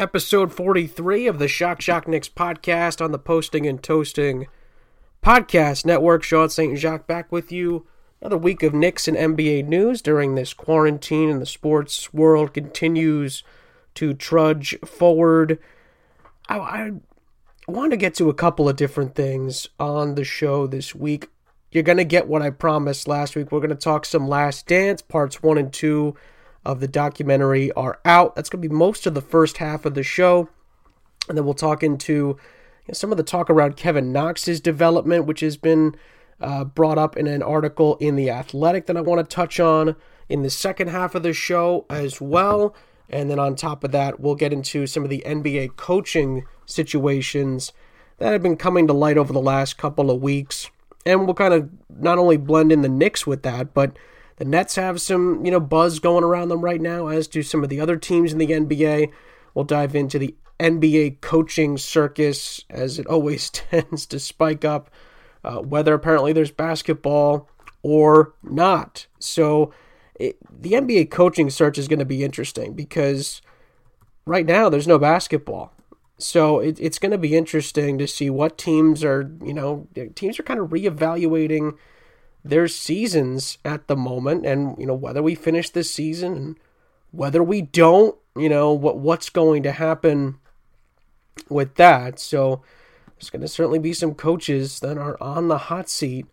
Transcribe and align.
episode 0.00 0.50
43 0.50 1.26
of 1.26 1.38
the 1.38 1.46
Shock 1.46 1.82
Shock 1.82 2.08
Knicks 2.08 2.30
podcast 2.30 3.04
on 3.04 3.12
the 3.12 3.18
Posting 3.18 3.66
and 3.66 3.82
Toasting 3.82 4.46
podcast 5.22 5.84
network. 5.84 6.22
Sean 6.22 6.48
St. 6.48 6.78
Jacques 6.78 7.06
back 7.06 7.30
with 7.30 7.52
you. 7.52 7.86
Another 8.22 8.38
week 8.38 8.62
of 8.62 8.72
Knicks 8.72 9.06
and 9.06 9.16
NBA 9.16 9.66
news 9.66 10.00
during 10.00 10.34
this 10.34 10.54
quarantine, 10.54 11.28
and 11.28 11.40
the 11.40 11.44
sports 11.44 12.14
world 12.14 12.54
continues 12.54 13.42
to 13.94 14.14
trudge 14.14 14.74
forward. 14.86 15.58
I, 16.48 16.58
I 16.58 16.92
want 17.68 17.90
to 17.90 17.98
get 17.98 18.14
to 18.14 18.30
a 18.30 18.34
couple 18.34 18.70
of 18.70 18.76
different 18.76 19.14
things 19.14 19.68
on 19.78 20.14
the 20.14 20.24
show 20.24 20.66
this 20.66 20.94
week. 20.94 21.28
You're 21.72 21.82
going 21.82 21.98
to 21.98 22.04
get 22.04 22.26
what 22.26 22.40
I 22.40 22.48
promised 22.48 23.06
last 23.06 23.36
week. 23.36 23.52
We're 23.52 23.60
going 23.60 23.68
to 23.68 23.76
talk 23.76 24.06
some 24.06 24.26
Last 24.26 24.66
Dance, 24.66 25.02
parts 25.02 25.42
one 25.42 25.58
and 25.58 25.70
two 25.70 26.16
of 26.64 26.80
the 26.80 26.88
documentary 26.88 27.72
are 27.72 28.00
out. 28.04 28.36
That's 28.36 28.50
going 28.50 28.62
to 28.62 28.68
be 28.68 28.74
most 28.74 29.06
of 29.06 29.14
the 29.14 29.20
first 29.20 29.58
half 29.58 29.84
of 29.84 29.94
the 29.94 30.02
show. 30.02 30.48
And 31.28 31.36
then 31.36 31.44
we'll 31.44 31.54
talk 31.54 31.82
into 31.82 32.12
you 32.12 32.36
know, 32.88 32.94
some 32.94 33.10
of 33.10 33.16
the 33.16 33.22
talk 33.22 33.48
around 33.48 33.76
Kevin 33.76 34.12
Knox's 34.12 34.60
development, 34.60 35.26
which 35.26 35.40
has 35.40 35.56
been 35.56 35.94
uh, 36.40 36.64
brought 36.64 36.98
up 36.98 37.16
in 37.16 37.26
an 37.26 37.42
article 37.42 37.96
in 37.96 38.16
The 38.16 38.30
Athletic 38.30 38.86
that 38.86 38.96
I 38.96 39.00
want 39.00 39.18
to 39.28 39.34
touch 39.34 39.60
on 39.60 39.96
in 40.28 40.42
the 40.42 40.50
second 40.50 40.88
half 40.88 41.14
of 41.14 41.22
the 41.22 41.32
show 41.32 41.86
as 41.90 42.20
well. 42.20 42.74
And 43.08 43.28
then 43.28 43.38
on 43.38 43.56
top 43.56 43.82
of 43.82 43.90
that, 43.92 44.20
we'll 44.20 44.36
get 44.36 44.52
into 44.52 44.86
some 44.86 45.02
of 45.02 45.10
the 45.10 45.22
NBA 45.26 45.76
coaching 45.76 46.46
situations 46.64 47.72
that 48.18 48.32
have 48.32 48.42
been 48.42 48.56
coming 48.56 48.86
to 48.86 48.92
light 48.92 49.18
over 49.18 49.32
the 49.32 49.40
last 49.40 49.76
couple 49.76 50.10
of 50.10 50.22
weeks. 50.22 50.70
And 51.04 51.24
we'll 51.24 51.34
kind 51.34 51.54
of 51.54 51.68
not 51.88 52.18
only 52.18 52.36
blend 52.36 52.70
in 52.70 52.82
the 52.82 52.88
Knicks 52.88 53.26
with 53.26 53.42
that, 53.42 53.74
but 53.74 53.96
the 54.40 54.46
Nets 54.46 54.76
have 54.76 55.02
some, 55.02 55.44
you 55.44 55.50
know, 55.50 55.60
buzz 55.60 55.98
going 55.98 56.24
around 56.24 56.48
them 56.48 56.62
right 56.62 56.80
now, 56.80 57.08
as 57.08 57.28
do 57.28 57.42
some 57.42 57.62
of 57.62 57.68
the 57.68 57.78
other 57.78 57.98
teams 57.98 58.32
in 58.32 58.38
the 58.38 58.46
NBA. 58.46 59.12
We'll 59.52 59.66
dive 59.66 59.94
into 59.94 60.18
the 60.18 60.34
NBA 60.58 61.20
coaching 61.20 61.76
circus, 61.76 62.64
as 62.70 62.98
it 62.98 63.06
always 63.06 63.50
tends 63.50 64.06
to 64.06 64.18
spike 64.18 64.64
up, 64.64 64.88
uh, 65.44 65.58
whether 65.58 65.92
apparently 65.92 66.32
there's 66.32 66.50
basketball 66.50 67.50
or 67.82 68.32
not. 68.42 69.06
So 69.18 69.74
it, 70.14 70.38
the 70.50 70.72
NBA 70.72 71.10
coaching 71.10 71.50
search 71.50 71.76
is 71.76 71.86
going 71.86 71.98
to 71.98 72.06
be 72.06 72.24
interesting 72.24 72.72
because 72.72 73.42
right 74.24 74.46
now 74.46 74.70
there's 74.70 74.88
no 74.88 74.98
basketball. 74.98 75.74
So 76.16 76.60
it, 76.60 76.80
it's 76.80 76.98
going 76.98 77.12
to 77.12 77.18
be 77.18 77.36
interesting 77.36 77.98
to 77.98 78.08
see 78.08 78.30
what 78.30 78.56
teams 78.56 79.04
are, 79.04 79.30
you 79.44 79.52
know, 79.52 79.86
teams 80.14 80.40
are 80.40 80.44
kind 80.44 80.60
of 80.60 80.70
reevaluating– 80.70 81.76
their 82.44 82.68
seasons 82.68 83.58
at 83.64 83.86
the 83.86 83.96
moment 83.96 84.46
and 84.46 84.76
you 84.78 84.86
know 84.86 84.94
whether 84.94 85.22
we 85.22 85.34
finish 85.34 85.70
this 85.70 85.92
season 85.92 86.36
and 86.36 86.56
whether 87.10 87.42
we 87.42 87.60
don't 87.60 88.16
you 88.36 88.48
know 88.48 88.72
what 88.72 88.98
what's 88.98 89.28
going 89.30 89.62
to 89.62 89.72
happen 89.72 90.38
with 91.48 91.74
that. 91.76 92.18
So 92.18 92.62
there's 93.16 93.30
going 93.30 93.42
to 93.42 93.48
certainly 93.48 93.78
be 93.78 93.92
some 93.92 94.14
coaches 94.14 94.80
that 94.80 94.96
are 94.96 95.16
on 95.20 95.48
the 95.48 95.58
hot 95.58 95.88
seat 95.88 96.26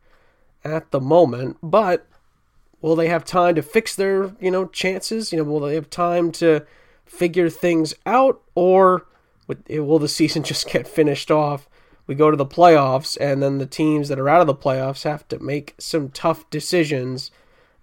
at 0.64 0.92
the 0.92 1.00
moment 1.00 1.58
but 1.62 2.08
will 2.82 2.96
they 2.96 3.08
have 3.08 3.26
time 3.26 3.56
to 3.56 3.62
fix 3.62 3.96
their 3.96 4.36
you 4.40 4.52
know 4.52 4.66
chances? 4.68 5.32
You 5.32 5.40
know 5.40 5.44
will 5.44 5.60
they 5.60 5.76
have 5.76 5.90
time 5.90 6.32
to 6.34 6.66
figure 7.06 7.50
things 7.50 7.94
out 8.06 8.42
or 8.56 9.08
will 9.70 10.00
the 10.00 10.08
season 10.08 10.44
just 10.44 10.70
get 10.70 10.88
finished 10.88 11.32
off 11.32 11.68
we 12.08 12.16
go 12.16 12.32
to 12.32 12.38
the 12.38 12.46
playoffs, 12.46 13.18
and 13.20 13.44
then 13.44 13.58
the 13.58 13.66
teams 13.66 14.08
that 14.08 14.20
are 14.20 14.30
out 14.30 14.42
of 14.42 14.48
the 14.48 14.56
playoffs 14.56 15.04
have 15.04 15.28
to 15.28 15.40
make 15.40 15.76
some 15.78 16.10
tough 16.10 16.50
decisions 16.50 17.30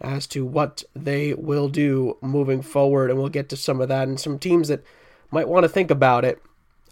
as 0.00 0.27
to 0.28 0.44
what 0.44 0.83
they 0.94 1.34
will 1.34 1.69
do 1.69 2.17
moving 2.20 2.62
forward. 2.62 3.11
And 3.11 3.19
we'll 3.19 3.28
get 3.28 3.48
to 3.50 3.56
some 3.56 3.80
of 3.80 3.89
that 3.89 4.08
and 4.08 4.19
some 4.19 4.39
teams 4.39 4.69
that 4.69 4.83
might 5.30 5.48
want 5.48 5.64
to 5.64 5.69
think 5.69 5.91
about 5.91 6.25
it 6.25 6.42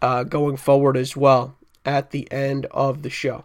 uh, 0.00 0.25
going 0.25 0.56
forward 0.56 0.97
as 0.97 1.16
well 1.16 1.56
at 1.84 2.10
the 2.10 2.30
end 2.30 2.66
of 2.66 3.03
the 3.03 3.10
show. 3.10 3.44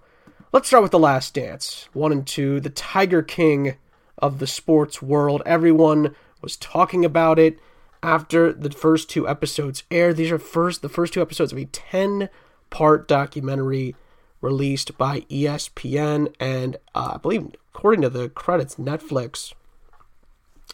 Let's 0.51 0.67
start 0.67 0.83
with 0.83 0.91
The 0.91 0.99
Last 0.99 1.33
Dance. 1.33 1.87
One 1.93 2.11
and 2.11 2.25
two, 2.25 2.59
the 2.59 2.69
Tiger 2.69 3.21
King 3.21 3.75
of 4.17 4.39
the 4.39 4.47
sports 4.47 5.01
world. 5.01 5.41
Everyone 5.45 6.15
was 6.41 6.57
talking 6.57 7.05
about 7.05 7.39
it 7.39 7.59
after 8.01 8.53
the 8.53 8.71
first 8.71 9.09
two 9.09 9.27
episodes 9.27 9.83
aired. 9.91 10.17
These 10.17 10.31
are 10.31 10.39
first 10.39 10.81
the 10.81 10.89
first 10.89 11.13
two 11.13 11.21
episodes 11.21 11.51
of 11.51 11.57
a 11.57 11.65
10 11.65 12.29
part 12.69 13.07
documentary 13.07 13.95
released 14.41 14.97
by 14.97 15.21
ESPN, 15.21 16.33
and 16.39 16.77
uh, 16.93 17.13
I 17.15 17.17
believe, 17.17 17.55
according 17.73 18.01
to 18.01 18.09
the 18.09 18.29
credits, 18.29 18.75
Netflix 18.75 19.53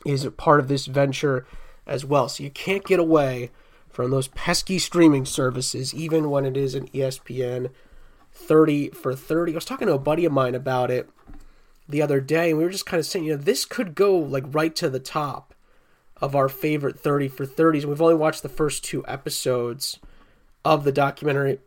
is 0.05 0.25
a 0.25 0.31
part 0.31 0.59
of 0.59 0.67
this 0.67 0.85
venture 0.85 1.45
as 1.85 2.05
well. 2.05 2.27
So 2.29 2.43
you 2.43 2.49
can't 2.49 2.83
get 2.83 2.99
away 2.99 3.51
from 3.89 4.11
those 4.11 4.27
pesky 4.27 4.79
streaming 4.79 5.25
services, 5.25 5.93
even 5.93 6.29
when 6.29 6.45
it 6.45 6.57
is 6.57 6.75
an 6.75 6.87
ESPN 6.87 7.69
30 8.33 8.89
for 8.89 9.15
30. 9.15 9.53
I 9.53 9.55
was 9.55 9.65
talking 9.65 9.87
to 9.87 9.93
a 9.93 9.99
buddy 9.99 10.25
of 10.25 10.31
mine 10.31 10.55
about 10.55 10.89
it 10.89 11.09
the 11.87 12.01
other 12.01 12.19
day, 12.19 12.49
and 12.49 12.57
we 12.57 12.63
were 12.63 12.71
just 12.71 12.85
kind 12.85 12.99
of 12.99 13.05
saying, 13.05 13.25
you 13.25 13.31
know, 13.31 13.37
this 13.37 13.65
could 13.65 13.95
go 13.95 14.17
like 14.17 14.45
right 14.47 14.75
to 14.75 14.89
the 14.89 14.99
top 14.99 15.53
of 16.17 16.35
our 16.35 16.49
favorite 16.49 16.99
30 16.99 17.27
for 17.27 17.45
30s. 17.45 17.81
And 17.81 17.89
we've 17.89 18.01
only 18.01 18.15
watched 18.15 18.43
the 18.43 18.49
first 18.49 18.83
two 18.83 19.05
episodes 19.07 19.99
of 20.65 20.83
the 20.83 20.91
documentary 20.91 21.59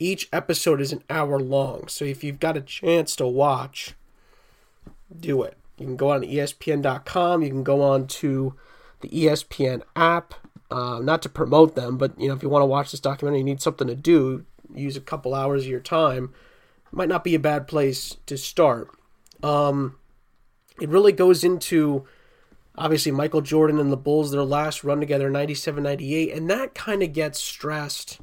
each 0.00 0.28
episode 0.32 0.80
is 0.80 0.92
an 0.92 1.04
hour 1.08 1.38
long. 1.38 1.86
So 1.86 2.04
if 2.04 2.24
you've 2.24 2.40
got 2.40 2.56
a 2.56 2.62
chance 2.62 3.14
to 3.16 3.26
watch, 3.26 3.94
do 5.18 5.42
it. 5.42 5.56
You 5.78 5.86
can 5.86 5.96
go 5.96 6.10
on 6.10 6.22
ESPN.com. 6.22 7.42
You 7.42 7.50
can 7.50 7.62
go 7.62 7.82
on 7.82 8.06
to 8.06 8.54
the 9.02 9.08
ESPN 9.08 9.82
app. 9.94 10.34
Uh, 10.70 11.00
not 11.00 11.20
to 11.22 11.28
promote 11.28 11.74
them, 11.74 11.98
but 11.98 12.18
you 12.18 12.28
know 12.28 12.34
if 12.34 12.44
you 12.44 12.48
want 12.48 12.62
to 12.62 12.66
watch 12.66 12.92
this 12.92 13.00
documentary, 13.00 13.40
you 13.40 13.44
need 13.44 13.60
something 13.60 13.88
to 13.88 13.96
do. 13.96 14.44
Use 14.72 14.96
a 14.96 15.00
couple 15.00 15.34
hours 15.34 15.64
of 15.64 15.68
your 15.68 15.80
time. 15.80 16.32
Might 16.92 17.08
not 17.08 17.24
be 17.24 17.34
a 17.34 17.40
bad 17.40 17.66
place 17.66 18.16
to 18.26 18.38
start. 18.38 18.88
Um, 19.42 19.96
it 20.80 20.88
really 20.88 21.10
goes 21.10 21.42
into 21.42 22.06
obviously 22.78 23.10
Michael 23.10 23.40
Jordan 23.40 23.80
and 23.80 23.90
the 23.90 23.96
Bulls, 23.96 24.30
their 24.30 24.44
last 24.44 24.84
run 24.84 25.00
together, 25.00 25.28
97 25.28 25.82
98, 25.82 26.32
and 26.32 26.48
that 26.48 26.74
kind 26.74 27.02
of 27.02 27.12
gets 27.12 27.40
stressed 27.40 28.20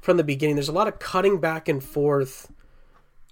from 0.00 0.16
the 0.16 0.24
beginning. 0.24 0.56
There's 0.56 0.68
a 0.68 0.72
lot 0.72 0.88
of 0.88 0.98
cutting 0.98 1.38
back 1.38 1.68
and 1.68 1.82
forth 1.82 2.50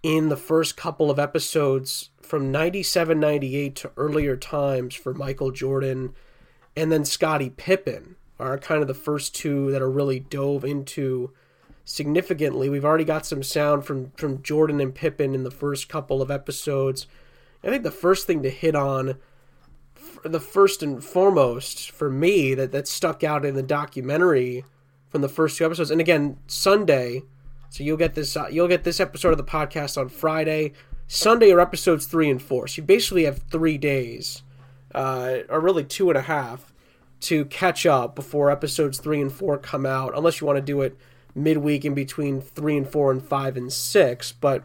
in 0.03 0.29
the 0.29 0.37
first 0.37 0.77
couple 0.77 1.11
of 1.11 1.19
episodes 1.19 2.11
from 2.21 2.53
97 2.53 3.19
98 3.19 3.77
to 3.77 3.91
earlier 3.97 4.37
times 4.37 4.95
for 4.95 5.15
Michael 5.15 5.51
Jordan 5.51 6.15
and 6.77 6.93
then 6.93 7.05
Scottie 7.05 7.51
Pippen 7.51 8.17
are 8.39 8.59
kind 8.59 8.83
of 8.83 8.89
the 8.89 8.95
first 8.95 9.35
two 9.35 9.71
that 9.73 9.81
are 9.81 9.91
really 9.91 10.21
dove 10.21 10.65
into 10.65 11.33
significantly. 11.85 12.69
We've 12.69 12.85
already 12.85 13.05
got 13.05 13.25
some 13.25 13.43
sound 13.43 13.87
from 13.87 14.11
from 14.17 14.43
Jordan 14.43 14.81
and 14.81 14.95
Pippen 14.95 15.35
in 15.35 15.43
the 15.43 15.51
first 15.51 15.89
couple 15.89 16.21
of 16.21 16.31
episodes. 16.31 17.07
I 17.65 17.69
think 17.69 17.83
the 17.83 17.91
first 17.91 18.27
thing 18.27 18.43
to 18.43 18.51
hit 18.51 18.75
on 18.75 19.17
the 20.23 20.41
first 20.41 20.83
and 20.83 21.03
foremost 21.03 21.91
for 21.91 22.11
me 22.11 22.55
that 22.55 22.73
that 22.73 22.87
stuck 22.87 23.25
out 23.25 23.45
in 23.45 23.55
the 23.55 23.63
documentary 23.63 24.65
from 25.17 25.23
the 25.23 25.29
first 25.31 25.57
two 25.57 25.65
episodes. 25.65 25.91
And 25.91 25.99
again, 25.99 26.37
Sunday, 26.47 27.23
so 27.71 27.83
you'll 27.83 27.97
get 27.97 28.15
this 28.15 28.37
uh, 28.37 28.49
you'll 28.51 28.69
get 28.69 28.85
this 28.85 29.01
episode 29.01 29.31
of 29.31 29.39
the 29.39 29.45
podcast 29.45 29.97
on 29.97 30.11
Friday. 30.11 30.75
Sunday 31.07 31.51
are 31.53 31.61
episodes 31.61 32.05
three 32.05 32.29
and 32.29 32.43
four. 32.43 32.69
So 32.69 32.83
you 32.83 32.87
basically 32.87 33.25
have 33.25 33.39
three 33.51 33.79
days, 33.79 34.43
uh, 34.95 35.39
or 35.49 35.61
really 35.61 35.85
two 35.85 36.11
and 36.11 36.19
a 36.19 36.23
half, 36.23 36.71
to 37.21 37.47
catch 37.47 37.87
up 37.87 38.15
before 38.15 38.51
episodes 38.51 38.99
three 38.99 39.23
and 39.23 39.33
four 39.33 39.57
come 39.57 39.87
out. 39.87 40.15
Unless 40.15 40.43
you 40.43 40.47
want 40.47 40.59
to 40.59 40.63
do 40.63 40.83
it 40.83 40.99
midweek 41.35 41.87
in 41.87 41.95
between 41.95 42.43
three 42.43 42.77
and 42.77 42.87
four 42.87 43.11
and 43.11 43.27
five 43.27 43.57
and 43.57 43.73
six, 43.73 44.33
but 44.33 44.65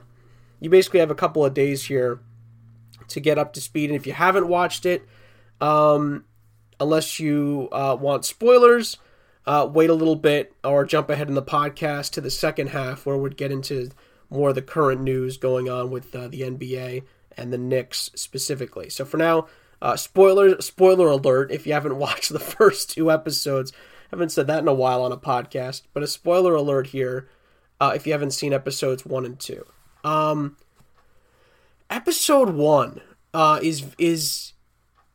you 0.60 0.70
basically 0.70 1.00
have 1.00 1.12
a 1.12 1.16
couple 1.16 1.46
of 1.46 1.54
days 1.54 1.86
here 1.86 2.20
to 3.08 3.22
get 3.22 3.38
up 3.38 3.54
to 3.54 3.62
speed. 3.62 3.90
And 3.90 3.96
if 3.98 4.06
you 4.06 4.12
haven't 4.12 4.50
watched 4.50 4.86
it, 4.86 5.08
um, 5.62 6.26
unless 6.78 7.22
you 7.22 7.70
uh, 7.72 7.96
want 7.98 8.26
spoilers, 8.26 8.98
uh, 9.52 9.66
wait 9.66 9.90
a 9.90 9.94
little 9.94 10.16
bit 10.16 10.56
or 10.64 10.86
jump 10.86 11.10
ahead 11.10 11.28
in 11.28 11.34
the 11.34 11.44
podcast 11.44 12.12
to 12.12 12.22
the 12.22 12.32
second 12.32 12.68
half 12.68 13.06
where 13.06 13.18
we'd 13.18 13.36
get 13.36 13.52
into 13.52 13.90
more 14.30 14.50
of 14.50 14.56
the 14.56 14.62
current 14.62 15.02
news 15.02 15.36
going 15.36 15.70
on 15.70 15.92
with 15.92 16.16
uh, 16.16 16.30
the 16.30 16.40
NBA 16.40 17.04
and 17.36 17.52
the 17.52 17.58
Knicks 17.58 18.10
specifically. 18.16 18.90
So 18.90 19.04
for 19.04 19.18
now, 19.18 19.48
uh, 19.82 19.98
spoiler 19.98 20.62
spoiler 20.62 21.10
alert 21.10 21.52
if 21.52 21.68
you 21.68 21.74
haven't 21.74 21.98
watched 21.98 22.32
the 22.32 22.40
first 22.40 22.92
two 22.92 23.12
episodes. 23.12 23.74
Haven't 24.10 24.32
said 24.32 24.48
that 24.48 24.60
in 24.60 24.70
a 24.70 24.74
while 24.74 25.04
on 25.04 25.12
a 25.12 25.18
podcast, 25.18 25.82
but 25.94 26.02
a 26.02 26.08
spoiler 26.08 26.56
alert 26.56 26.88
here 26.88 27.28
uh, 27.82 27.92
if 27.94 28.08
you 28.08 28.14
haven't 28.14 28.32
seen 28.32 28.54
episodes 28.54 29.06
one 29.06 29.26
and 29.26 29.38
two. 29.38 29.66
Um, 30.06 30.56
episode 31.90 32.52
one 32.52 33.02
uh, 33.34 33.60
is 33.62 33.84
is 33.98 34.54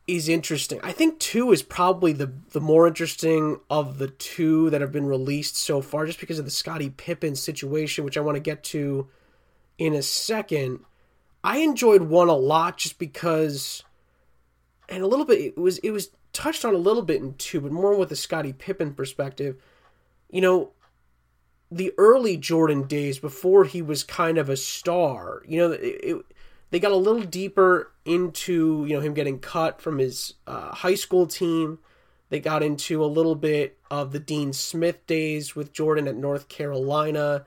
is 0.07 0.29
interesting. 0.29 0.79
I 0.83 0.93
think 0.93 1.19
two 1.19 1.51
is 1.51 1.61
probably 1.61 2.13
the 2.13 2.31
the 2.51 2.61
more 2.61 2.87
interesting 2.87 3.59
of 3.69 3.97
the 3.97 4.07
two 4.07 4.69
that 4.69 4.81
have 4.81 4.91
been 4.91 5.05
released 5.05 5.57
so 5.57 5.81
far, 5.81 6.05
just 6.05 6.19
because 6.19 6.39
of 6.39 6.45
the 6.45 6.51
Scottie 6.51 6.89
Pippen 6.89 7.35
situation, 7.35 8.05
which 8.05 8.17
I 8.17 8.21
want 8.21 8.35
to 8.35 8.41
get 8.41 8.63
to 8.65 9.07
in 9.77 9.93
a 9.93 10.01
second. 10.01 10.79
I 11.43 11.59
enjoyed 11.59 12.03
one 12.03 12.29
a 12.29 12.35
lot 12.35 12.77
just 12.77 12.97
because, 12.99 13.83
and 14.89 15.03
a 15.03 15.07
little 15.07 15.25
bit 15.25 15.39
it 15.39 15.57
was 15.57 15.77
it 15.79 15.91
was 15.91 16.09
touched 16.33 16.63
on 16.65 16.73
a 16.73 16.77
little 16.77 17.03
bit 17.03 17.21
in 17.21 17.33
two, 17.35 17.61
but 17.61 17.71
more 17.71 17.95
with 17.95 18.09
the 18.09 18.15
Scottie 18.15 18.53
Pippen 18.53 18.93
perspective. 18.93 19.57
you 20.29 20.41
know, 20.41 20.71
the 21.71 21.91
early 21.97 22.37
Jordan 22.37 22.83
days 22.83 23.19
before 23.19 23.65
he 23.65 23.81
was 23.81 24.03
kind 24.03 24.37
of 24.37 24.49
a 24.49 24.57
star, 24.57 25.43
you 25.47 25.57
know, 25.57 25.71
it, 25.71 25.99
it, 26.03 26.25
they 26.69 26.79
got 26.79 26.91
a 26.91 26.97
little 26.97 27.21
deeper 27.21 27.91
into, 28.05 28.85
you 28.87 28.95
know, 28.95 29.01
him 29.01 29.13
getting 29.13 29.39
cut 29.39 29.81
from 29.81 29.99
his 29.99 30.33
uh, 30.45 30.73
high 30.73 30.95
school 30.95 31.27
team. 31.27 31.79
They 32.29 32.39
got 32.39 32.63
into 32.63 33.03
a 33.03 33.07
little 33.07 33.35
bit 33.35 33.77
of 33.89 34.11
the 34.11 34.19
Dean 34.19 34.51
Smith 34.51 35.05
days 35.07 35.55
with 35.55 35.71
Jordan 35.71 36.07
at 36.07 36.15
North 36.15 36.49
Carolina. 36.49 37.45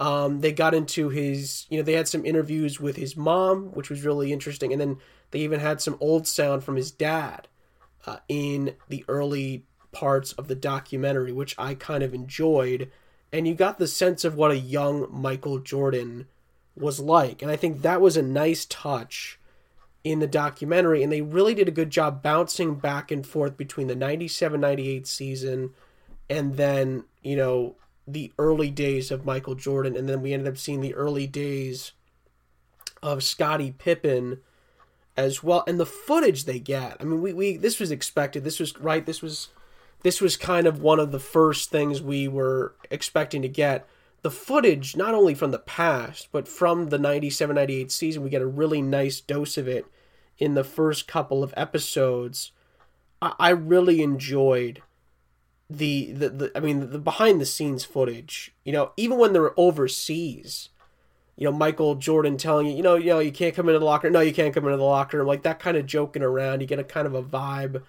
Um, 0.00 0.40
they 0.40 0.52
got 0.52 0.74
into 0.74 1.10
his, 1.10 1.66
you 1.68 1.76
know, 1.76 1.82
they 1.82 1.92
had 1.92 2.08
some 2.08 2.24
interviews 2.24 2.80
with 2.80 2.96
his 2.96 3.16
mom, 3.16 3.66
which 3.72 3.90
was 3.90 4.04
really 4.04 4.32
interesting. 4.32 4.72
And 4.72 4.80
then 4.80 4.96
they 5.30 5.40
even 5.40 5.60
had 5.60 5.80
some 5.80 5.98
old 6.00 6.26
sound 6.26 6.64
from 6.64 6.76
his 6.76 6.90
dad 6.90 7.48
uh, 8.06 8.16
in 8.28 8.74
the 8.88 9.04
early 9.08 9.66
parts 9.92 10.32
of 10.32 10.48
the 10.48 10.54
documentary, 10.54 11.32
which 11.32 11.54
I 11.58 11.74
kind 11.74 12.02
of 12.02 12.14
enjoyed. 12.14 12.90
And 13.32 13.46
you 13.46 13.54
got 13.54 13.78
the 13.78 13.86
sense 13.86 14.24
of 14.24 14.34
what 14.34 14.50
a 14.50 14.58
young 14.58 15.06
Michael 15.10 15.58
Jordan 15.58 16.26
was 16.76 17.00
like. 17.00 17.42
And 17.42 17.50
I 17.50 17.56
think 17.56 17.82
that 17.82 18.00
was 18.00 18.16
a 18.16 18.22
nice 18.22 18.64
touch 18.64 19.38
in 20.02 20.18
the 20.18 20.26
documentary. 20.26 21.02
And 21.02 21.12
they 21.12 21.22
really 21.22 21.54
did 21.54 21.68
a 21.68 21.72
good 21.72 21.90
job 21.90 22.22
bouncing 22.22 22.74
back 22.76 23.10
and 23.10 23.26
forth 23.26 23.56
between 23.56 23.86
the 23.86 23.94
97 23.94 24.60
98 24.60 25.06
season 25.06 25.70
and 26.28 26.56
then, 26.56 27.04
you 27.22 27.36
know, 27.36 27.76
the 28.06 28.32
early 28.38 28.70
days 28.70 29.10
of 29.10 29.24
Michael 29.24 29.54
Jordan. 29.54 29.96
And 29.96 30.08
then 30.08 30.20
we 30.20 30.32
ended 30.32 30.48
up 30.48 30.58
seeing 30.58 30.80
the 30.80 30.94
early 30.94 31.26
days 31.26 31.92
of 33.02 33.22
Scottie 33.22 33.72
Pippen 33.72 34.40
as 35.16 35.42
well. 35.42 35.64
And 35.66 35.78
the 35.78 35.86
footage 35.86 36.44
they 36.44 36.58
get. 36.58 36.96
I 37.00 37.04
mean, 37.04 37.22
we, 37.22 37.32
we 37.32 37.56
this 37.56 37.78
was 37.78 37.90
expected. 37.90 38.44
This 38.44 38.60
was 38.60 38.78
right. 38.78 39.04
This 39.04 39.22
was 39.22 39.48
this 40.02 40.20
was 40.20 40.36
kind 40.36 40.66
of 40.66 40.80
one 40.80 41.00
of 41.00 41.12
the 41.12 41.18
first 41.18 41.70
things 41.70 42.02
we 42.02 42.28
were 42.28 42.74
expecting 42.90 43.42
to 43.42 43.48
get. 43.48 43.86
The 44.24 44.30
footage, 44.30 44.96
not 44.96 45.12
only 45.12 45.34
from 45.34 45.50
the 45.50 45.58
past, 45.58 46.30
but 46.32 46.48
from 46.48 46.88
the 46.88 46.98
97 46.98 47.54
98 47.54 47.92
season, 47.92 48.22
we 48.22 48.30
get 48.30 48.40
a 48.40 48.46
really 48.46 48.80
nice 48.80 49.20
dose 49.20 49.58
of 49.58 49.68
it 49.68 49.84
in 50.38 50.54
the 50.54 50.64
first 50.64 51.06
couple 51.06 51.42
of 51.42 51.52
episodes. 51.58 52.50
I, 53.20 53.34
I 53.38 53.50
really 53.50 54.00
enjoyed 54.00 54.80
the, 55.68 56.10
the, 56.12 56.28
the 56.30 56.52
I 56.56 56.60
mean, 56.60 56.90
the 56.90 56.98
behind 56.98 57.38
the 57.38 57.44
scenes 57.44 57.84
footage. 57.84 58.54
You 58.64 58.72
know, 58.72 58.92
even 58.96 59.18
when 59.18 59.34
they're 59.34 59.60
overseas, 59.60 60.70
you 61.36 61.44
know, 61.44 61.52
Michael 61.52 61.94
Jordan 61.94 62.38
telling 62.38 62.68
you, 62.68 62.76
you 62.76 62.82
know, 62.82 62.94
you 62.94 63.08
know, 63.08 63.18
you 63.18 63.30
can't 63.30 63.54
come 63.54 63.68
into 63.68 63.78
the 63.78 63.84
locker. 63.84 64.06
Room. 64.06 64.14
No, 64.14 64.20
you 64.20 64.32
can't 64.32 64.54
come 64.54 64.64
into 64.64 64.78
the 64.78 64.84
locker 64.84 65.18
room. 65.18 65.26
Like 65.26 65.42
that 65.42 65.58
kind 65.58 65.76
of 65.76 65.84
joking 65.84 66.22
around. 66.22 66.62
You 66.62 66.66
get 66.66 66.78
a 66.78 66.84
kind 66.84 67.06
of 67.06 67.14
a 67.14 67.22
vibe 67.22 67.82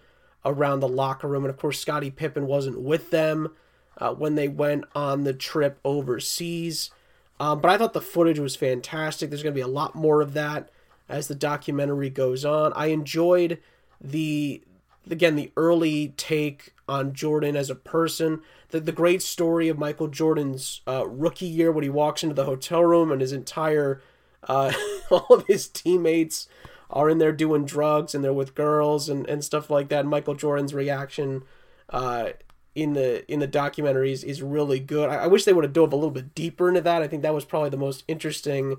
around 0.43 0.81
the 0.81 0.89
locker 0.89 1.29
room. 1.29 1.45
And 1.45 1.49
of 1.49 1.57
course, 1.57 1.79
Scottie 1.79 2.11
Pippen 2.11 2.45
wasn't 2.45 2.81
with 2.81 3.09
them 3.09 3.55
uh, 3.97 4.13
when 4.13 4.35
they 4.35 4.47
went 4.47 4.85
on 4.93 5.23
the 5.23 5.33
trip 5.33 5.79
overseas. 5.83 6.91
Um, 7.39 7.59
but 7.59 7.71
I 7.71 7.77
thought 7.77 7.93
the 7.93 8.01
footage 8.01 8.39
was 8.39 8.55
fantastic. 8.55 9.29
There's 9.29 9.43
going 9.43 9.53
to 9.53 9.57
be 9.57 9.61
a 9.61 9.67
lot 9.67 9.95
more 9.95 10.21
of 10.21 10.33
that 10.33 10.69
as 11.09 11.27
the 11.27 11.35
documentary 11.35 12.09
goes 12.09 12.45
on. 12.45 12.73
I 12.75 12.87
enjoyed 12.87 13.59
the 14.01 14.61
again 15.09 15.35
the 15.35 15.51
early 15.55 16.13
take 16.17 16.73
on 16.87 17.13
Jordan 17.13 17.55
as 17.55 17.69
a 17.69 17.75
person. 17.75 18.41
The, 18.69 18.79
the 18.79 18.91
great 18.91 19.21
story 19.21 19.69
of 19.69 19.77
Michael 19.77 20.07
Jordan's 20.07 20.81
uh, 20.87 21.07
rookie 21.07 21.45
year 21.45 21.71
when 21.71 21.83
he 21.83 21.89
walks 21.89 22.23
into 22.23 22.35
the 22.35 22.45
hotel 22.45 22.83
room 22.83 23.11
and 23.11 23.21
his 23.21 23.33
entire 23.33 24.01
uh, 24.47 24.71
all 25.09 25.27
of 25.29 25.47
his 25.47 25.67
teammates 25.67 26.47
are 26.89 27.09
in 27.09 27.17
there 27.17 27.31
doing 27.31 27.65
drugs 27.65 28.13
and 28.13 28.23
they're 28.23 28.33
with 28.33 28.55
girls 28.55 29.09
and, 29.09 29.27
and 29.27 29.43
stuff 29.43 29.69
like 29.69 29.89
that. 29.89 30.01
And 30.01 30.09
Michael 30.09 30.35
Jordan's 30.35 30.73
reaction 30.73 31.43
uh, 31.89 32.29
in 32.75 32.93
the 32.93 33.29
in 33.31 33.39
the 33.39 33.47
documentaries 33.47 34.23
is 34.23 34.43
really 34.43 34.79
good. 34.79 35.09
I, 35.09 35.23
I 35.23 35.27
wish 35.27 35.45
they 35.45 35.53
would 35.53 35.63
have 35.63 35.73
dove 35.73 35.93
a 35.93 35.95
little 35.95 36.11
bit 36.11 36.35
deeper 36.35 36.67
into 36.67 36.81
that. 36.81 37.01
I 37.01 37.07
think 37.07 37.23
that 37.23 37.33
was 37.33 37.45
probably 37.45 37.69
the 37.69 37.77
most 37.77 38.03
interesting 38.07 38.75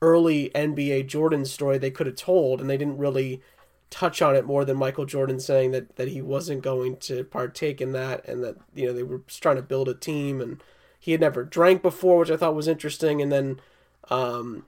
early 0.00 0.50
NBA 0.54 1.08
Jordan 1.08 1.44
story 1.44 1.76
they 1.76 1.90
could 1.90 2.06
have 2.06 2.16
told, 2.16 2.60
and 2.60 2.70
they 2.70 2.76
didn't 2.76 2.98
really 2.98 3.42
touch 3.90 4.22
on 4.22 4.34
it 4.34 4.46
more 4.46 4.64
than 4.64 4.76
Michael 4.78 5.04
Jordan 5.04 5.38
saying 5.38 5.72
that 5.72 5.96
that 5.96 6.08
he 6.08 6.22
wasn't 6.22 6.62
going 6.62 6.96
to 6.98 7.24
partake 7.24 7.80
in 7.80 7.92
that, 7.92 8.26
and 8.26 8.44
that 8.44 8.56
you 8.74 8.86
know 8.86 8.92
they 8.92 9.02
were 9.02 9.22
trying 9.26 9.56
to 9.56 9.62
build 9.62 9.88
a 9.88 9.94
team, 9.94 10.40
and 10.40 10.62
he 10.98 11.10
had 11.10 11.20
never 11.20 11.44
drank 11.44 11.82
before, 11.82 12.20
which 12.20 12.30
I 12.30 12.36
thought 12.36 12.54
was 12.54 12.68
interesting, 12.68 13.20
and 13.20 13.32
then 13.32 13.60
um, 14.08 14.66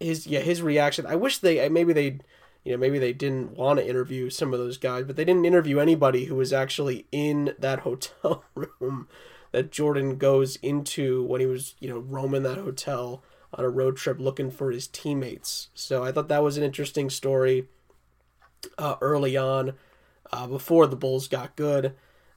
his 0.00 0.26
yeah 0.26 0.40
his 0.40 0.62
reaction. 0.62 1.06
I 1.06 1.14
wish 1.14 1.38
they 1.38 1.68
maybe 1.68 1.92
they 1.92 2.18
you 2.66 2.72
know 2.72 2.78
maybe 2.78 2.98
they 2.98 3.12
didn't 3.12 3.56
want 3.56 3.78
to 3.78 3.88
interview 3.88 4.28
some 4.28 4.52
of 4.52 4.58
those 4.58 4.76
guys, 4.76 5.04
but 5.04 5.14
they 5.14 5.24
didn't 5.24 5.44
interview 5.44 5.78
anybody 5.78 6.24
who 6.24 6.34
was 6.34 6.52
actually 6.52 7.06
in 7.12 7.54
that 7.60 7.78
hotel 7.86 8.44
room 8.56 9.08
that 9.52 9.70
Jordan 9.70 10.18
goes 10.18 10.56
into 10.56 11.22
when 11.22 11.40
he 11.40 11.46
was 11.46 11.76
you 11.78 11.88
know 11.88 12.00
roaming 12.00 12.42
that 12.42 12.58
hotel 12.58 13.22
on 13.54 13.64
a 13.64 13.68
road 13.68 13.96
trip 13.96 14.18
looking 14.18 14.50
for 14.50 14.72
his 14.72 14.88
teammates. 14.88 15.68
So 15.74 16.02
I 16.02 16.10
thought 16.10 16.26
that 16.28 16.42
was 16.42 16.56
an 16.56 16.64
interesting 16.64 17.08
story 17.08 17.68
uh, 18.76 18.96
early 19.00 19.36
on 19.36 19.74
uh, 20.32 20.48
before 20.48 20.88
the 20.88 20.96
Bulls 20.96 21.28
got 21.28 21.54
good. 21.54 21.94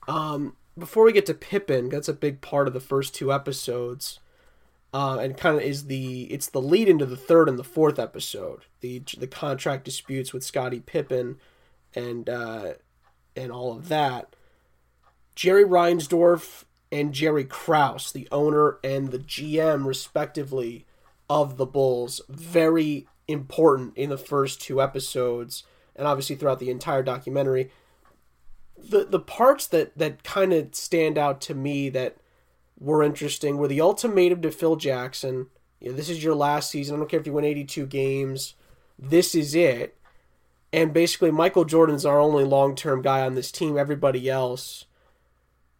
Um, 0.07 0.55
before 0.77 1.03
we 1.03 1.11
get 1.11 1.25
to 1.25 1.33
Pippen, 1.33 1.89
that's 1.89 2.07
a 2.07 2.13
big 2.13 2.39
part 2.39 2.67
of 2.67 2.73
the 2.73 2.79
first 2.79 3.15
two 3.15 3.33
episodes 3.33 4.19
uh, 4.93 5.19
and 5.19 5.37
kind 5.37 5.57
of 5.57 5.63
is 5.63 5.85
the 5.85 6.23
it's 6.23 6.47
the 6.47 6.61
lead 6.61 6.89
into 6.89 7.05
the 7.05 7.17
third 7.17 7.47
and 7.47 7.59
the 7.59 7.63
fourth 7.63 7.99
episode. 7.99 8.61
The 8.81 9.03
the 9.17 9.27
contract 9.27 9.85
disputes 9.85 10.33
with 10.33 10.43
Scottie 10.43 10.79
Pippen 10.79 11.37
and 11.93 12.29
uh, 12.29 12.73
and 13.35 13.51
all 13.51 13.71
of 13.71 13.89
that. 13.89 14.35
Jerry 15.35 15.63
Reinsdorf 15.63 16.65
and 16.91 17.13
Jerry 17.13 17.45
Krause, 17.45 18.11
the 18.11 18.27
owner 18.31 18.77
and 18.83 19.11
the 19.11 19.19
GM 19.19 19.85
respectively 19.85 20.85
of 21.29 21.57
the 21.57 21.65
Bulls, 21.65 22.21
very 22.27 23.07
important 23.27 23.95
in 23.95 24.09
the 24.09 24.17
first 24.17 24.59
two 24.59 24.81
episodes 24.81 25.63
and 25.95 26.07
obviously 26.07 26.35
throughout 26.35 26.59
the 26.59 26.71
entire 26.71 27.03
documentary. 27.03 27.69
The 28.77 29.05
the 29.05 29.19
parts 29.19 29.67
that 29.67 29.95
that 29.97 30.23
kind 30.23 30.53
of 30.53 30.73
stand 30.73 31.17
out 31.17 31.41
to 31.41 31.53
me 31.53 31.89
that 31.89 32.17
were 32.79 33.03
interesting 33.03 33.57
were 33.57 33.67
the 33.67 33.81
ultimatum 33.81 34.41
to 34.41 34.51
Phil 34.51 34.75
Jackson. 34.75 35.47
You 35.79 35.91
know, 35.91 35.95
this 35.95 36.09
is 36.09 36.23
your 36.23 36.35
last 36.35 36.69
season. 36.69 36.95
I 36.95 36.99
don't 36.99 37.09
care 37.09 37.19
if 37.19 37.25
you 37.27 37.33
win 37.33 37.45
82 37.45 37.85
games. 37.85 38.55
This 38.97 39.35
is 39.35 39.55
it. 39.55 39.95
And 40.71 40.93
basically, 40.93 41.31
Michael 41.31 41.65
Jordan's 41.65 42.05
our 42.05 42.19
only 42.19 42.43
long 42.43 42.75
term 42.75 43.01
guy 43.01 43.21
on 43.21 43.35
this 43.35 43.51
team. 43.51 43.77
Everybody 43.77 44.29
else 44.29 44.85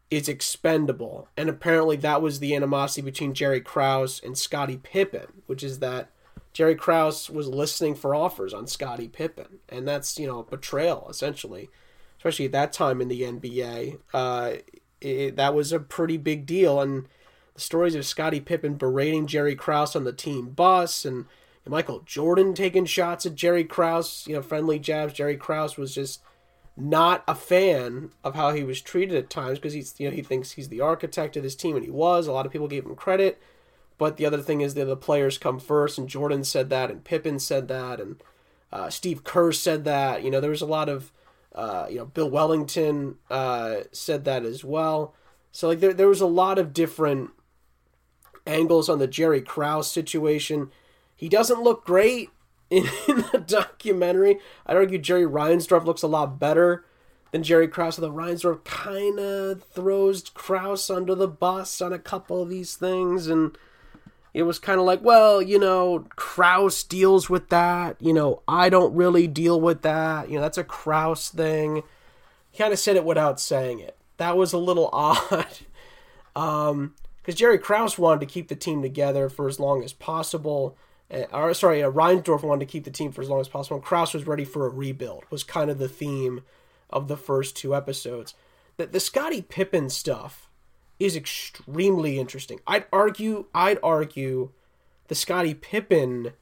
is 0.10 0.28
expendable. 0.28 1.28
And 1.38 1.48
apparently, 1.48 1.96
that 1.98 2.22
was 2.22 2.40
the 2.40 2.56
animosity 2.56 3.02
between 3.02 3.34
Jerry 3.34 3.62
Krause 3.62 4.19
and 4.23 4.38
Scottie 4.38 4.78
Pippen, 4.78 5.44
which 5.45 5.64
is 5.64 5.80
that 5.80 6.09
Jerry 6.54 6.76
Krause 6.76 7.30
was 7.30 7.47
listening 7.47 7.94
for 7.94 8.16
offers 8.16 8.54
on 8.54 8.66
Scottie 8.66 9.07
Pippen. 9.07 9.59
And 9.69 9.88
that's, 9.88 10.18
you 10.18 10.26
know, 10.26 10.42
betrayal, 10.42 11.07
essentially, 11.09 11.69
especially 12.18 12.45
at 12.45 12.52
that 12.54 12.73
time 12.73 13.00
in 13.00 13.07
the 13.09 13.21
NBA. 13.21 14.00
Uh, 14.12 14.54
it, 15.01 15.35
that 15.35 15.53
was 15.53 15.71
a 15.71 15.79
pretty 15.79 16.18
big 16.18 16.45
deal. 16.45 16.81
And 16.81 17.07
the 17.53 17.61
stories 17.61 17.95
of 17.95 18.06
Scottie 18.06 18.39
Pippen 18.39 18.75
berating 18.75 19.27
Jerry 19.27 19.56
Krause 19.56 19.95
on 19.95 20.03
the 20.03 20.13
team 20.13 20.49
bus 20.49 21.06
and 21.06 21.25
Michael 21.69 22.01
Jordan 22.06 22.53
taking 22.53 22.85
shots 22.85 23.25
at 23.25 23.35
Jerry 23.35 23.63
Krause, 23.63 24.25
you 24.27 24.33
know, 24.33 24.41
friendly 24.41 24.79
jabs. 24.79 25.13
Jerry 25.13 25.37
Krause 25.37 25.77
was 25.77 25.94
just 25.94 26.21
not 26.75 27.23
a 27.27 27.35
fan 27.35 28.11
of 28.23 28.35
how 28.35 28.51
he 28.51 28.63
was 28.63 28.81
treated 28.81 29.15
at 29.15 29.29
times 29.29 29.59
because 29.59 29.73
he's, 29.73 29.94
you 29.97 30.09
know, 30.09 30.15
he 30.15 30.23
thinks 30.23 30.51
he's 30.51 30.69
the 30.69 30.81
architect 30.81 31.37
of 31.37 31.44
this 31.44 31.56
team, 31.56 31.75
and 31.75 31.85
he 31.85 31.91
was. 31.91 32.25
A 32.25 32.31
lot 32.31 32.45
of 32.45 32.51
people 32.51 32.68
gave 32.68 32.85
him 32.85 32.95
credit, 32.95 33.39
but 33.97 34.18
the 34.18 34.25
other 34.25 34.41
thing 34.41 34.61
is 34.61 34.73
that 34.73 34.85
the 34.85 34.97
players 34.97 35.37
come 35.37 35.59
first, 35.59 35.97
and 35.97 36.09
Jordan 36.09 36.44
said 36.44 36.69
that, 36.69 36.89
and 36.89 37.03
Pippen 37.03 37.37
said 37.37 37.68
that, 37.68 37.99
and 37.99 38.23
uh, 38.71 38.89
Steve 38.89 39.23
Kerr 39.23 39.51
said 39.51 39.83
that. 39.83 40.23
You 40.23 40.31
know, 40.31 40.39
there 40.39 40.49
was 40.49 40.61
a 40.61 40.65
lot 40.65 40.89
of 40.89 41.11
uh, 41.56 41.87
you 41.89 41.97
know, 41.97 42.06
Bill 42.06 42.29
Wennington 42.29 43.15
uh, 43.29 43.81
said 43.91 44.25
that 44.25 44.45
as 44.45 44.63
well. 44.63 45.15
So 45.51 45.68
like 45.68 45.79
there 45.79 45.94
there 45.94 46.07
was 46.07 46.21
a 46.21 46.27
lot 46.27 46.59
of 46.59 46.73
different 46.73 47.31
angles 48.45 48.89
on 48.89 48.99
the 48.99 49.07
Jerry 49.07 49.41
Krause 49.41 49.91
situation. 49.91 50.71
He 51.15 51.29
doesn't 51.29 51.61
look 51.61 51.85
great 51.85 52.29
in, 52.69 52.87
in 53.07 53.25
the 53.31 53.44
documentary. 53.45 54.39
I'd 54.65 54.77
argue 54.77 54.99
Jerry 54.99 55.25
Reinsdorf 55.25 55.85
looks 55.85 56.03
a 56.03 56.07
lot 56.07 56.39
better 56.39 56.85
than 57.31 57.44
Jerry 57.44 57.68
Krause. 57.68 57.97
The 57.97 58.11
Reinsdorf 58.11 58.63
kind 58.63 59.19
of 59.19 59.63
throws 59.63 60.29
Krause 60.29 60.89
under 60.89 61.15
the 61.15 61.27
bus 61.27 61.81
on 61.81 61.94
a 61.94 61.99
couple 61.99 62.41
of 62.41 62.49
these 62.49 62.75
things, 62.75 63.27
and 63.27 63.57
it 64.33 64.44
was 64.44 64.59
kind 64.59 64.80
of 64.80 64.86
like, 64.86 65.04
well, 65.04 65.42
you 65.42 65.59
know, 65.59 66.06
Krause 66.16 66.83
deals 66.83 67.30
with 67.30 67.50
that. 67.50 67.98
You 68.00 68.14
know, 68.14 68.42
I 68.48 68.69
don't 68.69 68.94
really 68.94 69.28
deal 69.28 69.59
with 69.59 69.81
that. 69.81 70.30
You 70.30 70.36
know, 70.36 70.42
that's 70.42 70.57
a 70.57 70.64
Krause 70.64 71.30
thing. 71.30 71.83
He 72.52 72.57
kind 72.57 72.74
of 72.74 72.80
said 72.80 72.95
it 72.95 73.06
without 73.06 73.40
saying 73.40 73.80
it. 73.80 73.98
That 74.18 74.38
was 74.38 74.54
a 74.54 74.57
little 74.57 74.90
odd. 74.94 75.57
um, 76.36 76.95
because 77.21 77.36
Jerry 77.36 77.59
Krause 77.59 77.98
wanted 77.98 78.21
to 78.21 78.26
keep 78.26 78.48
the 78.48 78.56
team 78.56 78.81
together 78.81 79.30
for 79.30 79.48
as 79.48 79.59
long 79.59 79.83
as 79.83 79.94
possible. 79.94 80.76
Uh, 81.12 81.24
or 81.31 81.54
sorry, 81.54 81.83
uh, 81.83 81.92
Reinsdorf 81.92 82.44
wanted 82.44 82.66
to 82.66 82.71
keep 82.71 82.83
the 82.86 82.92
team 82.92 83.12
for 83.12 83.21
as 83.21 83.30
long 83.30 83.40
as 83.40 83.48
possible. 83.48 83.78
And 83.78 83.86
Krause 83.86 84.14
was 84.14 84.28
ready 84.28 84.45
for 84.45 84.66
a 84.66 84.69
rebuild. 84.69 85.26
Was 85.30 85.44
kind 85.44 85.69
of 85.69 85.80
the 85.80 85.90
theme 85.90 86.42
of 86.90 87.07
the 87.07 87.18
first 87.18 87.56
two 87.56 87.76
episodes. 87.76 88.36
The 88.78 88.88
the 88.88 89.00
Scottie 89.00 89.42
Pippen 89.42 89.90
stuff 89.90 90.48
is 90.99 91.15
extremely 91.15 92.19
interesting. 92.19 92.59
I'd 92.68 92.85
argue, 92.91 93.45
I'd 93.53 93.79
argue, 93.81 94.51
the 95.07 95.15
Scottie 95.15 95.53
Pippen 95.53 96.33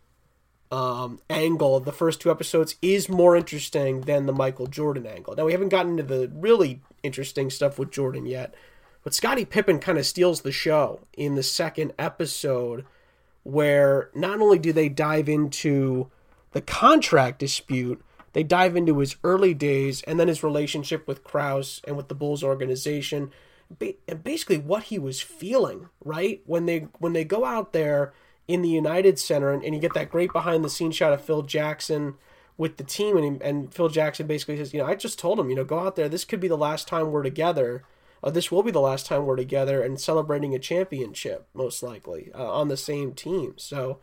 um, 0.72 1.20
angle 1.30 1.76
of 1.76 1.86
the 1.86 1.92
first 1.92 2.20
two 2.20 2.32
episodes 2.32 2.76
is 2.82 3.08
more 3.08 3.36
interesting 3.36 4.02
than 4.02 4.26
the 4.26 4.34
Michael 4.34 4.68
Jordan 4.68 5.06
angle. 5.06 5.36
Now 5.36 5.46
we 5.46 5.54
haven't 5.54 5.70
gotten 5.70 5.92
into 5.92 6.04
the 6.04 6.32
really 6.34 6.82
interesting 7.04 7.50
stuff 7.50 7.80
with 7.80 7.92
Jordan 7.92 8.26
yet, 8.26 8.54
but 9.04 9.14
Scottie 9.14 9.46
Pippen 9.46 9.80
kind 9.80 9.98
of 9.98 10.06
steals 10.06 10.42
the 10.42 10.52
show 10.52 11.02
in 11.16 11.36
the 11.36 11.44
second 11.44 11.94
episode, 11.98 12.86
where 13.44 14.10
not 14.14 14.42
only 14.42 14.60
do 14.60 14.74
they 14.74 14.90
dive 14.90 15.30
into 15.30 16.12
the 16.52 16.62
contract 16.62 17.40
dispute, 17.40 18.04
they 18.34 18.44
dive 18.44 18.76
into 18.76 19.00
his 19.00 19.16
early 19.24 19.54
days 19.54 20.02
and 20.04 20.20
then 20.20 20.28
his 20.28 20.44
relationship 20.44 21.08
with 21.08 21.24
Krause 21.24 21.82
and 21.88 21.96
with 21.96 22.10
the 22.10 22.16
Bulls 22.16 22.44
organization, 22.44 23.32
and 24.08 24.24
basically 24.24 24.58
what 24.58 24.84
he 24.84 25.00
was 25.00 25.22
feeling 25.22 25.90
right 26.04 26.42
when 26.46 26.66
they 26.66 26.88
when 27.00 27.14
they 27.14 27.24
go 27.24 27.46
out 27.46 27.74
there 27.74 28.14
in 28.48 28.62
the 28.62 28.70
United 28.70 29.20
Center, 29.20 29.52
and, 29.52 29.64
and 29.64 29.76
you 29.76 29.82
get 29.82 29.94
that 29.94 30.10
great 30.10 30.32
behind 30.32 30.64
the 30.64 30.70
scenes 30.70 30.96
shot 30.96 31.12
of 31.12 31.22
Phil 31.22 31.42
Jackson 31.42 32.16
with 32.58 32.78
the 32.78 32.84
team, 32.84 33.18
and, 33.18 33.42
and 33.42 33.74
Phil 33.74 33.90
Jackson 33.90 34.26
basically 34.26 34.58
says, 34.58 34.74
you 34.74 34.80
know, 34.80 34.88
I 34.88 34.96
just 34.96 35.20
told 35.20 35.40
him, 35.40 35.50
you 35.50 35.56
know, 35.56 35.66
go 35.66 35.80
out 35.80 35.96
there. 35.96 36.10
This 36.10 36.26
could 36.26 36.40
be 36.40 36.48
the 36.48 36.58
last 36.58 36.88
time 36.88 37.12
we're 37.12 37.24
together. 37.24 37.84
This 38.24 38.52
will 38.52 38.64
be 38.64 38.72
the 38.72 38.82
last 38.82 39.06
time 39.06 39.26
we're 39.26 39.36
together 39.36 39.82
and 39.82 40.02
celebrating 40.02 40.56
a 40.56 40.60
championship, 40.60 41.48
most 41.54 41.84
likely, 41.84 42.32
uh, 42.34 42.52
on 42.52 42.68
the 42.68 42.76
same 42.76 43.14
team. 43.14 43.54
So 43.58 44.00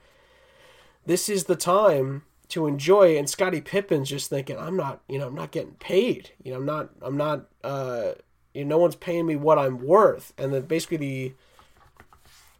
this 1.04 1.28
is 1.28 1.44
the 1.44 1.56
time 1.56 2.22
to 2.48 2.66
enjoy. 2.66 3.18
And 3.18 3.28
Scottie 3.28 3.60
Pippen's 3.60 4.08
just 4.08 4.30
thinking, 4.30 4.56
I'm 4.56 4.76
not, 4.76 5.02
you 5.08 5.18
know, 5.18 5.26
I'm 5.26 5.34
not 5.34 5.50
getting 5.50 5.74
paid. 5.74 6.30
You 6.42 6.52
know, 6.52 6.58
I'm 6.58 6.64
not, 6.64 6.90
I'm 7.02 7.16
not, 7.16 7.46
uh, 7.62 8.12
you 8.54 8.64
know, 8.64 8.76
no 8.76 8.78
one's 8.78 8.94
paying 8.94 9.26
me 9.26 9.36
what 9.36 9.58
I'm 9.58 9.84
worth. 9.84 10.32
And 10.38 10.54
then 10.54 10.62
basically 10.62 10.96
the 10.96 11.34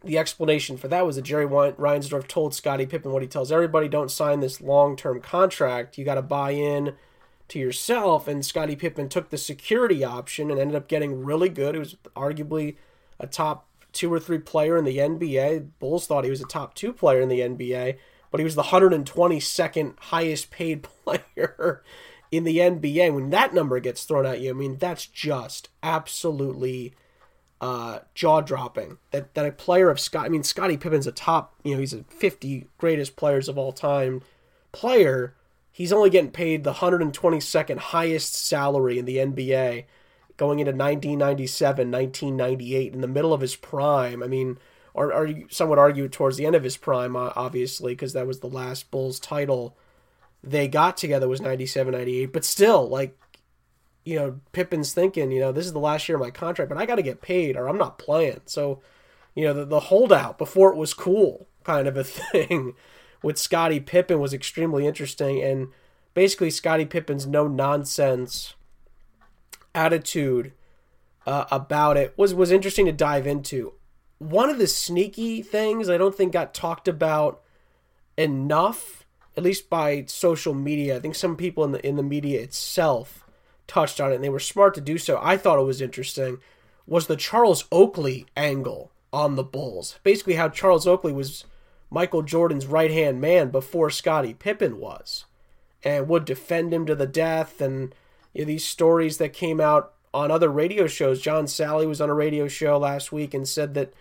the 0.03 0.19
explanation 0.19 0.77
for 0.77 0.87
that 0.87 1.03
was 1.03 1.15
that 1.15 1.23
Jerry 1.23 1.47
Reinsdorf 1.47 2.27
told 2.27 2.53
Scottie 2.53 2.85
Pippen 2.85 3.11
what 3.11 3.23
he 3.23 3.27
tells 3.27 3.51
everybody: 3.51 3.87
don't 3.87 4.11
sign 4.11 4.39
this 4.39 4.61
long-term 4.61 5.21
contract. 5.21 5.97
You 5.97 6.05
got 6.05 6.15
to 6.15 6.21
buy 6.21 6.51
in 6.51 6.93
to 7.47 7.59
yourself. 7.59 8.27
And 8.27 8.45
Scottie 8.45 8.75
Pippen 8.75 9.09
took 9.09 9.29
the 9.29 9.37
security 9.37 10.03
option 10.03 10.51
and 10.51 10.59
ended 10.59 10.75
up 10.75 10.87
getting 10.87 11.23
really 11.23 11.49
good. 11.49 11.75
He 11.75 11.79
was 11.79 11.95
arguably 12.15 12.75
a 13.19 13.27
top 13.27 13.67
two 13.93 14.13
or 14.13 14.19
three 14.19 14.39
player 14.39 14.77
in 14.77 14.85
the 14.85 14.97
NBA. 14.97 15.69
Bulls 15.79 16.05
thought 16.05 16.23
he 16.23 16.29
was 16.29 16.41
a 16.41 16.47
top 16.47 16.75
two 16.75 16.93
player 16.93 17.21
in 17.21 17.29
the 17.29 17.39
NBA, 17.39 17.97
but 18.29 18.39
he 18.39 18.43
was 18.43 18.55
the 18.55 18.63
122nd 18.63 19.93
highest 19.99 20.51
paid 20.51 20.83
player 21.05 21.83
in 22.31 22.43
the 22.43 22.57
NBA. 22.57 23.13
When 23.13 23.29
that 23.29 23.53
number 23.53 23.79
gets 23.79 24.03
thrown 24.03 24.25
at 24.25 24.41
you, 24.41 24.51
I 24.51 24.53
mean, 24.53 24.77
that's 24.77 25.05
just 25.05 25.69
absolutely 25.83 26.93
uh, 27.61 27.99
jaw 28.13 28.41
dropping. 28.41 28.97
That 29.11 29.33
that 29.33 29.45
a 29.45 29.51
player 29.51 29.89
of 29.89 29.99
Scott, 29.99 30.25
I 30.25 30.29
mean, 30.29 30.43
Scottie 30.43 30.77
Pippen's 30.77 31.07
a 31.07 31.11
top, 31.11 31.55
you 31.63 31.73
know, 31.73 31.79
he's 31.79 31.93
a 31.93 32.03
50 32.03 32.67
greatest 32.77 33.15
players 33.15 33.49
of 33.49 33.57
all 33.57 33.71
time 33.71 34.21
player. 34.71 35.35
He's 35.71 35.91
only 35.91 36.09
getting 36.09 36.31
paid 36.31 36.63
the 36.63 36.73
122nd 36.73 37.77
highest 37.77 38.33
salary 38.33 38.97
in 38.97 39.05
the 39.05 39.17
NBA 39.17 39.85
going 40.37 40.59
into 40.59 40.71
1997, 40.71 41.91
1998, 41.91 42.93
in 42.93 43.01
the 43.01 43.07
middle 43.07 43.33
of 43.33 43.41
his 43.41 43.55
prime. 43.55 44.23
I 44.23 44.27
mean, 44.27 44.57
or, 44.93 45.13
or 45.13 45.29
some 45.49 45.69
would 45.69 45.79
argue 45.79 46.07
towards 46.07 46.37
the 46.37 46.45
end 46.45 46.55
of 46.55 46.63
his 46.63 46.77
prime, 46.77 47.15
obviously, 47.15 47.93
because 47.93 48.13
that 48.13 48.27
was 48.27 48.39
the 48.39 48.47
last 48.47 48.89
Bulls 48.91 49.19
title 49.19 49.75
they 50.45 50.67
got 50.67 50.97
together 50.97 51.27
was 51.27 51.41
97, 51.41 51.93
98. 51.93 52.33
But 52.33 52.45
still, 52.45 52.87
like, 52.87 53.17
you 54.03 54.15
know, 54.15 54.39
Pippen's 54.51 54.93
thinking, 54.93 55.31
you 55.31 55.39
know, 55.39 55.51
this 55.51 55.65
is 55.65 55.73
the 55.73 55.79
last 55.79 56.07
year 56.07 56.15
of 56.17 56.21
my 56.21 56.31
contract, 56.31 56.69
but 56.69 56.77
I 56.77 56.85
got 56.85 56.95
to 56.95 57.01
get 57.01 57.21
paid 57.21 57.57
or 57.57 57.67
I'm 57.67 57.77
not 57.77 57.97
playing. 57.97 58.41
So, 58.45 58.81
you 59.33 59.43
know, 59.45 59.53
the, 59.53 59.65
the 59.65 59.79
holdout 59.81 60.37
before 60.37 60.71
it 60.71 60.77
was 60.77 60.93
cool 60.93 61.47
kind 61.63 61.87
of 61.87 61.97
a 61.97 62.03
thing 62.03 62.75
with 63.23 63.37
Scottie 63.37 63.79
Pippen 63.79 64.19
was 64.19 64.33
extremely 64.33 64.85
interesting. 64.85 65.41
And 65.41 65.69
basically, 66.13 66.51
Scottie 66.51 66.85
Pippen's 66.85 67.25
no 67.25 67.47
nonsense 67.47 68.53
attitude 69.73 70.53
uh, 71.25 71.45
about 71.51 71.97
it 71.97 72.13
was, 72.17 72.33
was 72.33 72.51
interesting 72.51 72.85
to 72.85 72.91
dive 72.91 73.27
into. 73.27 73.73
One 74.19 74.49
of 74.49 74.59
the 74.59 74.67
sneaky 74.67 75.41
things 75.41 75.89
I 75.89 75.97
don't 75.97 76.15
think 76.15 76.31
got 76.31 76.53
talked 76.53 76.87
about 76.87 77.41
enough, 78.17 79.04
at 79.37 79.43
least 79.43 79.69
by 79.69 80.05
social 80.07 80.53
media. 80.53 80.95
I 80.95 80.99
think 80.99 81.15
some 81.15 81.35
people 81.35 81.63
in 81.63 81.71
the 81.71 81.85
in 81.85 81.95
the 81.95 82.03
media 82.03 82.41
itself 82.41 83.25
touched 83.67 83.99
on 83.99 84.11
it, 84.11 84.15
and 84.15 84.23
they 84.23 84.29
were 84.29 84.39
smart 84.39 84.73
to 84.75 84.81
do 84.81 84.97
so. 84.97 85.19
I 85.21 85.37
thought 85.37 85.59
it 85.59 85.63
was 85.63 85.81
interesting 85.81 86.39
was 86.87 87.07
the 87.07 87.15
Charles 87.15 87.65
Oakley 87.71 88.27
angle 88.37 88.91
on 89.11 89.35
the 89.35 89.43
Bulls. 89.43 89.99
Basically, 90.03 90.35
how 90.35 90.49
Charles 90.49 90.85
Oakley 90.85 91.13
was 91.13 91.45
Michael 91.89 92.21
Jordan's 92.21 92.67
right 92.67 92.91
hand 92.91 93.19
man 93.19 93.49
before 93.49 93.89
Scottie 93.89 94.33
Pippen 94.33 94.79
was, 94.79 95.25
and 95.83 96.07
would 96.07 96.25
defend 96.25 96.73
him 96.73 96.85
to 96.85 96.95
the 96.95 97.07
death. 97.07 97.61
And 97.61 97.95
you 98.33 98.41
know, 98.41 98.47
these 98.47 98.65
stories 98.65 99.17
that 99.17 99.33
came 99.33 99.59
out 99.59 99.93
on 100.13 100.31
other 100.31 100.49
radio 100.49 100.87
shows. 100.87 101.21
John 101.21 101.45
Salley 101.45 101.87
was 101.87 101.99
on 101.99 102.09
a 102.09 102.13
radio 102.13 102.47
show 102.47 102.77
last 102.77 103.11
week 103.11 103.33
and 103.33 103.47
said 103.47 103.73
that 103.73 103.93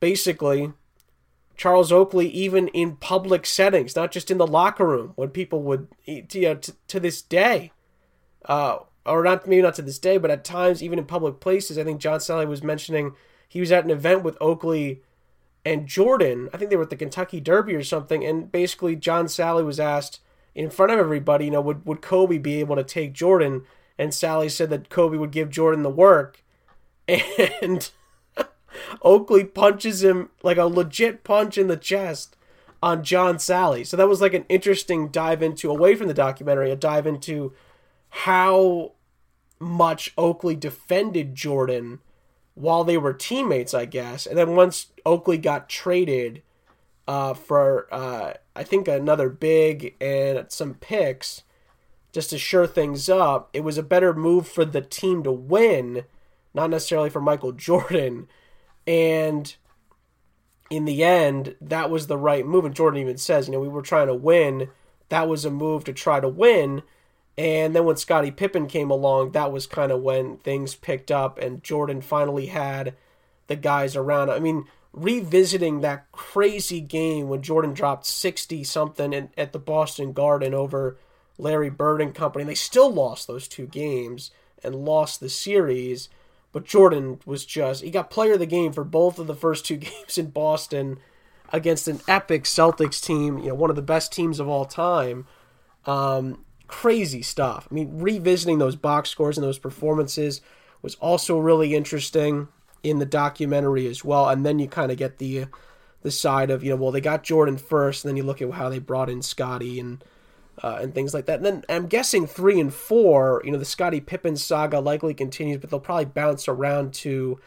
basically 0.00 0.72
Charles 1.62 1.92
Oakley, 1.92 2.26
even 2.30 2.66
in 2.66 2.96
public 2.96 3.46
settings, 3.46 3.94
not 3.94 4.10
just 4.10 4.32
in 4.32 4.38
the 4.38 4.48
locker 4.48 4.84
room, 4.84 5.12
when 5.14 5.28
people 5.28 5.62
would, 5.62 5.86
you 6.04 6.26
know, 6.34 6.56
to, 6.56 6.74
to 6.88 6.98
this 6.98 7.22
day, 7.22 7.70
uh, 8.46 8.78
or 9.06 9.22
not 9.22 9.46
maybe 9.46 9.62
not 9.62 9.76
to 9.76 9.82
this 9.82 10.00
day, 10.00 10.18
but 10.18 10.32
at 10.32 10.42
times 10.42 10.82
even 10.82 10.98
in 10.98 11.04
public 11.04 11.38
places. 11.38 11.78
I 11.78 11.84
think 11.84 12.00
John 12.00 12.18
Salley 12.18 12.48
was 12.48 12.64
mentioning 12.64 13.14
he 13.48 13.60
was 13.60 13.70
at 13.70 13.84
an 13.84 13.92
event 13.92 14.24
with 14.24 14.36
Oakley 14.40 15.02
and 15.64 15.86
Jordan. 15.86 16.48
I 16.52 16.56
think 16.56 16.68
they 16.68 16.74
were 16.74 16.82
at 16.82 16.90
the 16.90 16.96
Kentucky 16.96 17.38
Derby 17.38 17.76
or 17.76 17.84
something, 17.84 18.24
and 18.24 18.50
basically 18.50 18.96
John 18.96 19.26
Salley 19.26 19.64
was 19.64 19.78
asked 19.78 20.18
in 20.56 20.68
front 20.68 20.90
of 20.90 20.98
everybody, 20.98 21.44
you 21.44 21.52
know, 21.52 21.60
would 21.60 21.86
would 21.86 22.02
Kobe 22.02 22.38
be 22.38 22.58
able 22.58 22.74
to 22.74 22.82
take 22.82 23.12
Jordan? 23.12 23.62
And 23.96 24.10
Salley 24.10 24.50
said 24.50 24.68
that 24.70 24.90
Kobe 24.90 25.16
would 25.16 25.30
give 25.30 25.48
Jordan 25.48 25.84
the 25.84 25.90
work, 25.90 26.42
and 27.06 27.88
Oakley 29.02 29.44
punches 29.44 30.02
him 30.02 30.30
like 30.42 30.56
a 30.56 30.64
legit 30.64 31.24
punch 31.24 31.58
in 31.58 31.68
the 31.68 31.76
chest 31.76 32.36
on 32.82 33.04
John 33.04 33.36
Salley. 33.36 33.86
So 33.86 33.96
that 33.96 34.08
was 34.08 34.20
like 34.20 34.34
an 34.34 34.46
interesting 34.48 35.08
dive 35.08 35.42
into 35.42 35.70
away 35.70 35.94
from 35.94 36.08
the 36.08 36.14
documentary, 36.14 36.70
a 36.70 36.76
dive 36.76 37.06
into 37.06 37.52
how 38.10 38.92
much 39.60 40.12
Oakley 40.18 40.56
defended 40.56 41.34
Jordan 41.34 42.00
while 42.54 42.84
they 42.84 42.98
were 42.98 43.12
teammates, 43.12 43.72
I 43.72 43.86
guess. 43.86 44.26
And 44.26 44.36
then 44.36 44.56
once 44.56 44.88
Oakley 45.06 45.38
got 45.38 45.68
traded 45.68 46.42
uh, 47.08 47.34
for, 47.34 47.88
uh, 47.92 48.34
I 48.54 48.64
think, 48.64 48.88
another 48.88 49.28
big 49.28 49.94
and 50.00 50.46
some 50.48 50.74
picks 50.74 51.42
just 52.12 52.30
to 52.30 52.38
sure 52.38 52.66
things 52.66 53.08
up, 53.08 53.48
it 53.52 53.60
was 53.60 53.78
a 53.78 53.82
better 53.82 54.12
move 54.12 54.46
for 54.46 54.64
the 54.64 54.82
team 54.82 55.22
to 55.22 55.32
win, 55.32 56.04
not 56.52 56.70
necessarily 56.70 57.08
for 57.08 57.20
Michael 57.20 57.52
Jordan. 57.52 58.28
And 58.86 59.54
in 60.70 60.84
the 60.84 61.04
end, 61.04 61.56
that 61.60 61.90
was 61.90 62.06
the 62.06 62.16
right 62.16 62.46
move. 62.46 62.64
And 62.64 62.74
Jordan 62.74 63.00
even 63.00 63.18
says, 63.18 63.46
you 63.46 63.52
know, 63.52 63.60
we 63.60 63.68
were 63.68 63.82
trying 63.82 64.06
to 64.06 64.14
win. 64.14 64.70
That 65.08 65.28
was 65.28 65.44
a 65.44 65.50
move 65.50 65.84
to 65.84 65.92
try 65.92 66.20
to 66.20 66.28
win. 66.28 66.82
And 67.36 67.74
then 67.74 67.84
when 67.84 67.96
Scottie 67.96 68.30
Pippen 68.30 68.66
came 68.66 68.90
along, 68.90 69.32
that 69.32 69.52
was 69.52 69.66
kind 69.66 69.90
of 69.90 70.02
when 70.02 70.36
things 70.38 70.74
picked 70.74 71.10
up 71.10 71.38
and 71.38 71.62
Jordan 71.62 72.00
finally 72.00 72.46
had 72.46 72.94
the 73.46 73.56
guys 73.56 73.96
around. 73.96 74.30
I 74.30 74.38
mean, 74.38 74.66
revisiting 74.92 75.80
that 75.80 76.10
crazy 76.12 76.80
game 76.80 77.28
when 77.28 77.42
Jordan 77.42 77.72
dropped 77.72 78.06
60 78.06 78.64
something 78.64 79.30
at 79.36 79.52
the 79.52 79.58
Boston 79.58 80.12
Garden 80.12 80.52
over 80.52 80.98
Larry 81.38 81.70
Bird 81.70 82.00
and 82.00 82.14
company. 82.14 82.44
They 82.44 82.54
still 82.54 82.92
lost 82.92 83.26
those 83.26 83.48
two 83.48 83.66
games 83.66 84.30
and 84.62 84.74
lost 84.74 85.20
the 85.20 85.28
series, 85.28 86.08
but 86.52 86.64
Jordan 86.64 87.20
was 87.24 87.44
just 87.44 87.82
he 87.82 87.90
got 87.90 88.10
player 88.10 88.34
of 88.34 88.38
the 88.38 88.46
game 88.46 88.72
for 88.72 88.84
both 88.84 89.18
of 89.18 89.26
the 89.26 89.34
first 89.34 89.66
two 89.66 89.76
games 89.78 90.18
in 90.18 90.30
Boston 90.30 90.98
against 91.52 91.88
an 91.88 92.00
epic 92.08 92.44
Celtics 92.44 93.02
team, 93.02 93.38
you 93.38 93.48
know, 93.48 93.54
one 93.54 93.70
of 93.70 93.76
the 93.76 93.82
best 93.82 94.12
teams 94.12 94.40
of 94.40 94.48
all 94.48 94.64
time. 94.64 95.26
Um, 95.84 96.44
crazy 96.66 97.20
stuff. 97.20 97.68
I 97.70 97.74
mean, 97.74 97.98
revisiting 97.98 98.58
those 98.58 98.76
box 98.76 99.10
scores 99.10 99.36
and 99.36 99.44
those 99.44 99.58
performances 99.58 100.40
was 100.80 100.94
also 100.96 101.38
really 101.38 101.74
interesting 101.74 102.48
in 102.82 102.98
the 102.98 103.06
documentary 103.06 103.86
as 103.86 104.04
well. 104.04 104.28
And 104.28 104.44
then 104.44 104.58
you 104.58 104.68
kind 104.68 104.90
of 104.90 104.96
get 104.96 105.18
the 105.18 105.46
the 106.00 106.10
side 106.10 106.50
of 106.50 106.64
you 106.64 106.70
know, 106.70 106.76
well, 106.76 106.90
they 106.90 107.00
got 107.00 107.22
Jordan 107.22 107.56
first, 107.56 108.04
and 108.04 108.08
then 108.08 108.16
you 108.16 108.24
look 108.24 108.42
at 108.42 108.50
how 108.50 108.68
they 108.68 108.80
brought 108.80 109.08
in 109.08 109.22
Scottie 109.22 109.78
and 109.78 110.02
uh, 110.62 110.78
and 110.80 110.94
things 110.94 111.12
like 111.12 111.26
that. 111.26 111.36
And 111.36 111.44
then 111.44 111.64
I'm 111.68 111.86
guessing 111.86 112.26
three 112.26 112.60
and 112.60 112.72
four, 112.72 113.42
you 113.44 113.50
know, 113.50 113.58
the 113.58 113.64
Scottie 113.64 114.00
Pippen 114.00 114.36
saga 114.36 114.80
likely 114.80 115.14
continues, 115.14 115.58
but 115.58 115.70
they'll 115.70 115.80
probably 115.80 116.04
bounce 116.04 116.46
around 116.48 116.94
to, 116.94 117.40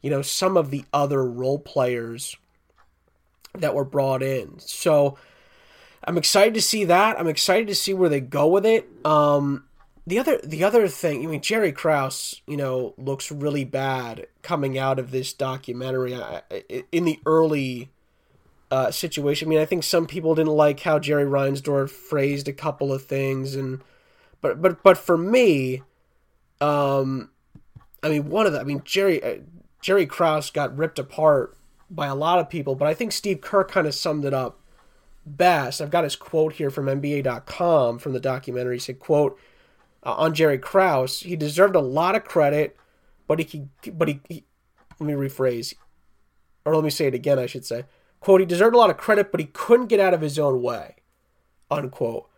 you 0.00 0.10
know, 0.10 0.22
some 0.22 0.56
of 0.56 0.70
the 0.70 0.84
other 0.92 1.24
role 1.24 1.58
players 1.58 2.36
that 3.54 3.74
were 3.74 3.84
brought 3.84 4.22
in. 4.22 4.58
So 4.58 5.18
I'm 6.04 6.16
excited 6.16 6.54
to 6.54 6.62
see 6.62 6.84
that. 6.86 7.20
I'm 7.20 7.28
excited 7.28 7.68
to 7.68 7.74
see 7.74 7.92
where 7.92 8.08
they 8.08 8.20
go 8.20 8.46
with 8.48 8.64
it. 8.64 8.88
Um, 9.04 9.64
the 10.06 10.18
other 10.18 10.40
the 10.42 10.64
other 10.64 10.88
thing, 10.88 11.22
I 11.22 11.26
mean, 11.26 11.42
Jerry 11.42 11.70
Krause, 11.70 12.40
you 12.46 12.56
know, 12.56 12.94
looks 12.96 13.30
really 13.30 13.64
bad 13.64 14.26
coming 14.40 14.76
out 14.76 14.98
of 14.98 15.12
this 15.12 15.32
documentary. 15.32 16.18
In 16.90 17.04
the 17.04 17.20
early 17.24 17.90
uh, 18.72 18.90
situation, 18.90 19.48
I 19.48 19.50
mean, 19.50 19.58
I 19.58 19.66
think 19.66 19.84
some 19.84 20.06
people 20.06 20.34
didn't 20.34 20.52
like 20.52 20.80
how 20.80 20.98
Jerry 20.98 21.24
Reinsdorf 21.24 21.90
phrased 21.90 22.48
a 22.48 22.52
couple 22.52 22.92
of 22.92 23.04
things, 23.04 23.54
and 23.54 23.82
but 24.40 24.62
but 24.62 24.82
but 24.82 24.98
for 24.98 25.16
me, 25.18 25.82
um, 26.60 27.30
I 28.02 28.08
mean, 28.08 28.28
one 28.28 28.46
of 28.46 28.52
the, 28.52 28.60
I 28.60 28.64
mean, 28.64 28.82
Jerry 28.84 29.22
uh, 29.22 29.40
Jerry 29.80 30.06
Krause 30.06 30.50
got 30.50 30.76
ripped 30.76 30.98
apart 30.98 31.56
by 31.90 32.06
a 32.06 32.14
lot 32.14 32.38
of 32.38 32.48
people, 32.48 32.74
but 32.74 32.88
I 32.88 32.94
think 32.94 33.12
Steve 33.12 33.40
Kerr 33.40 33.64
kind 33.64 33.86
of 33.86 33.94
summed 33.94 34.24
it 34.24 34.32
up 34.32 34.58
best. 35.26 35.80
I've 35.80 35.90
got 35.90 36.04
his 36.04 36.16
quote 36.16 36.54
here 36.54 36.70
from 36.70 36.86
NBA.com 36.86 37.98
from 37.98 38.12
the 38.12 38.20
documentary. 38.20 38.76
He 38.76 38.80
said, 38.80 38.98
"quote." 38.98 39.38
uh, 40.04 40.14
on 40.14 40.34
Jerry 40.34 40.58
Krause. 40.58 41.20
He 41.20 41.36
deserved 41.36 41.76
a 41.76 41.80
lot 41.80 42.14
of 42.14 42.24
credit, 42.24 42.76
but 43.26 43.38
he 43.38 43.68
but 43.92 44.08
he, 44.08 44.20
he 44.28 44.44
let 44.98 45.06
me 45.06 45.14
rephrase, 45.14 45.74
or 46.64 46.74
let 46.74 46.84
me 46.84 46.90
say 46.90 47.06
it 47.06 47.14
again. 47.14 47.38
I 47.38 47.46
should 47.46 47.64
say, 47.64 47.84
quote: 48.22 48.40
He 48.40 48.46
deserved 48.46 48.74
a 48.74 48.78
lot 48.78 48.90
of 48.90 48.96
credit, 48.96 49.30
but 49.30 49.40
he 49.40 49.46
couldn't 49.46 49.88
get 49.88 50.00
out 50.00 50.14
of 50.14 50.20
his 50.20 50.38
own 50.38 50.62
way, 50.62 50.96
unquote. 51.70 52.28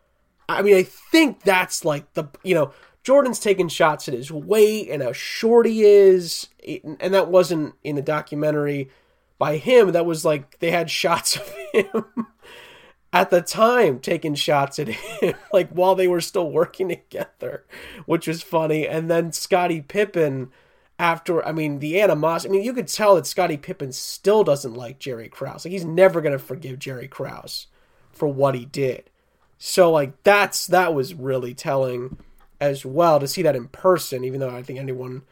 I 0.49 0.63
mean, 0.63 0.77
I 0.77 0.83
think 0.83 1.43
that's 1.43 1.85
like 1.85 2.13
the 2.15 2.25
you 2.43 2.55
know 2.55 2.73
Jordan's 3.03 3.39
taking 3.39 3.69
shots 3.69 4.09
at 4.09 4.15
his 4.15 4.33
weight 4.33 4.89
and 4.91 5.03
how 5.03 5.13
short 5.13 5.67
he 5.67 5.85
is, 5.85 6.49
and 6.67 7.15
that 7.15 7.29
wasn't 7.29 7.75
in 7.85 7.97
the 7.97 8.03
documentary 8.03 8.91
by 9.39 9.59
him. 9.59 9.93
That 9.93 10.07
was 10.07 10.25
like 10.25 10.59
they 10.59 10.71
had 10.71 10.91
shots 10.91 11.37
of 11.37 11.55
him 11.73 12.27
at 13.13 13.31
the 13.31 13.43
time 13.43 14.01
taking 14.01 14.35
shots 14.35 14.79
at 14.79 14.89
him, 14.89 15.35
like 15.53 15.71
while 15.71 15.95
they 15.95 16.09
were 16.09 16.23
still 16.23 16.51
working 16.51 16.89
together, 16.89 17.65
which 18.07 18.27
was 18.27 18.43
funny. 18.43 18.89
And 18.89 19.11
then 19.11 19.33
Scottie 19.33 19.83
Pippen, 19.83 20.51
after, 20.99 21.45
I 21.45 21.53
mean, 21.53 21.81
the 21.81 22.01
animosity, 22.01 22.49
I 22.49 22.53
mean, 22.53 22.65
you 22.65 22.73
could 22.73 22.89
tell 22.89 23.17
that 23.17 23.27
Scottie 23.27 23.57
Pippen 23.57 23.93
still 23.93 24.45
doesn't 24.45 24.75
like 24.75 24.99
Jerry 24.99 25.29
Krause. 25.29 25.65
Like, 25.65 25.73
he's 25.73 25.85
never 25.85 26.21
going 26.21 26.33
to 26.33 26.39
forgive 26.39 26.79
Jerry 26.79 27.09
Krause 27.09 27.67
for 28.13 28.29
what 28.29 28.55
he 28.55 28.65
did. 28.65 29.11
So, 29.59 29.91
like, 29.91 30.23
that's, 30.23 30.67
that 30.69 30.95
was 30.95 31.15
really 31.15 31.55
telling 31.55 32.19
as 32.61 32.85
well 32.85 33.19
to 33.19 33.27
see 33.27 33.43
that 33.43 33.57
in 33.57 33.69
person, 33.69 34.25
even 34.25 34.41
though 34.41 34.55
I 34.55 34.63
think 34.63 34.79
anyone 34.79 35.23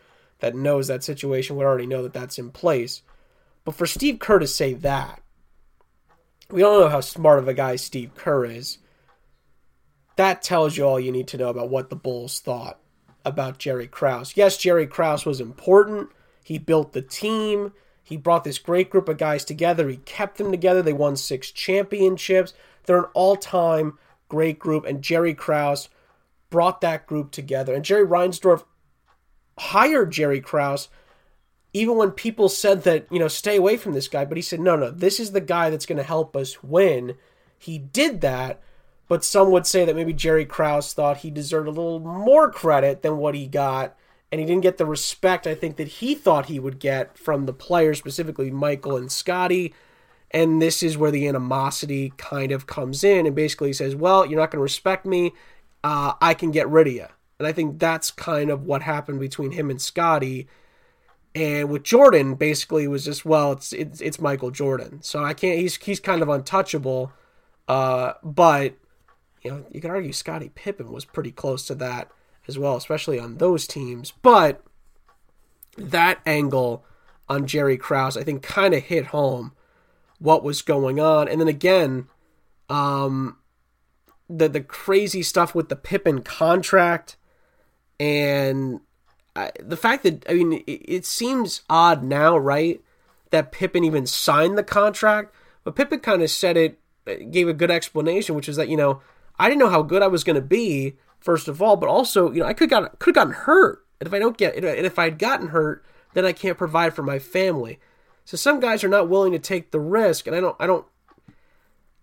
that 0.40 0.56
knows 0.56 0.88
that 0.88 1.04
situation 1.04 1.56
would 1.56 1.66
already 1.66 1.86
know 1.86 2.02
that 2.02 2.12
that's 2.12 2.38
in 2.38 2.50
place. 2.50 3.02
But 3.64 3.76
for 3.76 3.86
Steve 3.86 4.18
Kerr 4.18 4.40
to 4.40 4.46
say 4.46 4.74
that, 4.74 5.22
we 6.50 6.62
all 6.62 6.80
know 6.80 6.88
how 6.88 7.00
smart 7.00 7.38
of 7.38 7.46
a 7.46 7.54
guy 7.54 7.76
Steve 7.76 8.14
Kerr 8.16 8.44
is. 8.44 8.78
That 10.16 10.42
tells 10.42 10.76
you 10.76 10.84
all 10.84 11.00
you 11.00 11.12
need 11.12 11.28
to 11.28 11.38
know 11.38 11.48
about 11.48 11.70
what 11.70 11.88
the 11.88 11.96
Bulls 11.96 12.40
thought 12.40 12.81
about 13.24 13.58
Jerry 13.58 13.86
Krause. 13.86 14.36
Yes, 14.36 14.56
Jerry 14.56 14.86
Krause 14.86 15.24
was 15.24 15.40
important. 15.40 16.10
He 16.44 16.58
built 16.58 16.92
the 16.92 17.02
team. 17.02 17.72
He 18.02 18.16
brought 18.16 18.44
this 18.44 18.58
great 18.58 18.90
group 18.90 19.08
of 19.08 19.18
guys 19.18 19.44
together. 19.44 19.88
He 19.88 19.98
kept 19.98 20.38
them 20.38 20.50
together. 20.50 20.82
They 20.82 20.92
won 20.92 21.16
six 21.16 21.50
championships. 21.50 22.52
They're 22.84 22.98
an 22.98 23.10
all 23.14 23.36
time 23.36 23.98
great 24.28 24.58
group. 24.58 24.84
And 24.84 25.02
Jerry 25.02 25.34
Krause 25.34 25.88
brought 26.50 26.80
that 26.80 27.06
group 27.06 27.30
together. 27.30 27.74
And 27.74 27.84
Jerry 27.84 28.06
Reinsdorf 28.06 28.64
hired 29.58 30.10
Jerry 30.10 30.40
Krause 30.40 30.88
even 31.72 31.96
when 31.96 32.10
people 32.10 32.48
said 32.48 32.84
that, 32.84 33.06
you 33.10 33.18
know, 33.18 33.28
stay 33.28 33.56
away 33.56 33.76
from 33.76 33.94
this 33.94 34.08
guy, 34.08 34.24
but 34.24 34.36
he 34.36 34.42
said, 34.42 34.60
no, 34.60 34.76
no, 34.76 34.90
this 34.90 35.18
is 35.18 35.32
the 35.32 35.40
guy 35.40 35.70
that's 35.70 35.86
going 35.86 35.96
to 35.96 36.02
help 36.02 36.36
us 36.36 36.62
win. 36.62 37.16
He 37.58 37.78
did 37.78 38.20
that, 38.20 38.60
but 39.12 39.24
some 39.24 39.50
would 39.50 39.66
say 39.66 39.84
that 39.84 39.94
maybe 39.94 40.14
Jerry 40.14 40.46
Krause 40.46 40.94
thought 40.94 41.18
he 41.18 41.30
deserved 41.30 41.68
a 41.68 41.70
little 41.70 42.00
more 42.00 42.50
credit 42.50 43.02
than 43.02 43.18
what 43.18 43.34
he 43.34 43.46
got, 43.46 43.94
and 44.30 44.40
he 44.40 44.46
didn't 44.46 44.62
get 44.62 44.78
the 44.78 44.86
respect 44.86 45.46
I 45.46 45.54
think 45.54 45.76
that 45.76 45.86
he 45.86 46.14
thought 46.14 46.46
he 46.46 46.58
would 46.58 46.78
get 46.78 47.18
from 47.18 47.44
the 47.44 47.52
players, 47.52 47.98
specifically 47.98 48.50
Michael 48.50 48.96
and 48.96 49.12
Scottie. 49.12 49.74
And 50.30 50.62
this 50.62 50.82
is 50.82 50.96
where 50.96 51.10
the 51.10 51.28
animosity 51.28 52.14
kind 52.16 52.52
of 52.52 52.66
comes 52.66 53.04
in 53.04 53.26
and 53.26 53.36
basically 53.36 53.74
says, 53.74 53.94
well, 53.94 54.24
you're 54.24 54.40
not 54.40 54.50
going 54.50 54.60
to 54.60 54.62
respect 54.62 55.04
me. 55.04 55.34
Uh, 55.84 56.14
I 56.22 56.32
can 56.32 56.50
get 56.50 56.66
rid 56.70 56.86
of 56.86 56.94
you. 56.94 57.06
And 57.38 57.46
I 57.46 57.52
think 57.52 57.78
that's 57.78 58.10
kind 58.10 58.48
of 58.48 58.64
what 58.64 58.80
happened 58.80 59.20
between 59.20 59.50
him 59.50 59.68
and 59.68 59.78
Scottie. 59.78 60.48
and 61.34 61.68
with 61.68 61.82
Jordan, 61.82 62.34
basically, 62.36 62.88
was 62.88 63.04
just 63.04 63.26
well, 63.26 63.52
it's 63.52 63.74
it's, 63.74 64.00
it's 64.00 64.18
Michael 64.18 64.50
Jordan, 64.50 65.02
so 65.02 65.22
I 65.22 65.34
can't. 65.34 65.60
He's 65.60 65.76
he's 65.76 66.00
kind 66.00 66.22
of 66.22 66.30
untouchable. 66.30 67.12
Uh, 67.68 68.14
but 68.22 68.76
you 69.42 69.50
know, 69.50 69.64
you 69.70 69.80
could 69.80 69.90
argue 69.90 70.12
Scottie 70.12 70.50
Pippen 70.54 70.90
was 70.90 71.04
pretty 71.04 71.32
close 71.32 71.66
to 71.66 71.74
that 71.76 72.10
as 72.48 72.58
well, 72.58 72.76
especially 72.76 73.18
on 73.18 73.38
those 73.38 73.66
teams. 73.66 74.12
But 74.22 74.62
that 75.76 76.20
angle 76.26 76.84
on 77.28 77.46
Jerry 77.46 77.76
Krause, 77.76 78.16
I 78.16 78.24
think, 78.24 78.42
kind 78.42 78.74
of 78.74 78.82
hit 78.84 79.06
home 79.06 79.52
what 80.18 80.44
was 80.44 80.62
going 80.62 81.00
on. 81.00 81.28
And 81.28 81.40
then 81.40 81.48
again, 81.48 82.08
um, 82.68 83.38
the 84.28 84.48
the 84.48 84.60
crazy 84.60 85.22
stuff 85.22 85.54
with 85.54 85.68
the 85.68 85.76
Pippen 85.76 86.22
contract 86.22 87.16
and 87.98 88.80
I, 89.34 89.50
the 89.60 89.76
fact 89.76 90.02
that 90.02 90.24
I 90.28 90.34
mean, 90.34 90.52
it, 90.66 90.70
it, 90.70 91.06
seems 91.06 91.62
odd 91.70 92.02
now, 92.02 92.36
right? 92.36 92.82
That 93.30 93.52
Pippen 93.52 93.84
even 93.84 94.06
signed 94.06 94.58
the 94.58 94.62
contract, 94.62 95.34
but 95.64 95.76
Pippen 95.76 96.00
kind 96.00 96.22
of 96.22 96.30
said 96.30 96.56
it, 96.56 96.78
uh, 97.06 97.14
gave 97.30 97.48
a 97.48 97.54
good 97.54 97.70
explanation, 97.70 98.34
which 98.34 98.48
is 98.48 98.56
that 98.56 98.68
you 98.68 98.76
know 98.76 99.00
I 99.38 99.48
didn't 99.48 99.60
know 99.60 99.68
how 99.68 99.82
good 99.82 100.02
I 100.02 100.08
was 100.08 100.24
going 100.24 100.36
to 100.36 100.42
be, 100.42 100.96
first 101.20 101.48
of 101.48 101.60
all, 101.60 101.76
but 101.76 101.88
also 101.88 102.30
you 102.32 102.40
know 102.40 102.46
I 102.46 102.54
could 102.54 102.70
got 102.70 102.98
could 102.98 103.16
have 103.16 103.26
gotten 103.26 103.44
hurt, 103.44 103.84
and 104.00 104.06
if 104.06 104.14
I 104.14 104.18
don't 104.18 104.36
get, 104.36 104.54
and 104.56 104.64
if 104.64 104.98
I'd 104.98 105.18
gotten 105.18 105.48
hurt, 105.48 105.84
then 106.14 106.24
I 106.24 106.32
can't 106.32 106.58
provide 106.58 106.94
for 106.94 107.02
my 107.02 107.18
family. 107.18 107.78
So 108.24 108.36
some 108.36 108.60
guys 108.60 108.84
are 108.84 108.88
not 108.88 109.08
willing 109.08 109.32
to 109.32 109.38
take 109.38 109.70
the 109.70 109.80
risk, 109.80 110.26
and 110.26 110.36
I 110.36 110.40
don't, 110.40 110.56
I 110.60 110.66
don't, 110.66 110.86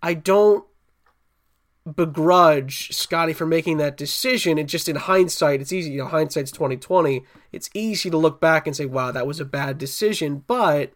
I 0.02 0.14
don't 0.14 0.64
begrudge 1.94 2.94
Scottie 2.94 3.32
for 3.32 3.46
making 3.46 3.78
that 3.78 3.96
decision. 3.96 4.58
And 4.58 4.68
just 4.68 4.88
in 4.88 4.96
hindsight, 4.96 5.62
it's 5.62 5.72
easy. 5.72 5.92
You 5.92 6.00
know, 6.00 6.08
hindsight's 6.08 6.52
twenty 6.52 6.76
twenty. 6.76 7.24
It's 7.52 7.70
easy 7.72 8.10
to 8.10 8.18
look 8.18 8.40
back 8.40 8.66
and 8.66 8.76
say, 8.76 8.84
"Wow, 8.84 9.12
that 9.12 9.26
was 9.26 9.40
a 9.40 9.44
bad 9.46 9.78
decision." 9.78 10.44
But, 10.46 10.92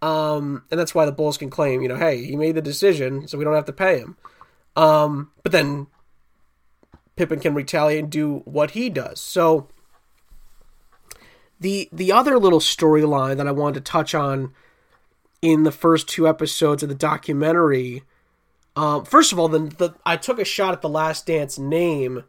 um, 0.00 0.62
and 0.70 0.78
that's 0.78 0.94
why 0.94 1.04
the 1.04 1.12
Bulls 1.12 1.36
can 1.36 1.50
claim, 1.50 1.82
you 1.82 1.88
know, 1.88 1.96
hey, 1.96 2.24
he 2.24 2.36
made 2.36 2.54
the 2.54 2.62
decision, 2.62 3.26
so 3.26 3.38
we 3.38 3.44
don't 3.44 3.54
have 3.54 3.64
to 3.64 3.72
pay 3.72 3.98
him. 3.98 4.16
Um, 4.76 5.30
but 5.42 5.52
then 5.52 5.88
Pippen 7.16 7.40
can 7.40 7.54
retaliate 7.54 8.04
and 8.04 8.12
do 8.12 8.42
what 8.44 8.72
he 8.72 8.90
does. 8.90 9.20
So 9.20 9.68
the 11.58 11.88
the 11.90 12.12
other 12.12 12.38
little 12.38 12.60
storyline 12.60 13.38
that 13.38 13.48
I 13.48 13.52
wanted 13.52 13.84
to 13.84 13.90
touch 13.90 14.14
on 14.14 14.52
in 15.42 15.62
the 15.62 15.72
first 15.72 16.08
two 16.08 16.28
episodes 16.28 16.82
of 16.82 16.88
the 16.88 16.94
documentary 16.94 18.02
um, 18.76 19.06
first 19.06 19.32
of 19.32 19.38
all, 19.38 19.48
the, 19.48 19.60
the 19.60 19.94
I 20.04 20.16
took 20.16 20.38
a 20.38 20.44
shot 20.44 20.74
at 20.74 20.82
the 20.82 20.88
Last 20.88 21.26
Dance 21.26 21.58
name 21.58 22.24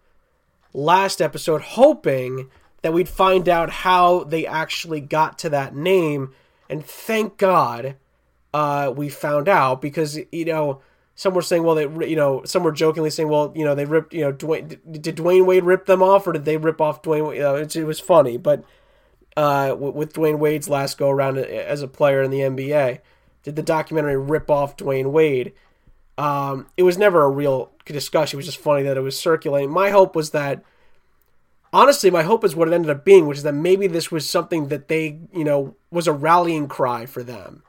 last 0.73 1.21
episode, 1.21 1.61
hoping 1.61 2.49
that 2.81 2.93
we'd 2.93 3.09
find 3.09 3.49
out 3.49 3.69
how 3.69 4.23
they 4.23 4.47
actually 4.47 5.01
got 5.01 5.37
to 5.39 5.49
that 5.49 5.75
name, 5.75 6.33
and 6.69 6.85
thank 6.85 7.37
God 7.37 7.97
uh, 8.53 8.93
we 8.95 9.09
found 9.09 9.49
out 9.49 9.81
because 9.81 10.17
you 10.31 10.45
know 10.45 10.81
some 11.17 11.33
were 11.33 11.41
saying, 11.41 11.63
well, 11.63 11.75
they 11.75 12.07
you 12.07 12.15
know 12.15 12.43
some 12.45 12.63
were 12.63 12.71
jokingly 12.71 13.09
saying, 13.09 13.27
well, 13.27 13.51
you 13.55 13.65
know 13.65 13.75
they 13.75 13.85
ripped 13.85 14.13
you 14.13 14.21
know 14.21 14.31
Dwyane 14.31 14.79
did 15.01 15.17
Dwyane 15.17 15.45
Wade 15.45 15.65
rip 15.65 15.87
them 15.87 16.01
off 16.01 16.27
or 16.27 16.31
did 16.31 16.45
they 16.45 16.57
rip 16.57 16.79
off 16.79 17.01
Dwyane? 17.01 17.35
You 17.35 17.41
know, 17.41 17.55
it, 17.55 17.75
it 17.75 17.83
was 17.83 17.99
funny, 17.99 18.37
but 18.37 18.63
uh, 19.35 19.75
with 19.77 20.13
Dwyane 20.13 20.37
Wade's 20.37 20.69
last 20.69 20.97
go 20.97 21.09
around 21.09 21.39
as 21.39 21.81
a 21.81 21.87
player 21.87 22.21
in 22.21 22.29
the 22.31 22.39
NBA, 22.39 22.99
did 23.41 23.55
the 23.55 23.63
documentary 23.63 24.15
rip 24.15 24.49
off 24.49 24.77
Dwyane 24.77 25.11
Wade? 25.11 25.53
Um, 26.19 26.67
it 26.77 26.83
was 26.83 26.99
never 26.99 27.23
a 27.23 27.29
real 27.29 27.71
discussion. 27.85 28.35
It 28.35 28.39
was 28.39 28.45
just 28.45 28.59
funny 28.59 28.83
that 28.83 28.97
it 28.97 29.01
was 29.01 29.19
circulating. 29.19 29.71
My 29.71 29.89
hope 29.89 30.15
was 30.15 30.31
that, 30.31 30.63
honestly, 31.73 32.11
my 32.11 32.23
hope 32.23 32.43
is 32.43 32.55
what 32.55 32.67
it 32.67 32.73
ended 32.73 32.91
up 32.91 33.03
being, 33.03 33.25
which 33.25 33.37
is 33.37 33.43
that 33.43 33.53
maybe 33.53 33.87
this 33.87 34.11
was 34.11 34.29
something 34.29 34.67
that 34.67 34.87
they, 34.87 35.19
you 35.33 35.43
know, 35.43 35.75
was 35.89 36.07
a 36.07 36.13
rallying 36.13 36.67
cry 36.67 37.05
for 37.05 37.23
them. 37.23 37.63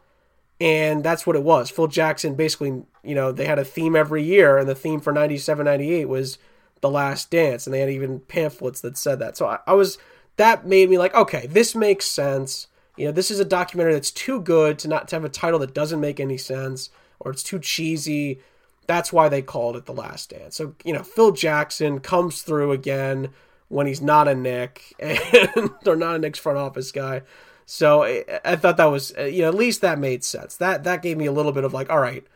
And 0.60 1.04
that's 1.04 1.26
what 1.26 1.36
it 1.36 1.42
was. 1.42 1.70
Phil 1.70 1.86
Jackson 1.86 2.34
basically, 2.34 2.82
you 3.08 3.14
know, 3.14 3.32
they 3.32 3.46
had 3.46 3.58
a 3.58 3.64
theme 3.64 3.96
every 3.96 4.22
year, 4.22 4.58
and 4.58 4.68
the 4.68 4.74
theme 4.74 5.00
for 5.00 5.14
97 5.14 5.64
98 5.64 6.04
was 6.04 6.36
The 6.82 6.90
Last 6.90 7.30
Dance, 7.30 7.66
and 7.66 7.72
they 7.72 7.80
had 7.80 7.88
even 7.88 8.20
pamphlets 8.20 8.82
that 8.82 8.98
said 8.98 9.18
that. 9.20 9.34
So 9.34 9.46
I, 9.46 9.60
I 9.66 9.72
was, 9.72 9.96
that 10.36 10.66
made 10.66 10.90
me 10.90 10.98
like, 10.98 11.14
okay, 11.14 11.46
this 11.46 11.74
makes 11.74 12.04
sense. 12.04 12.66
You 12.98 13.06
know, 13.06 13.12
this 13.12 13.30
is 13.30 13.40
a 13.40 13.46
documentary 13.46 13.94
that's 13.94 14.10
too 14.10 14.40
good 14.40 14.78
to 14.80 14.88
not 14.88 15.08
to 15.08 15.16
have 15.16 15.24
a 15.24 15.30
title 15.30 15.58
that 15.60 15.72
doesn't 15.72 16.00
make 16.00 16.20
any 16.20 16.36
sense 16.36 16.90
or 17.18 17.30
it's 17.30 17.42
too 17.42 17.58
cheesy. 17.58 18.40
That's 18.86 19.10
why 19.10 19.30
they 19.30 19.40
called 19.40 19.76
it 19.76 19.86
The 19.86 19.92
Last 19.94 20.30
Dance. 20.30 20.56
So, 20.56 20.74
you 20.84 20.92
know, 20.92 21.02
Phil 21.02 21.32
Jackson 21.32 22.00
comes 22.00 22.42
through 22.42 22.72
again 22.72 23.30
when 23.68 23.86
he's 23.86 24.02
not 24.02 24.28
a 24.28 24.34
Knick 24.34 24.94
and 25.00 25.70
or 25.86 25.96
not 25.96 26.16
a 26.16 26.18
Knick's 26.18 26.38
front 26.38 26.58
office 26.58 26.92
guy. 26.92 27.22
So 27.64 28.02
I, 28.02 28.56
thought 28.56 28.78
that 28.78 28.86
was, 28.86 29.14
you 29.18 29.42
know, 29.42 29.48
at 29.48 29.54
least 29.54 29.80
that 29.82 29.98
made 29.98 30.24
sense. 30.24 30.56
That 30.56 30.84
that 30.84 31.02
gave 31.02 31.16
me 31.16 31.26
a 31.26 31.32
little 31.32 31.52
bit 31.52 31.64
of 31.64 31.74
like, 31.74 31.90
all 31.90 32.00
right, 32.00 32.26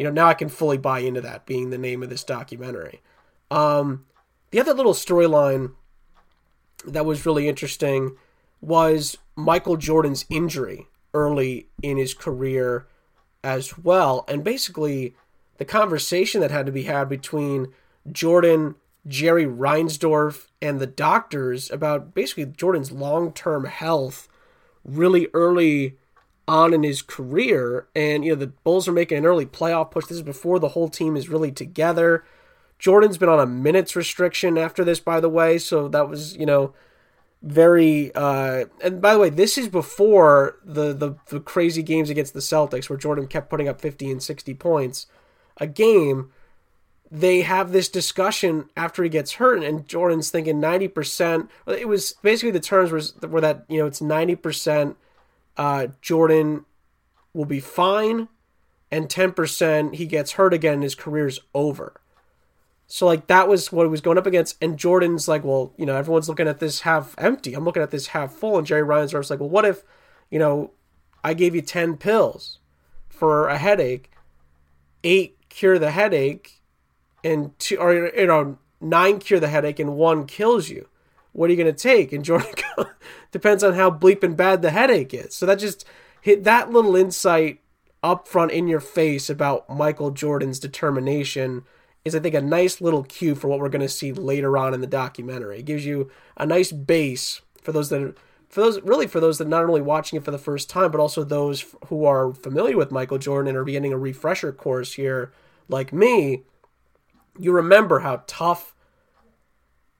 you 0.00 0.04
know, 0.04 0.10
now 0.10 0.28
I 0.28 0.32
can 0.32 0.48
fully 0.48 0.78
buy 0.78 1.00
into 1.00 1.20
that 1.20 1.44
being 1.44 1.68
the 1.68 1.76
name 1.76 2.02
of 2.02 2.08
this 2.08 2.24
documentary. 2.24 3.02
Um, 3.50 4.06
The 4.50 4.58
other 4.58 4.72
little 4.72 4.94
storyline 4.94 5.72
that 6.86 7.04
was 7.04 7.26
really 7.26 7.46
interesting 7.46 8.16
was 8.62 9.18
Michael 9.36 9.76
Jordan's 9.76 10.24
injury 10.30 10.86
early 11.12 11.68
in 11.82 11.98
his 11.98 12.14
career 12.14 12.86
as 13.44 13.76
well. 13.76 14.24
And 14.26 14.42
basically, 14.42 15.16
the 15.58 15.66
conversation 15.66 16.40
that 16.40 16.50
had 16.50 16.64
to 16.64 16.72
be 16.72 16.84
had 16.84 17.10
between 17.10 17.74
Jordan, 18.10 18.76
Jerry 19.06 19.44
Reinsdorf, 19.44 20.46
and 20.62 20.80
the 20.80 20.86
doctors 20.86 21.70
about 21.70 22.14
basically 22.14 22.46
Jordan's 22.46 22.90
long 22.90 23.34
term 23.34 23.66
health 23.66 24.30
really 24.82 25.28
early 25.34 25.98
on 26.48 26.74
in 26.74 26.82
his 26.82 27.02
career. 27.02 27.88
And, 27.94 28.24
you 28.24 28.32
know, 28.32 28.38
the 28.38 28.48
Bulls 28.48 28.88
are 28.88 28.92
making 28.92 29.18
an 29.18 29.26
early 29.26 29.46
playoff 29.46 29.90
push. 29.90 30.06
This 30.06 30.18
is 30.18 30.22
before 30.22 30.58
the 30.58 30.70
whole 30.70 30.88
team 30.88 31.16
is 31.16 31.28
really 31.28 31.52
together. 31.52 32.24
Jordan's 32.78 33.18
been 33.18 33.28
on 33.28 33.40
a 33.40 33.46
minutes 33.46 33.94
restriction 33.94 34.56
after 34.56 34.84
this, 34.84 35.00
by 35.00 35.20
the 35.20 35.28
way. 35.28 35.58
So 35.58 35.88
that 35.88 36.08
was, 36.08 36.36
you 36.36 36.46
know, 36.46 36.74
very 37.42 38.14
uh 38.14 38.66
and 38.84 39.00
by 39.00 39.14
the 39.14 39.18
way 39.18 39.30
this 39.30 39.56
is 39.56 39.66
before 39.68 40.58
the, 40.62 40.92
the 40.92 41.14
the 41.28 41.40
crazy 41.40 41.82
games 41.82 42.10
against 42.10 42.34
the 42.34 42.40
celtics 42.40 42.90
where 42.90 42.98
jordan 42.98 43.26
kept 43.26 43.48
putting 43.48 43.66
up 43.66 43.80
50 43.80 44.10
and 44.10 44.22
60 44.22 44.52
points 44.54 45.06
a 45.56 45.66
game 45.66 46.30
they 47.10 47.40
have 47.40 47.72
this 47.72 47.88
discussion 47.88 48.68
after 48.76 49.02
he 49.02 49.08
gets 49.08 49.34
hurt 49.34 49.62
and 49.62 49.88
jordan's 49.88 50.30
thinking 50.30 50.60
90% 50.60 51.48
it 51.66 51.88
was 51.88 52.14
basically 52.22 52.50
the 52.50 52.60
terms 52.60 52.92
was 52.92 53.14
were 53.22 53.40
that 53.40 53.64
you 53.70 53.78
know 53.78 53.86
it's 53.86 54.00
90% 54.00 54.96
uh 55.56 55.88
jordan 56.00 56.64
will 57.32 57.44
be 57.44 57.60
fine 57.60 58.28
and 58.92 59.08
10% 59.08 59.94
he 59.94 60.06
gets 60.06 60.32
hurt 60.32 60.52
again 60.52 60.74
and 60.74 60.82
his 60.82 60.96
career's 60.96 61.38
over 61.54 62.00
so 62.92 63.06
like 63.06 63.28
that 63.28 63.46
was 63.46 63.70
what 63.70 63.84
he 63.84 63.88
was 63.88 64.00
going 64.00 64.18
up 64.18 64.26
against. 64.26 64.56
And 64.60 64.76
Jordan's 64.76 65.28
like, 65.28 65.44
well, 65.44 65.72
you 65.76 65.86
know, 65.86 65.94
everyone's 65.94 66.28
looking 66.28 66.48
at 66.48 66.58
this 66.58 66.80
half 66.80 67.14
empty. 67.18 67.54
I'm 67.54 67.64
looking 67.64 67.84
at 67.84 67.92
this 67.92 68.08
half 68.08 68.32
full. 68.32 68.58
And 68.58 68.66
Jerry 68.66 68.82
Reinsdorf's 68.82 69.30
like, 69.30 69.38
well, 69.38 69.48
what 69.48 69.64
if, 69.64 69.84
you 70.28 70.40
know, 70.40 70.72
I 71.22 71.34
gave 71.34 71.54
you 71.54 71.62
ten 71.62 71.96
pills 71.96 72.58
for 73.08 73.46
a 73.46 73.58
headache, 73.58 74.10
eight 75.04 75.36
cure 75.50 75.78
the 75.78 75.92
headache, 75.92 76.62
and 77.22 77.56
two 77.60 77.76
or 77.76 78.08
you 78.08 78.26
know 78.26 78.58
nine 78.80 79.20
cure 79.20 79.38
the 79.38 79.48
headache 79.48 79.78
and 79.78 79.94
one 79.94 80.26
kills 80.26 80.68
you. 80.68 80.88
What 81.32 81.48
are 81.48 81.52
you 81.52 81.58
gonna 81.58 81.72
take? 81.72 82.12
And 82.12 82.24
Jordan 82.24 82.50
depends 83.30 83.62
on 83.62 83.74
how 83.74 83.90
bleeping 83.90 84.36
bad 84.36 84.62
the 84.62 84.70
headache 84.70 85.14
is. 85.14 85.34
So 85.34 85.46
that 85.46 85.58
just 85.58 85.84
hit 86.20 86.44
that 86.44 86.70
little 86.70 86.96
insight 86.96 87.60
up 88.02 88.26
front 88.26 88.50
in 88.52 88.66
your 88.66 88.80
face 88.80 89.28
about 89.28 89.68
Michael 89.68 90.10
Jordan's 90.10 90.58
determination 90.58 91.64
is 92.04 92.14
I 92.14 92.20
think 92.20 92.34
a 92.34 92.40
nice 92.40 92.80
little 92.80 93.04
cue 93.04 93.34
for 93.34 93.48
what 93.48 93.60
we're 93.60 93.68
going 93.68 93.80
to 93.82 93.88
see 93.88 94.12
later 94.12 94.56
on 94.56 94.72
in 94.72 94.80
the 94.80 94.86
documentary. 94.86 95.58
It 95.58 95.66
gives 95.66 95.84
you 95.84 96.10
a 96.36 96.46
nice 96.46 96.72
base 96.72 97.42
for 97.60 97.72
those 97.72 97.90
that 97.90 98.02
are, 98.02 98.14
for 98.48 98.62
those 98.62 98.80
really 98.82 99.06
for 99.06 99.20
those 99.20 99.38
that 99.38 99.48
not 99.48 99.64
only 99.64 99.82
watching 99.82 100.16
it 100.16 100.24
for 100.24 100.30
the 100.30 100.38
first 100.38 100.70
time, 100.70 100.90
but 100.90 101.00
also 101.00 101.22
those 101.22 101.64
who 101.86 102.04
are 102.04 102.32
familiar 102.32 102.76
with 102.76 102.90
Michael 102.90 103.18
Jordan 103.18 103.48
and 103.48 103.58
are 103.58 103.64
getting 103.64 103.92
a 103.92 103.98
refresher 103.98 104.52
course 104.52 104.94
here, 104.94 105.32
like 105.68 105.92
me. 105.92 106.42
You 107.38 107.52
remember 107.52 108.00
how 108.00 108.22
tough, 108.26 108.74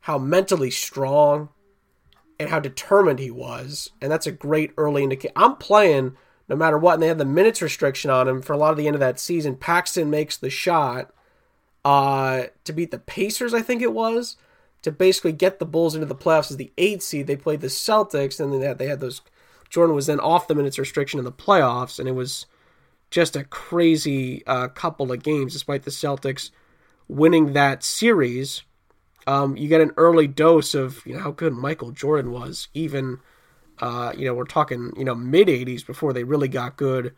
how 0.01 0.19
mentally 0.19 0.71
strong, 0.71 1.51
and 2.39 2.49
how 2.49 2.59
determined 2.59 3.19
he 3.19 3.31
was, 3.31 3.91
and 4.01 4.11
that's 4.11 4.27
a 4.27 4.33
great 4.33 4.73
early 4.79 5.03
indicator. 5.03 5.35
I'm 5.37 5.57
playing 5.57 6.17
no 6.49 6.57
matter 6.57 6.79
what, 6.79 6.95
and 6.95 7.03
they 7.03 7.07
had 7.07 7.19
the 7.19 7.25
minutes 7.25 7.63
restriction 7.63 8.11
on 8.11 8.27
him 8.27 8.43
for 8.43 8.55
a 8.55 8.57
lot 8.57 8.73
of 8.73 8.77
the 8.77 8.87
end 8.89 8.97
of 8.97 9.01
that 9.01 9.21
season. 9.21 9.57
Paxson 9.57 10.11
makes 10.11 10.37
the 10.37 10.51
shot 10.51 11.13
uh, 11.85 12.45
to 12.65 12.73
beat 12.73 12.91
the 12.91 12.99
Pacers, 12.99 13.55
I 13.55 13.63
think 13.63 13.83
it 13.83 13.93
was, 13.93 14.37
to 14.83 14.91
basically 14.91 15.33
get 15.33 15.59
the 15.59 15.65
Bulls 15.67 15.95
into 15.95 16.07
the 16.07 16.15
playoffs 16.15 16.51
as 16.51 16.57
the 16.57 16.73
eight 16.77 17.03
seed. 17.03 17.29
They 17.29 17.37
played 17.37 17.61
the 17.61 17.69
Celtics, 17.69 18.41
and 18.41 18.53
then 18.53 18.61
they 18.61 18.67
had, 18.67 18.79
they 18.79 18.89
had 18.89 19.01
those. 19.01 19.21
Jordan 19.69 19.95
was 19.95 20.07
then 20.07 20.19
off 20.19 20.49
the 20.49 20.55
minutes 20.57 20.79
restriction 20.79 21.19
in 21.19 21.25
the 21.25 21.31
playoffs, 21.31 22.01
and 22.01 22.09
it 22.09 22.17
was 22.17 22.47
just 23.11 23.37
a 23.37 23.45
crazy 23.45 24.45
uh, 24.47 24.69
couple 24.69 25.13
of 25.13 25.23
games, 25.23 25.53
despite 25.53 25.85
the 25.85 25.91
Celtics 25.93 26.51
winning 27.07 27.53
that 27.53 27.85
series. 27.85 28.63
Um, 29.31 29.57
you 29.57 29.69
get 29.69 29.81
an 29.81 29.93
early 29.97 30.27
dose 30.27 30.75
of 30.75 31.07
you 31.07 31.15
know 31.15 31.21
how 31.21 31.31
good 31.31 31.53
Michael 31.53 31.93
Jordan 31.93 32.33
was. 32.33 32.67
Even 32.75 33.21
uh, 33.79 34.13
you 34.17 34.25
know 34.25 34.35
we're 34.35 34.45
talking 34.45 34.93
you 34.97 35.05
know 35.05 35.15
mid 35.15 35.47
'80s 35.47 35.87
before 35.87 36.13
they 36.13 36.25
really 36.25 36.49
got 36.49 36.77
good 36.77 37.15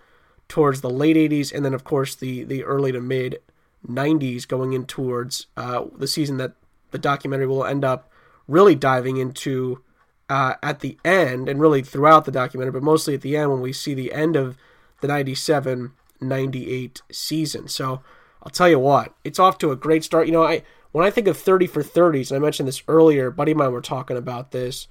towards 0.46 0.82
the 0.82 0.90
late 0.90 1.16
'80s, 1.16 1.54
and 1.54 1.64
then 1.64 1.72
of 1.72 1.84
course 1.84 2.14
the 2.14 2.44
the 2.44 2.64
early 2.64 2.92
to 2.92 3.00
mid 3.00 3.40
90s 3.88 4.46
going 4.46 4.74
in 4.74 4.84
towards 4.84 5.46
uh, 5.56 5.86
the 5.96 6.06
season 6.06 6.36
that 6.36 6.52
the 6.90 6.98
documentary 6.98 7.46
will 7.46 7.64
end 7.64 7.84
up 7.84 8.10
really 8.46 8.74
diving 8.74 9.16
into 9.16 9.82
uh, 10.28 10.54
at 10.62 10.80
the 10.80 10.98
end 11.04 11.48
and 11.48 11.60
really 11.60 11.82
throughout 11.82 12.26
the 12.26 12.30
documentary, 12.30 12.72
but 12.72 12.82
mostly 12.82 13.14
at 13.14 13.22
the 13.22 13.36
end 13.36 13.50
when 13.50 13.60
we 13.60 13.72
see 13.72 13.94
the 13.94 14.12
end 14.12 14.36
of 14.36 14.56
the 15.00 15.08
97 15.08 15.92
98 16.20 17.02
season. 17.10 17.68
So 17.68 18.02
I'll 18.42 18.52
tell 18.52 18.68
you 18.68 18.78
what, 18.78 19.14
it's 19.24 19.38
off 19.38 19.58
to 19.58 19.72
a 19.72 19.76
great 19.76 20.04
start. 20.04 20.26
You 20.26 20.32
know, 20.32 20.44
I 20.44 20.62
when 20.92 21.06
I 21.06 21.10
think 21.10 21.26
of 21.26 21.36
30 21.36 21.66
for 21.66 21.82
30s, 21.82 22.30
and 22.30 22.36
I 22.36 22.40
mentioned 22.40 22.68
this 22.68 22.82
earlier, 22.86 23.30
buddy 23.30 23.54
mine 23.54 23.72
were 23.72 23.80
talking 23.80 24.16
about 24.16 24.52
this. 24.52 24.88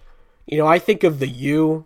You 0.47 0.57
know, 0.57 0.67
I 0.67 0.79
think 0.79 1.03
of 1.03 1.19
the 1.19 1.27
U, 1.27 1.85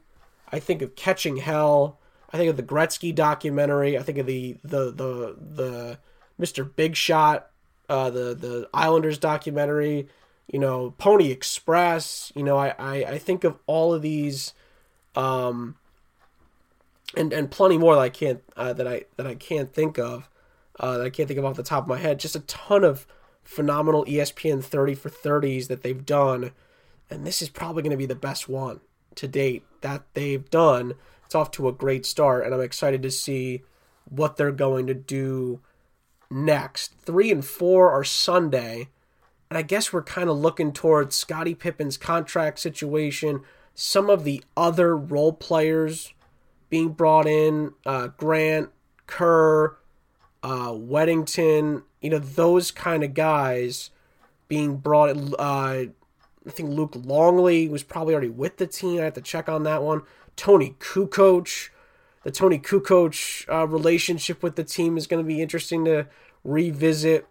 I 0.52 0.60
think 0.60 0.82
of 0.82 0.96
Catching 0.96 1.38
Hell, 1.38 2.00
I 2.32 2.38
think 2.38 2.50
of 2.50 2.58
the 2.58 2.64
Gretzky 2.64 3.14
documentary, 3.14 3.98
I 3.98 4.04
think 4.04 4.18
of 4.18 4.26
the 4.26 4.58
the 4.64 4.92
the 4.92 5.38
the 5.40 6.00
Mr. 6.40 6.70
Big 6.76 6.96
Shot, 6.96 7.50
uh, 7.90 8.10
the 8.10 8.34
the 8.34 8.70
Islanders 8.74 9.18
documentary, 9.18 10.08
you 10.48 10.60
know, 10.60 10.94
Pony 10.98 11.32
Express. 11.32 12.32
You 12.36 12.44
know, 12.44 12.58
I, 12.58 12.74
I, 12.80 12.96
I 13.04 13.18
think 13.18 13.44
of 13.44 13.58
all 13.68 13.94
of 13.94 14.02
these, 14.02 14.54
um, 15.16 15.76
and 17.16 17.34
and 17.34 17.52
plenty 17.52 17.78
more 17.78 17.96
that 17.96 18.02
I 18.02 18.10
can't 18.10 18.42
uh, 18.56 18.74
that 18.74 18.88
I 18.88 19.06
that 19.18 19.28
I 19.28 19.36
can't 19.36 19.74
think 19.74 20.00
of, 20.00 20.30
uh, 20.80 20.98
that 20.98 21.06
I 21.06 21.10
can't 21.10 21.28
think 21.28 21.38
of 21.38 21.46
off 21.46 21.58
the 21.58 21.64
top 21.64 21.84
of 21.84 21.90
my 21.90 21.98
head. 21.98 22.20
Just 22.20 22.36
a 22.36 22.42
ton 22.42 22.84
of 22.84 23.06
phenomenal 23.46 24.06
ESPN 24.06 24.64
thirty 24.64 24.96
for 24.96 25.10
thirties 25.10 25.68
that 25.70 25.84
they've 25.84 26.06
done, 26.06 26.52
and 27.10 27.26
this 27.26 27.42
is 27.42 27.50
probably 27.50 27.84
going 27.84 27.92
to 27.92 27.98
be 27.98 28.06
the 28.06 28.16
best 28.16 28.50
one 28.50 28.82
to 29.16 29.28
date 29.28 29.64
that 29.82 30.04
they've 30.14 30.50
done. 30.50 30.94
It's 31.26 31.36
off 31.36 31.52
to 31.52 31.68
a 31.68 31.74
great 31.74 32.06
start, 32.06 32.46
and 32.46 32.54
I'm 32.54 32.62
excited 32.62 33.02
to 33.04 33.12
see 33.12 33.64
what 34.04 34.38
they're 34.38 34.52
going 34.52 34.88
to 34.88 34.94
do 34.94 35.62
next. 36.30 36.94
Three 37.00 37.32
and 37.32 37.44
four 37.44 37.92
are 37.92 38.04
Sunday. 38.04 38.90
And 39.50 39.58
I 39.58 39.62
guess 39.62 39.94
we're 39.94 40.04
kind 40.04 40.30
of 40.30 40.38
looking 40.38 40.74
towards 40.74 41.16
Scottie 41.16 41.56
Pippen's 41.56 41.98
contract 41.98 42.60
situation, 42.60 43.42
some 43.76 44.10
of 44.10 44.24
the 44.24 44.44
other 44.58 44.98
role 44.98 45.34
players 45.34 46.14
being 46.70 46.90
brought 46.90 47.28
in, 47.28 47.74
uh, 47.86 48.08
Grant, 48.08 48.72
Kerr, 49.06 49.78
uh, 50.42 50.72
Wennington, 50.72 51.84
you 52.06 52.12
know, 52.12 52.20
those 52.20 52.70
kind 52.70 53.04
of 53.04 53.16
guys 53.16 53.90
being 54.48 54.78
brought. 54.78 55.18
Uh, 55.40 55.88
I 56.48 56.50
think 56.50 56.70
Luke 56.70 56.94
Longley 56.96 57.68
was 57.68 57.82
probably 57.82 58.14
already 58.14 58.30
with 58.30 58.58
the 58.58 58.68
team. 58.68 59.02
I 59.02 59.06
have 59.06 59.16
to 59.16 59.22
check 59.22 59.50
on 59.50 59.64
that 59.64 59.82
one. 59.82 60.04
Toni 60.36 60.76
Kukoc, 60.80 61.70
the 62.22 62.30
Toni 62.30 62.60
Kukoc 62.60 63.52
uh, 63.52 63.68
relationship 63.68 64.44
with 64.44 64.56
the 64.56 64.64
team 64.64 64.98
is 64.98 65.08
going 65.08 65.24
to 65.24 65.28
be 65.28 65.42
interesting 65.42 65.84
to 65.86 66.06
revisit 66.44 67.26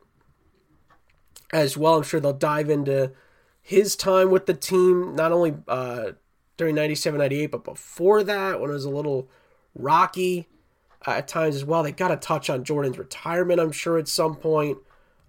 as 1.53 1.77
well. 1.77 1.99
I'm 1.99 2.03
sure 2.03 2.19
they'll 2.19 2.33
dive 2.33 2.69
into 2.69 3.13
his 3.63 3.95
time 3.95 4.33
with 4.33 4.47
the 4.47 4.55
team, 4.55 5.15
not 5.15 5.31
only 5.31 5.55
uh, 5.69 6.13
during 6.57 6.75
97 6.75 7.17
98, 7.17 7.47
but 7.47 7.63
before 7.63 8.25
that 8.25 8.61
when 8.61 8.71
it 8.71 8.75
was 8.75 8.85
a 8.85 8.91
little 8.91 9.29
rocky 9.73 10.49
uh, 11.07 11.13
at 11.13 11.29
times 11.29 11.57
as 11.57 11.65
well. 11.65 11.83
They 11.83 11.93
got 11.93 12.09
to 12.09 12.17
touch 12.17 12.51
on 12.51 12.65
Jordan's 12.65 12.99
retirement, 12.99 13.61
I'm 13.61 13.73
sure, 13.73 13.99
at 13.99 14.09
some 14.09 14.37
point. 14.37 14.79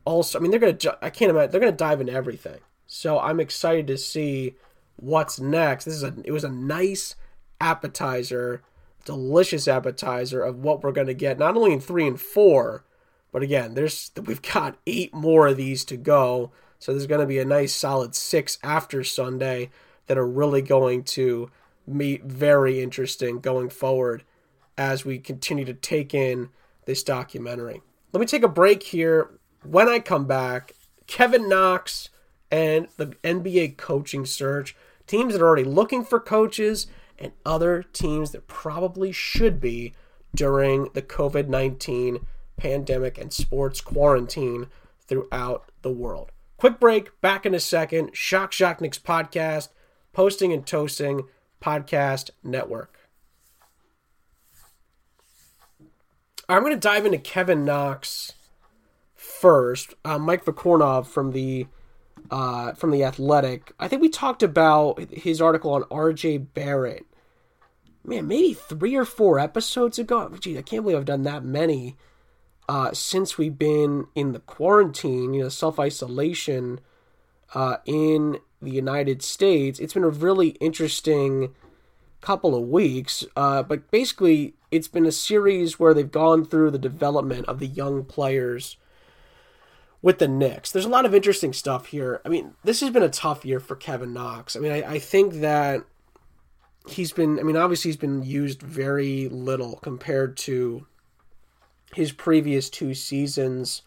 Also, 0.06 0.38
I 0.38 0.42
mean, 0.42 0.52
they're 0.52 0.60
going 0.60 0.78
to, 0.78 0.98
I 1.02 1.10
can't 1.10 1.32
imagine, 1.32 1.52
they're 1.52 1.62
going 1.62 1.74
to 1.74 1.78
dive 1.78 2.02
into 2.02 2.14
everything. 2.14 2.60
So 2.88 3.20
I'm 3.20 3.40
excited 3.40 3.88
to 3.88 3.98
see 3.98 4.56
what's 4.98 5.40
next. 5.40 5.86
This 5.86 5.96
is 5.96 6.04
a, 6.04 6.14
it 6.24 6.32
was 6.32 6.44
a 6.44 6.50
nice 6.50 7.16
appetizer 7.60 8.62
delicious 9.06 9.68
appetizer 9.68 10.42
of 10.42 10.58
what 10.58 10.84
we're 10.84 10.92
going 10.92 11.08
to 11.08 11.14
get, 11.14 11.40
not 11.40 11.56
only 11.56 11.72
in 11.72 11.80
three 11.80 12.08
and 12.08 12.20
four, 12.20 12.84
but 13.32 13.44
again, 13.44 13.76
there's 13.76 14.12
we've 14.26 14.42
got 14.42 14.78
eight 14.86 15.14
more 15.14 15.48
of 15.48 15.58
these 15.58 15.86
to 15.86 15.96
go. 15.96 16.52
So 16.80 16.92
there's 16.92 17.08
going 17.08 17.22
to 17.22 17.28
be 17.28 17.40
a 17.40 17.46
nice 17.46 17.74
solid 17.74 18.16
six 18.16 18.58
after 18.64 19.04
Sunday 19.04 19.70
that 20.08 20.18
are 20.18 20.28
really 20.28 20.62
going 20.62 21.04
to 21.04 21.50
be 21.98 22.18
very 22.18 22.82
interesting 22.82 23.40
going 23.40 23.70
forward 23.70 24.24
as 24.78 25.06
we 25.06 25.20
continue 25.20 25.66
to 25.66 25.74
take 25.74 26.14
in 26.14 26.50
this 26.86 27.04
documentary. 27.04 27.82
Let 28.14 28.20
me 28.20 28.26
take 28.26 28.44
a 28.44 28.48
break 28.48 28.84
here. 28.84 29.32
When 29.64 29.90
I 29.90 30.00
come 30.00 30.26
back, 30.26 30.74
Kevin 31.08 31.50
Knox 31.50 32.10
and 32.52 32.88
the 32.98 33.08
NBA 33.24 33.78
coaching 33.78 34.26
search, 34.26 34.76
teams 35.08 35.34
that 35.34 35.42
are 35.42 35.48
already 35.48 35.64
looking 35.64 36.04
for 36.04 36.20
coaches 36.20 36.88
and 37.18 37.32
other 37.46 37.84
teams 37.84 38.32
that 38.32 38.48
probably 38.48 39.12
should 39.12 39.60
be 39.60 39.94
during 40.34 40.90
the 40.94 41.02
COVID 41.02 41.48
19 41.48 42.26
pandemic 42.58 43.18
and 43.18 43.34
sports 43.34 43.82
quarantine 43.82 44.68
throughout 45.08 45.70
the 45.82 45.92
world. 45.92 46.32
Quick 46.58 46.80
break, 46.80 47.20
back 47.22 47.46
in 47.46 47.54
a 47.54 47.60
second. 47.60 48.16
Shock 48.16 48.52
Shock 48.52 48.82
Knicks 48.82 49.00
podcast, 49.00 49.70
posting 50.14 50.54
and 50.54 50.66
toasting 50.66 51.24
podcast 51.62 52.30
network. 52.44 52.98
I'm 56.48 56.62
going 56.62 56.74
to 56.74 56.80
dive 56.80 57.06
into 57.06 57.18
Kevin 57.18 57.66
Knox 57.66 58.34
first. 59.16 59.96
Uh, 60.04 60.20
Mike 60.20 60.46
Vorkunov 60.46 61.08
from 61.08 61.32
the 61.32 61.68
uh, 62.32 62.74
from 62.74 62.92
the 62.92 63.04
Athletic. 63.04 63.72
I 63.80 63.88
think 63.88 64.02
we 64.02 64.10
talked 64.10 64.44
about 64.44 65.00
his 65.12 65.42
article 65.42 65.74
on 65.74 65.84
R.J. 65.92 66.40
Barrett. 66.40 67.06
Man, 68.04 68.28
maybe 68.28 68.54
three 68.54 68.96
or 68.96 69.06
four 69.06 69.40
episodes 69.40 69.98
ago. 69.98 70.36
Gee, 70.40 70.58
I 70.58 70.62
can't 70.62 70.84
believe 70.84 70.98
I've 70.98 71.06
done 71.06 71.24
that 71.24 71.44
many 71.44 71.96
uh, 72.70 72.94
since 72.94 73.38
we've 73.38 73.58
been 73.58 74.08
in 74.16 74.32
the 74.34 74.40
quarantine, 74.40 75.34
you 75.34 75.44
know, 75.44 75.50
self 75.50 75.80
isolation 75.80 76.80
uh, 77.54 77.78
in 77.86 78.40
the 78.62 78.72
United 78.72 79.22
States. 79.24 79.80
It's 79.80 79.94
been 79.94 80.04
a 80.04 80.10
really 80.10 80.50
interesting 80.50 81.54
couple 82.22 82.56
of 82.56 82.68
weeks. 82.68 83.24
Uh, 83.36 83.64
but 83.64 83.90
basically, 83.92 84.56
it's 84.76 84.88
been 84.88 85.06
a 85.06 85.12
series 85.12 85.80
where 85.80 85.94
they've 85.94 86.12
gone 86.12 86.46
through 86.46 86.72
the 86.72 86.78
development 86.78 87.46
of 87.48 87.60
the 87.60 87.68
young 87.68 88.04
players 88.04 88.78
with 90.02 90.20
the 90.20 90.28
Knicks. 90.28 90.72
There's 90.72 90.86
a 90.86 90.90
lot 90.90 91.06
of 91.06 91.16
interesting 91.16 91.54
stuff 91.54 91.88
here. 91.88 92.22
I 92.26 92.30
mean, 92.30 92.54
this 92.64 92.82
has 92.82 92.92
been 92.92 93.04
a 93.04 93.10
tough 93.10 93.46
year 93.46 93.60
for 93.60 93.76
Kevin 93.76 94.14
Knox. 94.14 94.56
I 94.56 94.60
mean, 94.60 94.72
I, 94.72 94.94
I 94.94 95.00
think 95.00 95.36
that 95.36 95.84
he's 96.88 97.12
been, 97.12 97.40
I 97.40 97.44
mean, 97.44 97.58
obviously, 97.58 97.90
he's 97.90 97.98
been 97.98 98.24
used 98.24 98.62
very 98.62 99.30
little 99.30 99.78
compared 99.78 100.38
to 100.38 100.86
his 101.94 102.12
previous 102.12 102.70
two 102.70 102.94
seasons. 102.94 103.82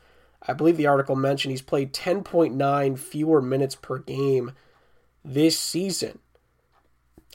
I 0.47 0.55
believe 0.55 0.77
the 0.77 0.87
article 0.87 1.17
mentioned 1.17 1.53
he's 1.53 1.63
played 1.63 1.93
10.9 1.93 2.99
fewer 2.99 3.43
minutes 3.43 3.75
per 3.75 3.99
game 3.99 4.53
this 5.25 5.59
season. 5.59 6.19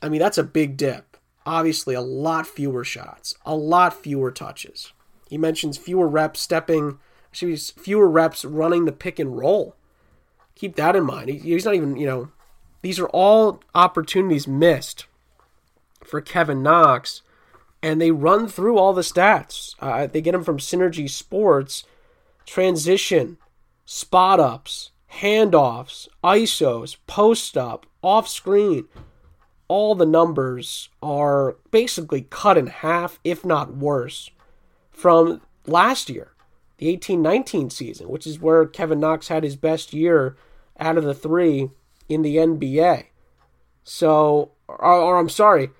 I 0.01 0.09
mean, 0.09 0.19
that's 0.19 0.37
a 0.37 0.43
big 0.43 0.75
dip. 0.75 1.12
Obviously, 1.45 1.95
a 1.95 2.01
lot 2.01 2.47
fewer 2.47 2.83
shots, 2.83 3.35
a 3.45 3.55
lot 3.55 3.93
fewer 3.93 4.31
touches. 4.31 4.93
He 5.29 5.37
mentions 5.37 5.77
fewer 5.77 6.07
reps 6.07 6.39
stepping, 6.39 6.99
actually, 7.27 7.57
fewer 7.57 8.09
reps 8.09 8.45
running 8.45 8.85
the 8.85 8.91
pick 8.91 9.19
and 9.19 9.37
roll. 9.37 9.75
Keep 10.55 10.75
that 10.75 10.95
in 10.95 11.03
mind. 11.03 11.29
he's 11.29 11.65
not 11.65 11.75
even, 11.75 11.97
you 11.97 12.05
know, 12.05 12.29
these 12.81 12.99
are 12.99 13.09
all 13.09 13.61
opportunities 13.73 14.47
missed 14.47 15.05
for 16.03 16.21
Kevin 16.21 16.61
Knox 16.61 17.21
and 17.83 17.99
they 17.99 18.11
run 18.11 18.47
through 18.47 18.77
all 18.77 18.93
the 18.93 19.01
stats. 19.01 19.75
Uh, 19.79 20.07
they 20.07 20.21
get 20.21 20.31
them 20.31 20.43
from 20.43 20.57
Synergy 20.57 21.09
Sports, 21.09 21.83
transition, 22.45 23.37
spot 23.85 24.39
ups, 24.39 24.91
handoffs, 25.19 26.07
ISOs, 26.23 26.95
post 27.07 27.57
up, 27.57 27.85
off 28.01 28.27
screen. 28.29 28.85
All 29.73 29.95
the 29.95 30.05
numbers 30.05 30.89
are 31.01 31.55
basically 31.71 32.27
cut 32.29 32.59
in 32.59 32.67
half, 32.67 33.19
if 33.23 33.43
not 33.43 33.75
worse, 33.75 34.29
from 34.91 35.41
last 35.65 36.11
year, 36.11 36.33
the 36.77 36.89
18 36.89 37.23
19 37.23 37.71
season, 37.71 38.07
which 38.07 38.27
is 38.27 38.39
where 38.39 38.67
Kevin 38.67 38.99
Knox 38.99 39.29
had 39.29 39.43
his 39.43 39.55
best 39.55 39.91
year 39.91 40.37
out 40.79 40.95
of 40.95 41.03
the 41.03 41.15
three 41.15 41.71
in 42.07 42.21
the 42.21 42.35
NBA. 42.35 43.05
So, 43.83 44.51
or, 44.67 44.85
or 44.85 45.17
I'm 45.17 45.27
sorry, 45.27 45.71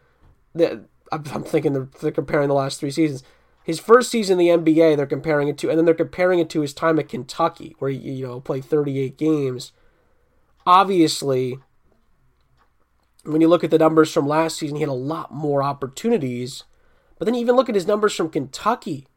the 0.56 0.86
I'm, 1.12 1.24
I'm 1.32 1.44
thinking 1.44 1.74
they're, 1.74 1.90
they're 2.02 2.12
comparing 2.12 2.48
the 2.48 2.56
last 2.56 2.80
three 2.80 2.90
seasons. 2.90 3.22
His 3.64 3.80
first 3.80 4.10
season 4.10 4.40
in 4.40 4.64
the 4.64 4.74
NBA, 4.74 4.98
they're 4.98 5.06
comparing 5.06 5.50
it 5.50 5.60
to, 5.60 5.70
and 5.70 5.78
then 5.78 5.86
they're 5.86 5.94
comparing 5.94 6.40
it 6.40 6.50
to 6.50 6.62
his 6.62 6.74
time 6.74 6.98
at 6.98 7.10
Kentucky, 7.10 7.76
where 7.78 7.92
he, 7.92 7.98
you 7.98 8.26
know, 8.26 8.40
played 8.40 8.66
38 8.66 9.20
games. 9.20 9.72
Obviously, 10.66 11.60
when 13.24 13.42
you 13.42 13.48
look 13.48 13.64
at 13.64 13.72
the 13.72 13.78
numbers 13.78 14.12
from 14.12 14.28
last 14.28 14.58
season, 14.58 14.76
he 14.76 14.82
had 14.82 14.90
a 14.90 14.94
lot 14.94 15.34
more 15.34 15.64
opportunities. 15.64 16.64
But 17.18 17.26
then 17.26 17.36
you 17.36 17.42
even 17.42 17.56
look 17.56 17.70
at 17.70 17.76
his 17.76 17.88
numbers 17.88 18.16
from 18.16 18.30
Kentucky, 18.30 19.08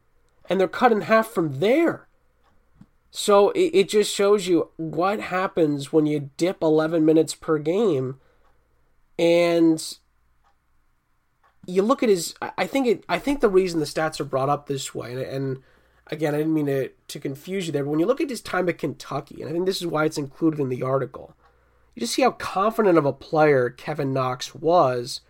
and 0.49 0.59
they're 0.59 0.67
cut 0.67 0.91
in 0.91 1.01
half 1.01 1.27
from 1.27 1.59
there. 1.59 2.07
So 3.11 3.51
it, 3.51 3.71
it 3.73 3.89
just 3.89 4.13
shows 4.13 4.47
you 4.47 4.69
what 4.77 5.19
happens 5.19 5.91
when 5.91 6.05
you 6.05 6.29
dip 6.37 6.61
11 6.61 7.03
minutes 7.05 7.35
per 7.35 7.57
game. 7.57 8.19
And 9.19 9.81
you 11.65 11.81
look 11.81 12.01
at 12.01 12.09
his. 12.09 12.35
I 12.57 12.65
think 12.65 12.87
it. 12.87 13.03
I 13.09 13.19
think 13.19 13.41
the 13.41 13.49
reason 13.49 13.79
the 13.79 13.85
stats 13.85 14.19
are 14.19 14.25
brought 14.25 14.49
up 14.49 14.67
this 14.67 14.95
way, 14.95 15.11
and, 15.11 15.21
and 15.21 15.63
again, 16.07 16.33
I 16.33 16.37
didn't 16.37 16.53
mean 16.53 16.67
to, 16.67 16.89
to 16.89 17.19
confuse 17.19 17.67
you 17.67 17.73
there, 17.73 17.83
but 17.83 17.91
when 17.91 17.99
you 17.99 18.05
look 18.05 18.21
at 18.21 18.29
his 18.29 18.41
time 18.41 18.69
at 18.69 18.77
Kentucky, 18.77 19.41
and 19.41 19.49
I 19.49 19.53
think 19.53 19.65
this 19.65 19.81
is 19.81 19.87
why 19.87 20.05
it's 20.05 20.17
included 20.17 20.59
in 20.59 20.69
the 20.69 20.83
article, 20.83 21.35
you 21.97 22.01
just 22.01 22.13
see 22.13 22.21
how 22.21 22.29
confident 22.29 22.95
of 22.99 23.07
a 23.07 23.11
player 23.11 23.71
Kevin 23.71 24.13
Knox 24.13 24.53
was, 24.53 25.21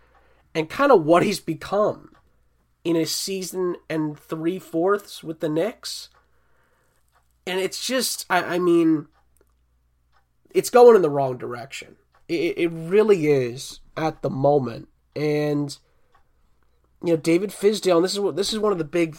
and 0.54 0.68
kind 0.68 0.92
of 0.92 1.02
what 1.02 1.22
he's 1.22 1.40
become 1.40 2.12
in 2.84 2.94
a 2.94 3.06
season 3.06 3.76
and 3.88 4.18
three 4.18 4.58
fourths 4.58 5.24
with 5.24 5.40
the 5.40 5.48
Knicks. 5.48 6.10
And 7.46 7.58
it's 7.58 7.86
just, 7.86 8.26
I, 8.28 8.56
I 8.56 8.58
mean, 8.58 9.06
it's 10.50 10.68
going 10.68 10.94
in 10.94 11.00
the 11.00 11.08
wrong 11.08 11.38
direction. 11.38 11.96
It, 12.28 12.58
it 12.58 12.68
really 12.70 13.28
is 13.28 13.80
at 13.96 14.20
the 14.20 14.28
moment, 14.28 14.90
and 15.16 15.74
you 17.02 17.14
know 17.14 17.16
David 17.16 17.48
Fizdale, 17.48 17.96
and 17.96 18.04
this 18.04 18.14
is 18.14 18.34
this 18.34 18.52
is 18.52 18.58
one 18.58 18.72
of 18.72 18.78
the 18.78 18.84
big 18.84 19.16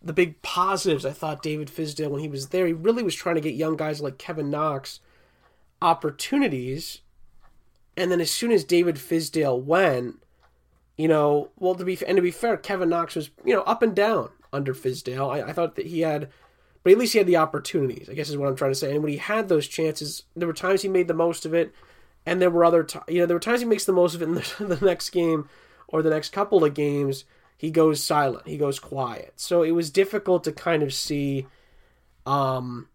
the 0.00 0.14
big 0.14 0.40
positives 0.40 1.04
I 1.04 1.10
thought 1.10 1.42
David 1.42 1.68
Fizdale 1.68 2.08
when 2.08 2.22
he 2.22 2.28
was 2.28 2.48
there, 2.48 2.66
he 2.66 2.72
really 2.72 3.02
was 3.02 3.14
trying 3.14 3.34
to 3.34 3.42
get 3.42 3.54
young 3.54 3.76
guys 3.76 4.00
like 4.00 4.16
Kevin 4.16 4.48
Knox 4.48 5.00
opportunities. 5.80 7.00
And 7.96 8.10
then 8.10 8.20
as 8.20 8.30
soon 8.30 8.52
as 8.52 8.64
David 8.64 8.96
Fizdale 8.96 9.62
went, 9.62 10.22
you 10.96 11.08
know, 11.08 11.50
well 11.58 11.74
to 11.74 11.84
be 11.84 11.98
and 12.06 12.16
to 12.16 12.22
be 12.22 12.30
fair, 12.30 12.56
Kevin 12.56 12.88
Knox 12.88 13.14
was 13.14 13.30
you 13.44 13.54
know 13.54 13.62
up 13.62 13.82
and 13.82 13.94
down 13.94 14.30
under 14.52 14.74
Fizdale. 14.74 15.30
I, 15.30 15.48
I 15.48 15.52
thought 15.52 15.76
that 15.76 15.86
he 15.86 16.00
had, 16.00 16.28
but 16.82 16.92
at 16.92 16.98
least 16.98 17.12
he 17.12 17.18
had 17.18 17.26
the 17.26 17.36
opportunities. 17.36 18.08
I 18.08 18.14
guess 18.14 18.28
is 18.28 18.36
what 18.36 18.48
I'm 18.48 18.56
trying 18.56 18.72
to 18.72 18.76
say. 18.76 18.92
And 18.92 19.02
when 19.02 19.12
he 19.12 19.18
had 19.18 19.48
those 19.48 19.68
chances, 19.68 20.24
there 20.34 20.48
were 20.48 20.54
times 20.54 20.82
he 20.82 20.88
made 20.88 21.08
the 21.08 21.14
most 21.14 21.44
of 21.46 21.54
it, 21.54 21.74
and 22.24 22.40
there 22.40 22.50
were 22.50 22.64
other 22.64 22.82
t- 22.82 22.98
you 23.08 23.20
know 23.20 23.26
there 23.26 23.36
were 23.36 23.40
times 23.40 23.60
he 23.60 23.66
makes 23.66 23.84
the 23.84 23.92
most 23.92 24.14
of 24.14 24.22
it 24.22 24.26
in 24.26 24.34
the, 24.34 24.54
the 24.76 24.84
next 24.84 25.10
game 25.10 25.48
or 25.88 26.02
the 26.02 26.10
next 26.10 26.30
couple 26.30 26.64
of 26.64 26.74
games, 26.74 27.24
he 27.56 27.70
goes 27.70 28.02
silent, 28.02 28.46
he 28.46 28.56
goes 28.56 28.78
quiet. 28.78 29.34
So 29.36 29.62
it 29.62 29.70
was 29.70 29.90
difficult 29.90 30.44
to 30.44 30.52
kind 30.52 30.82
of 30.82 30.92
see 30.92 31.46
um, 32.24 32.88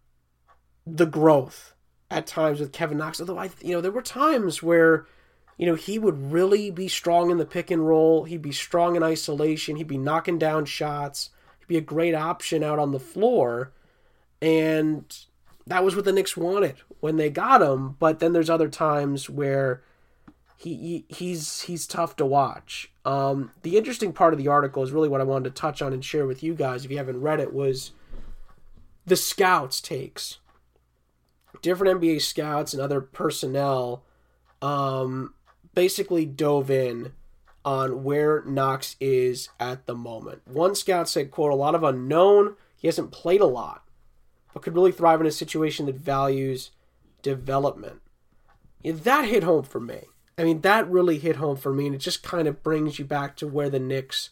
the 0.85 1.05
growth 1.05 1.73
at 2.11 2.27
times 2.27 2.59
with 2.59 2.73
Kevin 2.73 2.97
Knox. 2.97 3.19
Although 3.19 3.39
I, 3.39 3.49
you 3.61 3.73
know, 3.73 3.81
there 3.81 3.91
were 3.91 4.01
times 4.01 4.61
where, 4.61 5.07
you 5.57 5.65
know, 5.65 5.75
he 5.75 5.97
would 5.97 6.31
really 6.31 6.69
be 6.69 6.87
strong 6.87 7.31
in 7.31 7.37
the 7.37 7.45
pick 7.45 7.71
and 7.71 7.87
roll. 7.87 8.25
He'd 8.25 8.41
be 8.41 8.51
strong 8.51 8.95
in 8.95 9.01
isolation. 9.01 9.77
He'd 9.77 9.87
be 9.87 9.97
knocking 9.97 10.37
down 10.37 10.65
shots. 10.65 11.29
He'd 11.59 11.67
be 11.67 11.77
a 11.77 11.81
great 11.81 12.13
option 12.13 12.63
out 12.63 12.79
on 12.79 12.91
the 12.91 12.99
floor, 12.99 13.71
and 14.41 15.05
that 15.65 15.83
was 15.83 15.95
what 15.95 16.05
the 16.05 16.11
Knicks 16.11 16.35
wanted 16.35 16.75
when 16.99 17.15
they 17.15 17.29
got 17.29 17.61
him. 17.61 17.95
But 17.97 18.19
then 18.19 18.33
there's 18.33 18.49
other 18.49 18.69
times 18.69 19.29
where 19.29 19.81
he, 20.57 21.05
he's 21.07 21.61
he's 21.61 21.87
tough 21.87 22.17
to 22.17 22.25
watch. 22.25 22.91
Um, 23.05 23.51
the 23.61 23.77
interesting 23.77 24.11
part 24.11 24.33
of 24.33 24.37
the 24.37 24.49
article 24.49 24.83
is 24.83 24.91
really 24.91 25.09
what 25.09 25.21
I 25.21 25.23
wanted 25.23 25.55
to 25.55 25.61
touch 25.61 25.81
on 25.81 25.93
and 25.93 26.03
share 26.03 26.27
with 26.27 26.43
you 26.43 26.55
guys. 26.55 26.83
If 26.83 26.91
you 26.91 26.97
haven't 26.97 27.21
read 27.21 27.39
it, 27.39 27.53
was 27.53 27.91
the 29.05 29.15
scouts 29.15 29.79
takes 29.79 30.37
different 31.61 32.01
NBA 32.01 32.21
scouts 32.21 32.73
and 32.73 32.81
other 32.81 33.01
personnel 33.01 34.03
um, 34.61 35.33
basically 35.73 36.25
dove 36.25 36.69
in 36.69 37.13
on 37.63 38.03
where 38.03 38.43
Knox 38.45 38.95
is 38.99 39.49
at 39.59 39.85
the 39.85 39.95
moment. 39.95 40.41
One 40.47 40.75
scout 40.75 41.07
said, 41.07 41.31
"quote 41.31 41.51
A 41.51 41.55
lot 41.55 41.75
of 41.75 41.83
unknown. 41.83 42.55
He 42.75 42.87
hasn't 42.87 43.11
played 43.11 43.41
a 43.41 43.45
lot, 43.45 43.83
but 44.53 44.63
could 44.63 44.75
really 44.75 44.91
thrive 44.91 45.21
in 45.21 45.27
a 45.27 45.31
situation 45.31 45.85
that 45.85 45.95
values 45.95 46.71
development." 47.21 48.01
Yeah, 48.81 48.93
that 48.93 49.25
hit 49.25 49.43
home 49.43 49.63
for 49.63 49.79
me. 49.79 50.05
I 50.37 50.43
mean, 50.43 50.61
that 50.61 50.89
really 50.89 51.19
hit 51.19 51.35
home 51.35 51.57
for 51.57 51.71
me, 51.71 51.85
and 51.85 51.95
it 51.95 51.99
just 51.99 52.23
kind 52.23 52.47
of 52.47 52.63
brings 52.63 52.97
you 52.97 53.05
back 53.05 53.35
to 53.37 53.47
where 53.47 53.69
the 53.69 53.79
Knicks 53.79 54.31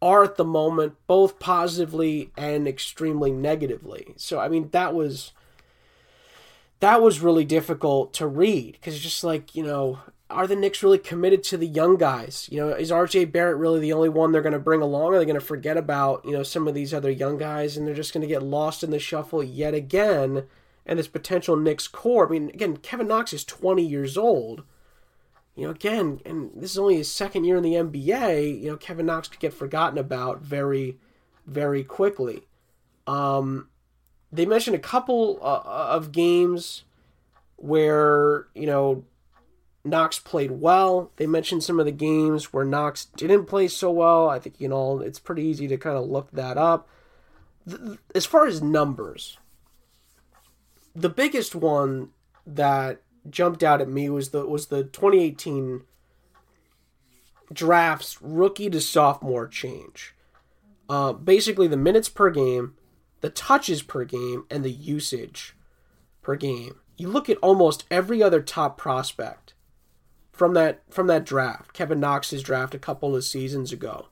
are 0.00 0.24
at 0.24 0.36
the 0.36 0.44
moment, 0.44 0.94
both 1.06 1.38
positively 1.38 2.30
and 2.36 2.68
extremely 2.68 3.32
negatively. 3.32 4.14
So, 4.16 4.38
I 4.38 4.48
mean, 4.48 4.70
that 4.70 4.94
was 4.94 5.32
that 6.80 7.02
was 7.02 7.20
really 7.20 7.44
difficult 7.44 8.12
to 8.14 8.26
read 8.26 8.72
because 8.72 8.98
just 9.00 9.24
like 9.24 9.54
you 9.54 9.62
know, 9.62 10.00
are 10.30 10.46
the 10.46 10.56
Knicks 10.56 10.82
really 10.82 10.98
committed 10.98 11.42
to 11.44 11.56
the 11.56 11.66
young 11.66 11.96
guys? 11.96 12.48
You 12.50 12.58
know, 12.58 12.68
is 12.70 12.90
RJ 12.90 13.32
Barrett 13.32 13.58
really 13.58 13.80
the 13.80 13.92
only 13.92 14.08
one 14.08 14.32
they're 14.32 14.42
going 14.42 14.52
to 14.52 14.58
bring 14.58 14.82
along? 14.82 15.14
Are 15.14 15.18
they 15.18 15.24
going 15.24 15.38
to 15.38 15.44
forget 15.44 15.76
about 15.76 16.24
you 16.24 16.32
know 16.32 16.42
some 16.42 16.68
of 16.68 16.74
these 16.74 16.94
other 16.94 17.10
young 17.10 17.38
guys 17.38 17.76
and 17.76 17.86
they're 17.86 17.94
just 17.94 18.12
going 18.12 18.22
to 18.22 18.32
get 18.32 18.42
lost 18.42 18.82
in 18.82 18.90
the 18.90 18.98
shuffle 18.98 19.42
yet 19.42 19.74
again? 19.74 20.44
And 20.86 20.98
this 20.98 21.08
potential 21.08 21.54
Knicks 21.54 21.86
core. 21.86 22.26
I 22.26 22.30
mean, 22.30 22.48
again, 22.48 22.78
Kevin 22.78 23.08
Knox 23.08 23.34
is 23.34 23.44
20 23.44 23.84
years 23.84 24.16
old 24.16 24.62
you 25.58 25.64
know, 25.64 25.70
again, 25.70 26.20
and 26.24 26.52
this 26.54 26.70
is 26.70 26.78
only 26.78 26.98
his 26.98 27.10
second 27.10 27.42
year 27.42 27.56
in 27.56 27.64
the 27.64 27.72
NBA, 27.72 28.62
you 28.62 28.70
know, 28.70 28.76
Kevin 28.76 29.06
Knox 29.06 29.26
could 29.26 29.40
get 29.40 29.52
forgotten 29.52 29.98
about 29.98 30.40
very, 30.40 30.98
very 31.48 31.82
quickly. 31.82 32.46
Um, 33.08 33.68
they 34.32 34.46
mentioned 34.46 34.76
a 34.76 34.80
couple 34.80 35.38
uh, 35.42 35.62
of 35.64 36.12
games 36.12 36.84
where, 37.56 38.46
you 38.54 38.66
know, 38.66 39.04
Knox 39.84 40.18
played 40.18 40.52
well. 40.52 41.10
They 41.16 41.26
mentioned 41.26 41.64
some 41.64 41.80
of 41.80 41.86
the 41.86 41.92
games 41.92 42.52
where 42.52 42.64
Knox 42.64 43.06
didn't 43.16 43.46
play 43.46 43.68
so 43.68 43.90
well. 43.90 44.28
I 44.28 44.38
think, 44.38 44.60
you 44.60 44.68
know, 44.68 45.00
it's 45.00 45.18
pretty 45.18 45.42
easy 45.42 45.66
to 45.68 45.76
kind 45.76 45.96
of 45.96 46.06
look 46.06 46.30
that 46.32 46.56
up. 46.56 46.88
As 48.14 48.26
far 48.26 48.46
as 48.46 48.62
numbers, 48.62 49.38
the 50.94 51.08
biggest 51.08 51.54
one 51.54 52.10
that 52.46 53.02
jumped 53.28 53.62
out 53.62 53.80
at 53.80 53.88
me 53.88 54.08
was 54.08 54.30
the 54.30 54.46
was 54.46 54.66
the 54.66 54.84
2018 54.84 55.82
drafts 57.52 58.20
rookie 58.22 58.70
to 58.70 58.80
sophomore 58.80 59.46
change. 59.46 60.14
Uh, 60.88 61.12
basically, 61.12 61.66
the 61.66 61.76
minutes 61.76 62.08
per 62.08 62.30
game, 62.30 62.74
the 63.20 63.30
touches 63.30 63.82
per 63.82 64.04
game, 64.04 64.44
and 64.50 64.64
the 64.64 64.70
usage 64.70 65.56
per 66.22 66.36
game. 66.36 66.76
You 66.96 67.08
look 67.08 67.28
at 67.28 67.38
almost 67.38 67.84
every 67.90 68.22
other 68.22 68.42
top 68.42 68.76
prospect 68.76 69.54
from 70.32 70.54
that 70.54 70.82
from 70.90 71.06
that 71.08 71.24
draft, 71.24 71.72
Kevin 71.72 72.00
Knox's 72.00 72.42
draft 72.42 72.74
a 72.74 72.78
couple 72.78 73.16
of 73.16 73.24
seasons 73.24 73.72
ago. 73.72 74.08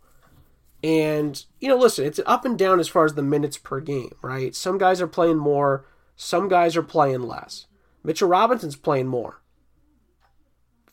And 0.83 1.45
you 1.61 1.69
know, 1.69 1.77
listen, 1.77 2.05
it's 2.05 2.21
up 2.27 2.45
and 2.45 2.59
down 2.59 2.81
as 2.81 2.89
far 2.89 3.05
as 3.05 3.15
the 3.15 3.23
minutes 3.23 3.59
per 3.59 3.81
game, 3.81 4.15
right? 4.23 4.55
Some 4.55 4.79
guys 4.79 5.01
are 5.01 5.07
playing 5.07 5.39
more, 5.39 5.87
some 6.17 6.49
guys 6.49 6.77
are 6.77 6.83
playing 6.83 7.23
less. 7.23 7.67
Mitchell 8.03 8.29
Robinson's 8.29 8.77
playing 8.77 9.09
more 9.09 9.41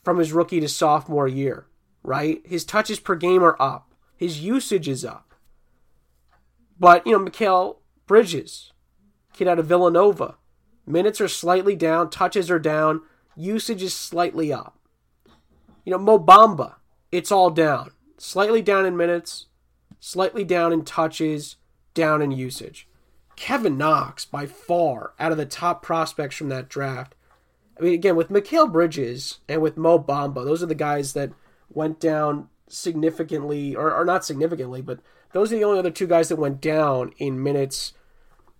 from 0.02 0.18
his 0.18 0.32
rookie 0.32 0.60
to 0.60 0.68
sophomore 0.68 1.26
year, 1.26 1.66
right? 2.02 2.42
His 2.44 2.64
touches 2.64 3.00
per 3.00 3.14
game 3.14 3.42
are 3.42 3.56
up. 3.60 3.94
His 4.16 4.40
usage 4.40 4.88
is 4.88 5.04
up. 5.04 5.34
But, 6.78 7.06
you 7.06 7.12
know, 7.12 7.24
Mikal 7.24 7.76
Bridges, 8.06 8.72
kid 9.32 9.48
out 9.48 9.58
of 9.58 9.66
Villanova, 9.66 10.36
minutes 10.86 11.20
are 11.20 11.28
slightly 11.28 11.74
down, 11.74 12.10
touches 12.10 12.50
are 12.50 12.58
down, 12.58 13.00
usage 13.36 13.82
is 13.82 13.94
slightly 13.94 14.52
up. 14.52 14.78
You 15.84 15.92
know, 15.92 15.98
Mo 15.98 16.18
Bamba, 16.18 16.76
it's 17.10 17.32
all 17.32 17.50
down. 17.50 17.90
Slightly 18.18 18.62
down 18.62 18.86
in 18.86 18.96
minutes, 18.96 19.46
slightly 20.00 20.44
down 20.44 20.72
in 20.72 20.84
touches, 20.84 21.56
down 21.94 22.22
in 22.22 22.30
usage. 22.30 22.88
Kevin 23.36 23.76
Knox, 23.76 24.24
by 24.24 24.46
far, 24.46 25.14
out 25.18 25.32
of 25.32 25.38
the 25.38 25.46
top 25.46 25.82
prospects 25.82 26.36
from 26.36 26.48
that 26.50 26.68
draft. 26.68 27.14
I 27.78 27.82
mean, 27.82 27.94
again, 27.94 28.16
with 28.16 28.30
Mikal 28.30 28.70
Bridges 28.70 29.40
and 29.48 29.60
with 29.60 29.76
Mo 29.76 29.98
Bamba, 29.98 30.44
those 30.44 30.62
are 30.62 30.66
the 30.66 30.74
guys 30.74 31.12
that 31.14 31.32
went 31.68 31.98
down 31.98 32.48
significantly, 32.68 33.74
or, 33.74 33.92
or 33.92 34.04
not 34.04 34.24
significantly, 34.24 34.80
but 34.80 35.00
those 35.34 35.52
are 35.52 35.56
the 35.56 35.64
only 35.64 35.80
other 35.80 35.90
two 35.90 36.06
guys 36.06 36.28
that 36.28 36.36
went 36.36 36.60
down 36.60 37.12
in 37.18 37.42
minutes 37.42 37.92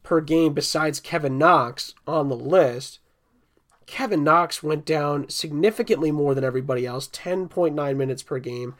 per 0.03 0.21
game 0.21 0.53
besides 0.53 0.99
Kevin 0.99 1.39
Knox 1.39 1.95
on 2.05 2.29
the 2.29 2.37
list. 2.37 2.99
Kevin 3.87 4.25
Knox 4.25 4.61
went 4.61 4.85
down 4.85 5.29
significantly 5.29 6.11
more 6.11 6.35
than 6.35 6.43
everybody 6.43 6.85
else, 6.85 7.07
10.9 7.09 7.97
minutes 7.97 8.25
per 8.25 8.41
game. 8.41 8.75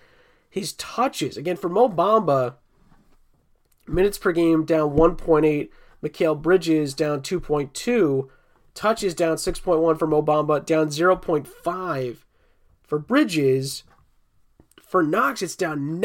His 0.51 0.73
touches, 0.73 1.37
again, 1.37 1.57
for 1.57 1.69
Mo 1.69 1.89
Bamba, 1.89 2.55
minutes 3.87 4.19
per 4.19 4.33
game 4.33 4.65
down 4.65 4.97
1.8. 4.97 5.69
Mikal 6.03 6.43
Bridges 6.43 6.95
down 6.95 7.23
2.2. 7.23 8.29
Touches 8.75 9.15
down 9.15 9.37
6.1 9.37 9.99
for 9.99 10.07
Mo 10.09 10.21
Bamba, 10.21 10.67
down 10.67 10.89
0.5 10.89 12.17
for 12.83 12.99
Bridges. 12.99 13.85
For 14.83 15.05
Knox, 15.05 15.43
it's 15.43 15.55
down 15.55 16.01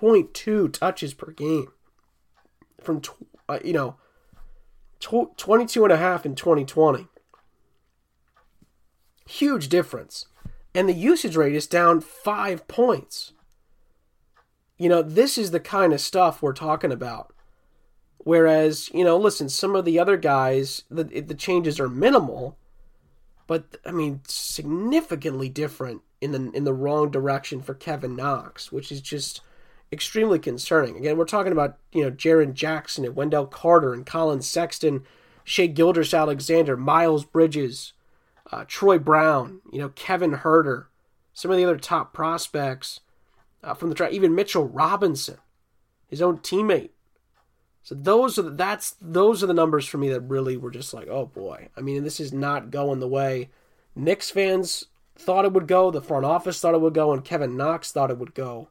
19.2 0.00 0.72
touches 0.72 1.14
per 1.14 1.30
game 1.30 1.68
from, 2.80 3.02
uh, 3.48 3.58
you 3.64 3.72
know, 3.72 3.96
22 5.00 5.84
and 5.84 5.92
a 5.92 5.96
half 5.96 6.26
in 6.26 6.34
2020. 6.34 7.06
Huge 9.26 9.68
difference. 9.68 10.26
And 10.74 10.88
the 10.88 10.94
usage 10.94 11.36
rate 11.36 11.54
is 11.54 11.66
down 11.66 12.00
five 12.00 12.66
points. 12.68 13.32
You 14.78 14.88
know, 14.88 15.02
this 15.02 15.36
is 15.36 15.50
the 15.50 15.60
kind 15.60 15.92
of 15.92 16.00
stuff 16.00 16.42
we're 16.42 16.52
talking 16.52 16.92
about. 16.92 17.32
Whereas, 18.18 18.90
you 18.92 19.04
know, 19.04 19.16
listen, 19.16 19.48
some 19.48 19.74
of 19.74 19.84
the 19.84 19.98
other 19.98 20.16
guys, 20.16 20.84
the, 20.90 21.04
the 21.04 21.34
changes 21.34 21.80
are 21.80 21.88
minimal, 21.88 22.56
but 23.46 23.78
I 23.84 23.92
mean, 23.92 24.20
significantly 24.26 25.48
different 25.48 26.02
in 26.20 26.32
the 26.32 26.50
in 26.52 26.64
the 26.64 26.74
wrong 26.74 27.10
direction 27.10 27.62
for 27.62 27.74
Kevin 27.74 28.14
Knox, 28.14 28.70
which 28.70 28.92
is 28.92 29.00
just 29.00 29.40
extremely 29.92 30.38
concerning. 30.38 30.96
Again, 30.96 31.16
we're 31.16 31.24
talking 31.24 31.52
about 31.52 31.78
you 31.92 32.02
know 32.02 32.10
Jaren 32.10 32.54
Jackson 32.54 33.04
and 33.04 33.16
Wendell 33.16 33.46
Carter 33.46 33.92
and 33.92 34.06
Collin 34.06 34.42
Sexton, 34.42 35.04
Shai 35.44 35.66
Gilgeous-Alexander, 35.66 36.76
Miles 36.76 37.24
Bridges, 37.24 37.92
uh, 38.52 38.64
Troy 38.66 38.98
Brown, 38.98 39.60
you 39.72 39.80
know, 39.80 39.90
Kevin 39.90 40.38
Huerter, 40.38 40.86
some 41.32 41.50
of 41.50 41.56
the 41.56 41.64
other 41.64 41.76
top 41.76 42.12
prospects 42.12 43.00
uh, 43.62 43.74
from 43.74 43.88
the 43.88 43.94
draft, 43.94 44.12
even 44.12 44.34
Mitchell 44.34 44.66
Robinson, 44.66 45.38
his 46.08 46.22
own 46.22 46.38
teammate. 46.38 46.90
So 47.82 47.94
those 47.94 48.38
are 48.38 48.42
the, 48.42 48.50
that's 48.50 48.96
those 49.00 49.42
are 49.42 49.46
the 49.46 49.54
numbers 49.54 49.86
for 49.86 49.98
me 49.98 50.10
that 50.10 50.20
really 50.20 50.56
were 50.56 50.70
just 50.70 50.92
like, 50.92 51.08
oh 51.08 51.26
boy. 51.26 51.68
I 51.76 51.80
mean, 51.80 52.04
this 52.04 52.20
is 52.20 52.32
not 52.32 52.70
going 52.70 53.00
the 53.00 53.08
way 53.08 53.48
Knicks 53.96 54.30
fans 54.30 54.86
thought 55.16 55.44
it 55.44 55.52
would 55.52 55.66
go, 55.66 55.90
the 55.90 56.00
front 56.00 56.24
office 56.24 56.60
thought 56.60 56.74
it 56.74 56.80
would 56.80 56.94
go, 56.94 57.12
and 57.12 57.24
Kevin 57.24 57.56
Knox 57.56 57.90
thought 57.90 58.10
it 58.10 58.18
would 58.18 58.34
go 58.34 58.68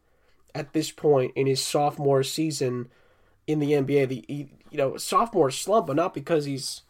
at 0.55 0.73
this 0.73 0.91
point 0.91 1.31
in 1.35 1.47
his 1.47 1.63
sophomore 1.63 2.23
season 2.23 2.89
in 3.47 3.59
the 3.59 3.71
NBA. 3.71 4.07
The 4.07 4.25
you 4.27 4.77
know 4.77 4.97
sophomore 4.97 5.51
slump, 5.51 5.87
but 5.87 5.95
not 5.95 6.13
because 6.13 6.45
he's 6.45 6.83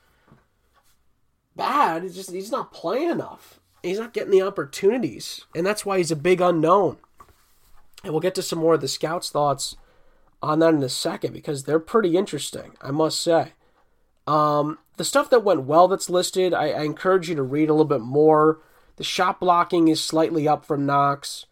bad. 1.56 2.04
It's 2.04 2.16
just 2.16 2.32
he's 2.32 2.52
not 2.52 2.74
playing 2.74 3.10
enough. 3.10 3.60
He's 3.84 4.00
not 4.00 4.14
getting 4.14 4.32
the 4.32 4.42
opportunities, 4.42 5.46
and 5.56 5.66
that's 5.66 5.86
why 5.86 5.98
he's 5.98 6.12
a 6.12 6.16
big 6.16 6.42
unknown. 6.42 6.98
And 8.04 8.14
we'll 8.14 8.22
get 8.22 8.36
to 8.36 8.42
some 8.42 8.60
more 8.60 8.76
of 8.76 8.82
the 8.82 8.88
scouts' 8.88 9.30
thoughts 9.30 9.76
on 10.42 10.60
that 10.60 10.74
in 10.74 10.84
a 10.84 10.90
second 10.90 11.34
because 11.34 11.64
they're 11.64 11.80
pretty 11.80 12.16
interesting, 12.16 12.78
I 12.82 12.92
must 12.92 13.22
say. 13.22 13.54
Um, 14.26 14.78
the 14.98 15.04
stuff 15.04 15.30
that 15.32 15.44
went 15.44 15.64
well 15.64 15.88
that's 15.88 16.10
listed, 16.10 16.54
I, 16.54 16.70
I, 16.70 16.84
encourage 16.84 17.30
you 17.30 17.36
to 17.36 17.42
read 17.42 17.68
a 17.68 17.74
little 17.74 17.86
bit 17.86 18.02
more. 18.02 18.60
The 18.98 19.04
shot 19.04 19.40
blocking 19.40 19.88
is 19.88 20.04
slightly 20.04 20.48
up 20.48 20.66
from 20.66 20.86
Knox 20.86 21.48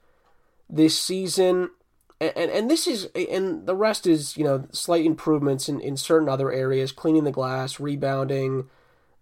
this 0.70 1.00
season. 1.00 1.72
And, 2.20 2.50
and, 2.52 2.72
this 2.72 2.88
is 2.88 3.06
and 3.14 3.68
the 3.68 3.76
rest 3.76 4.08
is 4.08 4.36
you 4.38 4.44
know 4.44 4.68
slight 4.72 5.06
improvements 5.06 5.70
in, 5.70 5.80
in 5.80 5.98
certain 5.98 6.28
other 6.28 6.52
areas 6.52 6.92
cleaning 6.92 7.26
the 7.26 7.32
glass 7.32 7.80
rebounding 7.80 8.68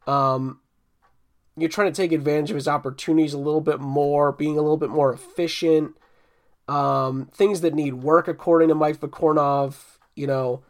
um, 0.07 0.59
you're 1.57 1.69
trying 1.69 1.91
to 1.91 1.95
take 1.95 2.11
advantage 2.11 2.51
of 2.51 2.55
his 2.55 2.67
opportunities 2.67 3.33
a 3.33 3.37
little 3.37 3.61
bit 3.61 3.79
more, 3.79 4.31
being 4.31 4.57
a 4.57 4.61
little 4.61 4.77
bit 4.77 4.89
more 4.89 5.13
efficient. 5.13 5.97
Um, 6.67 7.29
things 7.33 7.61
that 7.61 7.73
need 7.73 7.95
work, 7.95 8.27
according 8.27 8.69
to 8.69 8.75
Mike 8.75 8.99
Vorkunov, 8.99 9.97
you 10.15 10.27
know, 10.27 10.63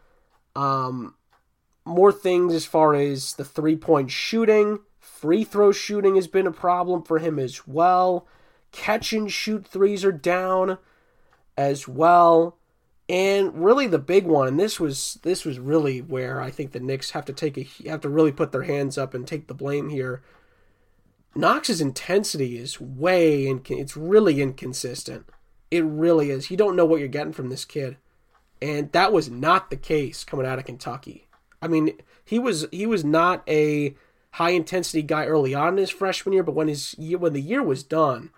um, 0.54 1.14
more 1.84 2.12
things 2.12 2.54
as 2.54 2.66
far 2.66 2.94
as 2.94 3.34
the 3.34 3.44
three 3.44 3.76
point 3.76 4.10
shooting, 4.10 4.80
free 4.98 5.44
throw 5.44 5.72
shooting 5.72 6.16
has 6.16 6.28
been 6.28 6.46
a 6.46 6.52
problem 6.52 7.02
for 7.02 7.18
him 7.18 7.38
as 7.38 7.66
well. 7.66 8.26
Catch 8.72 9.12
and 9.12 9.30
shoot 9.30 9.66
threes 9.66 10.04
are 10.04 10.12
down 10.12 10.78
as 11.56 11.88
well. 11.88 12.58
And 13.08 13.64
really 13.64 13.86
the 13.86 14.00
big 14.00 14.26
one, 14.26 14.48
and 14.48 14.58
this 14.58 14.80
was 14.80 15.20
this 15.22 15.44
was 15.44 15.60
really 15.60 16.02
where 16.02 16.40
I 16.40 16.50
think 16.50 16.72
the 16.72 16.80
Knicks 16.80 17.12
have 17.12 17.24
to 17.26 17.32
take 17.32 17.56
a 17.56 17.88
have 17.88 18.00
to 18.00 18.08
really 18.08 18.32
put 18.32 18.50
their 18.50 18.64
hands 18.64 18.98
up 18.98 19.14
and 19.14 19.26
take 19.26 19.46
the 19.46 19.54
blame 19.54 19.90
here 19.90 20.22
Knox's 21.36 21.80
intensity 21.80 22.56
is 22.56 22.80
way 22.80 23.46
in, 23.46 23.60
it's 23.68 23.96
really 23.96 24.40
inconsistent. 24.40 25.26
It 25.70 25.84
really 25.84 26.30
is. 26.30 26.50
You 26.50 26.56
don't 26.56 26.76
know 26.76 26.86
what 26.86 26.98
you're 26.98 27.08
getting 27.08 27.32
from 27.32 27.50
this 27.50 27.64
kid. 27.64 27.98
And 28.62 28.90
that 28.92 29.12
was 29.12 29.28
not 29.28 29.68
the 29.68 29.76
case 29.76 30.24
coming 30.24 30.46
out 30.46 30.58
of 30.58 30.64
Kentucky. 30.64 31.28
I 31.60 31.68
mean, 31.68 31.98
he 32.24 32.38
was 32.38 32.66
he 32.70 32.86
was 32.86 33.04
not 33.04 33.42
a 33.46 33.94
high 34.32 34.50
intensity 34.50 35.02
guy 35.02 35.26
early 35.26 35.54
on 35.54 35.74
in 35.74 35.78
his 35.78 35.90
freshman 35.90 36.32
year, 36.32 36.42
but 36.42 36.54
when 36.54 36.68
his 36.68 36.94
when 36.98 37.34
the 37.34 37.40
year 37.40 37.62
was 37.62 37.82
done, 37.82 38.30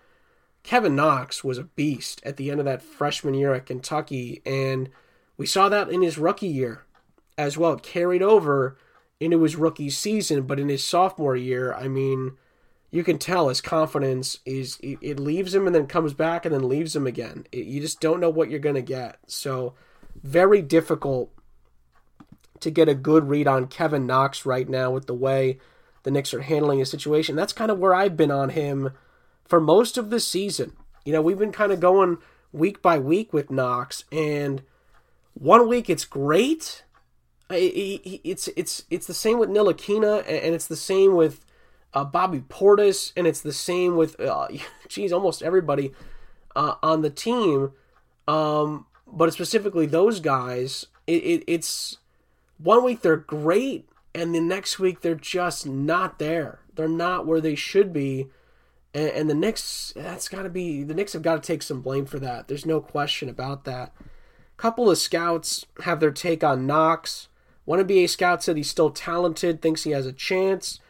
Kevin 0.62 0.96
Knox 0.96 1.42
was 1.42 1.58
a 1.58 1.64
beast 1.64 2.20
at 2.24 2.36
the 2.36 2.50
end 2.50 2.60
of 2.60 2.66
that 2.66 2.82
freshman 2.82 3.34
year 3.34 3.54
at 3.54 3.66
Kentucky, 3.66 4.42
and 4.44 4.90
we 5.36 5.46
saw 5.46 5.68
that 5.68 5.88
in 5.88 6.02
his 6.02 6.18
rookie 6.18 6.48
year 6.48 6.84
as 7.36 7.56
well. 7.56 7.74
It 7.74 7.82
carried 7.82 8.22
over 8.22 8.76
into 9.20 9.42
his 9.42 9.56
rookie 9.56 9.90
season, 9.90 10.42
but 10.42 10.60
in 10.60 10.68
his 10.68 10.84
sophomore 10.84 11.36
year, 11.36 11.72
I 11.74 11.88
mean, 11.88 12.36
you 12.90 13.04
can 13.04 13.18
tell 13.18 13.48
his 13.48 13.60
confidence 13.60 14.38
is 14.46 14.78
it, 14.82 14.98
it 15.00 15.20
leaves 15.20 15.54
him 15.54 15.66
and 15.66 15.74
then 15.74 15.86
comes 15.86 16.14
back 16.14 16.44
and 16.44 16.54
then 16.54 16.68
leaves 16.68 16.94
him 16.94 17.06
again. 17.06 17.46
It, 17.52 17.66
you 17.66 17.80
just 17.80 18.00
don't 18.00 18.20
know 18.20 18.30
what 18.30 18.50
you're 18.50 18.58
going 18.58 18.74
to 18.74 18.82
get. 18.82 19.18
So 19.26 19.74
very 20.22 20.62
difficult 20.62 21.30
to 22.60 22.70
get 22.70 22.88
a 22.88 22.94
good 22.94 23.28
read 23.28 23.46
on 23.46 23.68
Kevin 23.68 24.06
Knox 24.06 24.46
right 24.46 24.68
now 24.68 24.90
with 24.90 25.06
the 25.06 25.14
way 25.14 25.58
the 26.02 26.10
Knicks 26.10 26.32
are 26.32 26.40
handling 26.40 26.78
his 26.78 26.90
situation. 26.90 27.36
That's 27.36 27.52
kind 27.52 27.70
of 27.70 27.78
where 27.78 27.94
I've 27.94 28.16
been 28.16 28.30
on 28.30 28.50
him 28.50 28.90
for 29.48 29.60
most 29.60 29.98
of 29.98 30.10
the 30.10 30.20
season. 30.20 30.72
You 31.04 31.12
know, 31.12 31.22
we've 31.22 31.38
been 31.38 31.52
kind 31.52 31.72
of 31.72 31.80
going 31.80 32.18
week 32.52 32.82
by 32.82 32.98
week 32.98 33.32
with 33.32 33.50
Knox, 33.50 34.04
and 34.12 34.62
one 35.34 35.68
week 35.68 35.88
it's 35.88 36.04
great. 36.04 36.84
It's 37.50 38.48
it's 38.48 38.84
it's 38.90 39.06
the 39.06 39.14
same 39.14 39.38
with 39.38 39.48
Ntilikina, 39.48 40.18
and 40.26 40.54
it's 40.54 40.66
the 40.66 40.76
same 40.76 41.14
with 41.14 41.44
uh, 41.94 42.04
Bobby 42.04 42.40
Portis, 42.40 43.12
and 43.16 43.26
it's 43.26 43.40
the 43.40 43.52
same 43.52 43.96
with, 43.96 44.18
uh, 44.20 44.48
geez, 44.88 45.12
almost 45.12 45.42
everybody 45.42 45.92
uh, 46.54 46.74
on 46.82 47.02
the 47.02 47.10
team. 47.10 47.72
Um, 48.26 48.86
but 49.06 49.32
specifically 49.32 49.86
those 49.86 50.20
guys, 50.20 50.86
it, 51.06 51.24
it, 51.24 51.44
it's 51.46 51.98
one 52.58 52.84
week 52.84 53.00
they're 53.00 53.16
great, 53.16 53.88
and 54.14 54.34
the 54.34 54.40
next 54.40 54.78
week 54.78 55.00
they're 55.00 55.14
just 55.14 55.66
not 55.66 56.18
there. 56.18 56.60
They're 56.74 56.88
not 56.88 57.26
where 57.26 57.40
they 57.40 57.54
should 57.54 57.92
be. 57.92 58.28
And, 58.94 59.10
and 59.10 59.30
the 59.30 59.34
Knicks, 59.34 59.92
that's 59.94 60.28
got 60.28 60.42
to 60.42 60.48
be, 60.48 60.82
the 60.82 60.94
Knicks 60.94 61.12
have 61.12 61.22
got 61.22 61.42
to 61.42 61.46
take 61.46 61.62
some 61.62 61.82
blame 61.82 62.06
for 62.06 62.18
that. 62.18 62.48
There's 62.48 62.66
no 62.66 62.80
question 62.80 63.28
about 63.28 63.64
that. 63.64 63.92
Couple 64.56 64.90
of 64.90 64.98
scouts 64.98 65.66
have 65.84 66.00
their 66.00 66.10
take 66.10 66.42
on 66.42 66.66
Knox. 66.66 67.28
One 67.64 67.78
NBA 67.78 68.08
scout 68.08 68.42
said 68.42 68.56
he's 68.56 68.70
still 68.70 68.90
talented, 68.90 69.62
thinks 69.62 69.84
he 69.84 69.92
has 69.92 70.06
a 70.06 70.12
chance 70.12 70.80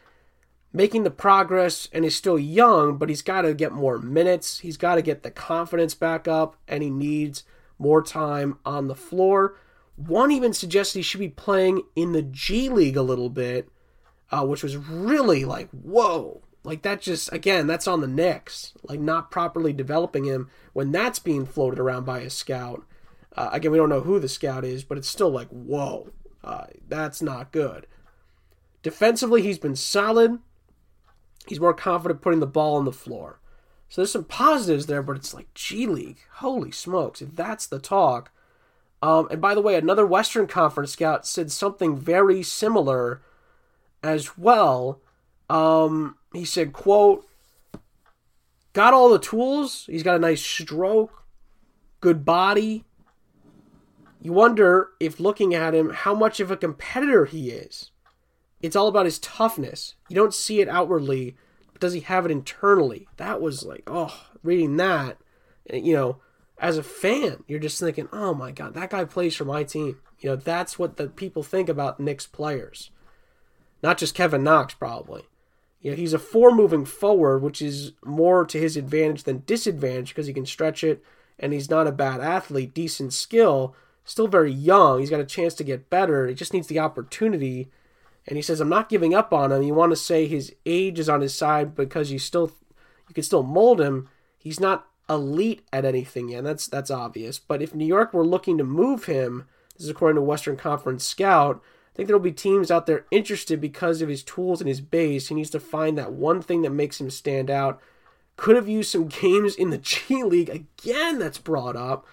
making 0.71 1.03
the 1.03 1.11
progress 1.11 1.87
and 1.91 2.05
is 2.05 2.15
still 2.15 2.37
young, 2.37 2.97
but 2.97 3.09
he's 3.09 3.21
got 3.21 3.41
to 3.41 3.53
get 3.53 3.71
more 3.71 3.97
minutes. 3.97 4.59
He's 4.59 4.77
got 4.77 4.95
to 4.95 5.01
get 5.01 5.23
the 5.23 5.31
confidence 5.31 5.95
back 5.95 6.27
up, 6.27 6.55
and 6.67 6.83
he 6.83 6.89
needs 6.89 7.43
more 7.77 8.03
time 8.03 8.57
on 8.65 8.87
the 8.87 8.95
floor. 8.95 9.55
One 9.95 10.31
even 10.31 10.53
suggests 10.53 10.93
he 10.93 11.01
should 11.01 11.19
be 11.19 11.29
playing 11.29 11.83
in 11.95 12.13
the 12.13 12.21
G 12.21 12.69
League 12.69 12.97
a 12.97 13.01
little 13.01 13.29
bit, 13.29 13.69
uh, 14.31 14.45
which 14.45 14.63
was 14.63 14.77
really 14.77 15.45
like, 15.45 15.69
whoa. 15.71 16.41
Like 16.69 16.83
that 16.83 17.01
just, 17.01 17.33
again, 17.33 17.65
that's 17.65 17.87
on 17.87 18.01
the 18.01 18.07
Knicks. 18.07 18.73
Like 18.83 18.99
not 18.99 19.31
properly 19.31 19.73
developing 19.73 20.25
him 20.25 20.51
when 20.73 20.91
that's 20.91 21.17
being 21.17 21.47
floated 21.47 21.79
around 21.79 22.05
by 22.05 22.19
a 22.19 22.29
scout. 22.29 22.85
Uh, 23.35 23.49
again, 23.51 23.71
we 23.71 23.79
don't 23.79 23.89
know 23.89 24.01
who 24.01 24.19
the 24.19 24.29
scout 24.29 24.63
is, 24.63 24.83
but 24.83 24.95
it's 24.95 25.09
still 25.09 25.31
like, 25.31 25.47
whoa, 25.47 26.11
uh, 26.43 26.65
that's 26.87 27.23
not 27.23 27.51
good. 27.51 27.87
Defensively, 28.83 29.41
he's 29.41 29.57
been 29.57 29.75
solid. 29.75 30.37
He's 31.47 31.59
more 31.59 31.73
confident 31.73 32.21
putting 32.21 32.39
the 32.39 32.45
ball 32.45 32.75
on 32.75 32.85
the 32.85 32.91
floor. 32.91 33.39
So 33.87 34.01
there's 34.01 34.11
some 34.11 34.25
positives 34.25 34.85
there, 34.85 35.01
but 35.01 35.15
it's 35.15 35.33
like 35.33 35.51
G 35.55 35.87
League. 35.87 36.19
Holy 36.33 36.69
smokes, 36.69 37.19
if 37.19 37.35
that's 37.35 37.65
the 37.65 37.79
talk. 37.79 38.31
Um, 39.01 39.27
and 39.31 39.41
by 39.41 39.55
the 39.55 39.61
way, 39.61 39.73
another 39.73 40.05
Western 40.05 40.45
Conference 40.45 40.91
scout 40.91 41.25
said 41.25 41.51
something 41.51 41.97
very 41.97 42.43
similar 42.43 43.23
as 44.03 44.37
well. 44.37 45.01
Um, 45.49 46.15
he 46.33 46.45
said, 46.45 46.73
quote, 46.73 47.25
got 48.73 48.93
all 48.93 49.09
the 49.09 49.19
tools. 49.19 49.85
He's 49.87 50.03
got 50.03 50.15
a 50.15 50.19
nice 50.19 50.41
stroke, 50.41 51.23
good 52.01 52.23
body. 52.23 52.85
You 54.21 54.33
wonder 54.33 54.89
if 54.99 55.19
looking 55.19 55.55
at 55.55 55.73
him, 55.73 55.89
how 55.91 56.13
much 56.13 56.39
of 56.39 56.51
a 56.51 56.57
competitor 56.57 57.25
he 57.25 57.51
is. 57.51 57.91
It's 58.61 58.75
all 58.75 58.89
about 58.89 59.05
his 59.05 59.19
toughness. 59.19 59.95
You 60.09 60.15
don't 60.15 60.33
see 60.33 60.59
it 60.59 60.67
outwardly, 60.67 61.37
but 61.71 61.79
does 61.79 61.93
he 61.93 62.01
have 62.01 62.25
it 62.25 62.31
internally? 62.31 63.07
That 63.17 63.41
was 63.41 63.65
like, 63.65 63.83
oh, 63.87 64.27
reading 64.43 64.75
that, 64.77 65.17
you 65.71 65.93
know, 65.93 66.17
as 66.57 66.77
a 66.77 66.83
fan, 66.83 67.43
you're 67.47 67.59
just 67.59 67.79
thinking, 67.79 68.09
oh 68.11 68.33
my 68.33 68.51
God, 68.51 68.73
that 68.73 68.89
guy 68.89 69.05
plays 69.05 69.35
for 69.35 69.45
my 69.45 69.63
team. 69.63 69.97
You 70.19 70.31
know, 70.31 70.35
that's 70.35 70.77
what 70.77 70.97
the 70.97 71.07
people 71.07 71.41
think 71.41 71.69
about 71.69 72.01
Knicks 72.01 72.27
players. 72.27 72.91
Not 73.81 73.97
just 73.97 74.13
Kevin 74.13 74.43
Knox, 74.43 74.73
probably. 74.73 75.23
You 75.81 75.91
know, 75.91 75.97
he's 75.97 76.13
a 76.13 76.19
four 76.19 76.53
moving 76.53 76.85
forward, 76.85 77.39
which 77.39 77.61
is 77.61 77.93
more 78.03 78.45
to 78.45 78.59
his 78.59 78.75
advantage 78.75 79.23
than 79.23 79.43
disadvantage 79.45 80.09
because 80.09 80.27
he 80.27 80.33
can 80.33 80.45
stretch 80.45 80.83
it 80.83 81.03
and 81.39 81.53
he's 81.53 81.69
not 81.69 81.87
a 81.87 81.91
bad 81.91 82.19
athlete, 82.19 82.73
decent 82.73 83.13
skill, 83.13 83.73
still 84.03 84.27
very 84.27 84.51
young. 84.51 84.99
He's 84.99 85.09
got 85.09 85.21
a 85.21 85.25
chance 85.25 85.53
to 85.55 85.63
get 85.63 85.89
better. 85.89 86.27
He 86.27 86.35
just 86.35 86.53
needs 86.53 86.67
the 86.67 86.79
opportunity 86.79 87.69
and 88.27 88.35
he 88.35 88.41
says, 88.41 88.59
"I'm 88.59 88.69
not 88.69 88.89
giving 88.89 89.13
up 89.13 89.33
on 89.33 89.51
him." 89.51 89.63
You 89.63 89.73
want 89.73 89.91
to 89.91 89.95
say 89.95 90.27
his 90.27 90.53
age 90.65 90.99
is 90.99 91.09
on 91.09 91.21
his 91.21 91.33
side 91.33 91.75
because 91.75 92.11
you 92.11 92.19
still 92.19 92.51
you 93.07 93.15
can 93.15 93.23
still 93.23 93.43
mold 93.43 93.81
him. 93.81 94.07
He's 94.37 94.59
not 94.59 94.87
elite 95.09 95.65
at 95.73 95.85
anything 95.85 96.29
yet. 96.29 96.43
That's 96.43 96.67
that's 96.67 96.91
obvious. 96.91 97.39
But 97.39 97.61
if 97.61 97.73
New 97.73 97.85
York 97.85 98.13
were 98.13 98.25
looking 98.25 98.57
to 98.57 98.63
move 98.63 99.05
him, 99.05 99.47
this 99.75 99.85
is 99.85 99.89
according 99.89 100.15
to 100.15 100.21
Western 100.21 100.57
Conference 100.57 101.03
Scout. 101.03 101.61
Think 101.99 102.07
there'll 102.07 102.21
be 102.21 102.31
teams 102.31 102.71
out 102.71 102.85
there 102.85 103.05
interested 103.11 103.59
because 103.59 104.01
of 104.01 104.07
his 104.07 104.23
tools 104.23 104.61
and 104.61 104.69
his 104.69 104.79
base. 104.79 105.27
He 105.27 105.35
needs 105.35 105.49
to 105.49 105.59
find 105.59 105.97
that 105.97 106.13
one 106.13 106.41
thing 106.41 106.61
that 106.61 106.69
makes 106.69 107.01
him 107.01 107.09
stand 107.09 107.49
out. 107.49 107.81
Could 108.37 108.55
have 108.55 108.69
used 108.69 108.89
some 108.89 109.07
games 109.09 109.53
in 109.53 109.69
the 109.69 109.79
G 109.79 110.23
League 110.23 110.47
again. 110.47 111.19
That's 111.19 111.39
brought 111.39 111.75
up. 111.75 112.07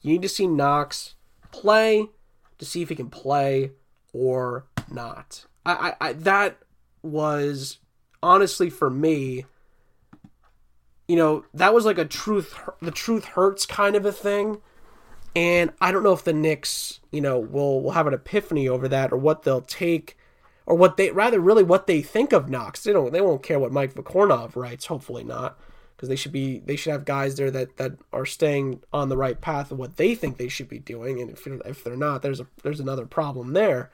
You 0.00 0.12
need 0.12 0.22
to 0.22 0.28
see 0.30 0.46
Knox 0.46 1.16
play 1.52 2.06
to 2.56 2.64
see 2.64 2.80
if 2.80 2.88
he 2.88 2.94
can 2.94 3.10
play 3.10 3.72
or 4.14 4.64
not. 4.90 5.44
I, 5.66 5.90
I, 6.00 6.08
I 6.08 6.12
that 6.14 6.56
was 7.02 7.76
honestly 8.22 8.70
for 8.70 8.88
me 8.88 9.44
you 11.06 11.16
know 11.16 11.44
that 11.52 11.74
was 11.74 11.84
like 11.84 11.98
a 11.98 12.06
truth 12.06 12.58
the 12.80 12.90
truth 12.90 13.26
hurts 13.26 13.66
kind 13.66 13.96
of 13.96 14.06
a 14.06 14.12
thing 14.12 14.62
and 15.36 15.70
i 15.80 15.92
don't 15.92 16.02
know 16.02 16.12
if 16.12 16.24
the 16.24 16.32
Knicks 16.32 17.00
you 17.12 17.20
know 17.20 17.38
will 17.38 17.80
will 17.82 17.92
have 17.92 18.08
an 18.08 18.14
epiphany 18.14 18.68
over 18.68 18.88
that 18.88 19.12
or 19.12 19.16
what 19.16 19.44
they'll 19.44 19.60
take 19.60 20.18
or 20.66 20.74
what 20.74 20.96
they 20.96 21.12
rather 21.12 21.38
really 21.38 21.62
what 21.62 21.86
they 21.86 22.02
think 22.02 22.32
of 22.32 22.50
Knox 22.50 22.82
they 22.82 22.92
don't 22.92 23.12
they 23.12 23.20
won't 23.20 23.42
care 23.42 23.58
what 23.58 23.72
Mike 23.72 23.94
Vorkunov 23.94 24.56
writes 24.56 24.86
hopefully 24.86 25.22
not 25.22 25.58
because 25.94 26.08
they 26.08 26.16
should 26.16 26.32
be 26.32 26.58
they 26.58 26.74
should 26.74 26.92
have 26.92 27.04
guys 27.04 27.36
there 27.36 27.50
that 27.52 27.76
that 27.76 27.92
are 28.12 28.26
staying 28.26 28.82
on 28.92 29.08
the 29.08 29.16
right 29.16 29.40
path 29.40 29.70
of 29.70 29.78
what 29.78 29.96
they 29.96 30.14
think 30.14 30.36
they 30.36 30.48
should 30.48 30.68
be 30.68 30.80
doing 30.80 31.20
and 31.20 31.30
if 31.30 31.46
if 31.46 31.84
they're 31.84 31.96
not 31.96 32.22
there's 32.22 32.40
a 32.40 32.46
there's 32.64 32.80
another 32.80 33.06
problem 33.06 33.52
there 33.52 33.90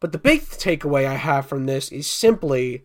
but 0.00 0.12
the 0.12 0.18
big 0.18 0.42
takeaway 0.42 1.06
I 1.06 1.14
have 1.14 1.46
from 1.46 1.66
this 1.66 1.90
is 1.90 2.06
simply 2.06 2.84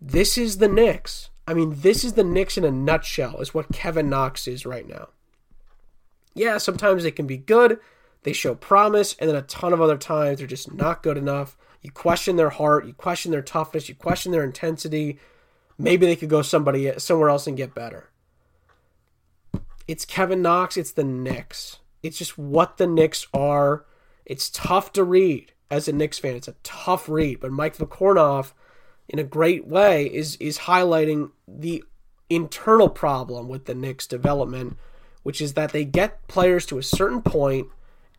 this 0.00 0.38
is 0.38 0.58
the 0.58 0.68
Knicks. 0.68 1.30
I 1.46 1.54
mean, 1.54 1.74
this 1.80 2.04
is 2.04 2.14
the 2.14 2.24
Knicks 2.24 2.56
in 2.56 2.64
a 2.64 2.70
nutshell, 2.70 3.40
is 3.40 3.52
what 3.52 3.72
Kevin 3.72 4.08
Knox 4.08 4.48
is 4.48 4.64
right 4.64 4.88
now. 4.88 5.08
Yeah, 6.34 6.58
sometimes 6.58 7.02
they 7.02 7.10
can 7.10 7.26
be 7.26 7.36
good, 7.36 7.78
they 8.22 8.32
show 8.32 8.54
promise, 8.54 9.14
and 9.18 9.28
then 9.28 9.36
a 9.36 9.42
ton 9.42 9.72
of 9.72 9.80
other 9.80 9.98
times 9.98 10.38
they're 10.38 10.46
just 10.46 10.72
not 10.72 11.02
good 11.02 11.18
enough. 11.18 11.56
You 11.82 11.90
question 11.90 12.36
their 12.36 12.50
heart, 12.50 12.86
you 12.86 12.94
question 12.94 13.32
their 13.32 13.42
toughness, 13.42 13.88
you 13.88 13.94
question 13.94 14.32
their 14.32 14.44
intensity. 14.44 15.18
Maybe 15.78 16.06
they 16.06 16.16
could 16.16 16.28
go 16.28 16.42
somebody 16.42 16.92
somewhere 16.98 17.28
else 17.28 17.46
and 17.46 17.56
get 17.56 17.74
better. 17.74 18.10
It's 19.88 20.04
Kevin 20.04 20.42
Knox, 20.42 20.76
it's 20.76 20.92
the 20.92 21.04
Knicks. 21.04 21.78
It's 22.02 22.18
just 22.18 22.38
what 22.38 22.76
the 22.76 22.86
Knicks 22.86 23.26
are. 23.34 23.84
It's 24.24 24.48
tough 24.50 24.92
to 24.92 25.04
read 25.04 25.52
as 25.70 25.88
a 25.88 25.92
Knicks 25.92 26.18
fan. 26.18 26.36
It's 26.36 26.48
a 26.48 26.56
tough 26.62 27.08
read, 27.08 27.40
but 27.40 27.50
Mike 27.50 27.76
Vorkunov, 27.76 28.52
in 29.08 29.18
a 29.18 29.24
great 29.24 29.66
way, 29.66 30.06
is 30.06 30.36
is 30.36 30.58
highlighting 30.60 31.30
the 31.48 31.82
internal 32.30 32.88
problem 32.88 33.48
with 33.48 33.64
the 33.66 33.74
Knicks 33.74 34.06
development, 34.06 34.76
which 35.22 35.40
is 35.40 35.54
that 35.54 35.72
they 35.72 35.84
get 35.84 36.26
players 36.28 36.66
to 36.66 36.78
a 36.78 36.82
certain 36.82 37.22
point, 37.22 37.68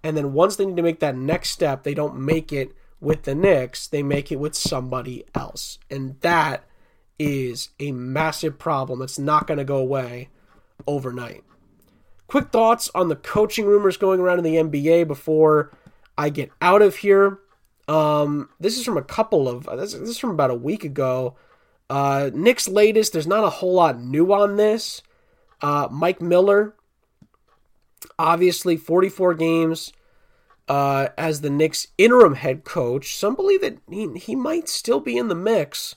and 0.04 0.18
then 0.18 0.34
once 0.34 0.56
they 0.56 0.66
need 0.66 0.78
to 0.78 0.84
make 0.84 1.00
that 1.00 1.16
next 1.16 1.52
step, 1.52 1.84
they 1.84 1.94
don't 1.94 2.20
make 2.20 2.52
it 2.52 2.76
with 3.00 3.24
the 3.24 3.36
Knicks. 3.36 3.88
They 3.88 4.04
make 4.04 4.32
it 4.32 4.40
with 4.40 4.56
somebody 4.56 5.26
else, 5.36 5.80
and 5.90 6.20
that 6.22 6.66
is 7.20 7.70
a 7.80 7.92
massive 7.92 8.58
problem 8.58 9.00
that's 9.00 9.20
not 9.20 9.48
going 9.48 9.58
to 9.58 9.64
go 9.64 9.78
away 9.78 10.30
overnight. 10.88 11.44
Quick 12.28 12.50
thoughts 12.50 12.90
on 12.96 13.10
the 13.10 13.16
coaching 13.16 13.66
rumors 13.66 13.98
going 13.98 14.20
around 14.20 14.40
in 14.40 14.44
the 14.44 14.56
NBA 14.56 15.08
before 15.08 15.72
I 16.18 16.30
get 16.30 16.52
out 16.62 16.82
of 16.82 16.98
here. 16.98 17.40
Um, 17.88 18.50
this 18.60 18.78
is 18.78 18.86
from 18.86 18.98
a 18.98 19.04
couple 19.04 19.48
of 19.48 19.66
this, 19.66 19.94
this 19.94 20.10
is 20.10 20.18
from 20.18 20.32
about 20.32 20.50
a 20.50 20.56
week 20.56 20.84
ago. 20.84 21.36
Uh, 21.90 22.32
Nick's 22.34 22.68
latest. 22.68 23.14
There's 23.14 23.28
not 23.28 23.44
a 23.44 23.50
whole 23.50 23.74
lot 23.74 24.00
new 24.00 24.34
on 24.34 24.56
this. 24.56 25.02
Uh, 25.62 25.88
Mike 25.92 26.22
Miller, 26.22 26.76
obviously 28.18 28.78
44 28.78 29.34
games 29.36 29.94
uh, 30.68 31.10
as 31.18 31.42
the 31.42 31.50
Knicks 31.50 31.88
interim 31.98 32.36
head 32.36 32.64
coach. 32.64 33.18
Some 33.18 33.36
believe 33.36 33.62
that 33.62 33.78
he, 33.90 34.12
he 34.18 34.36
might 34.36 34.70
still 34.70 35.00
be 35.00 35.18
in 35.18 35.28
the 35.28 35.36
mix 35.36 35.96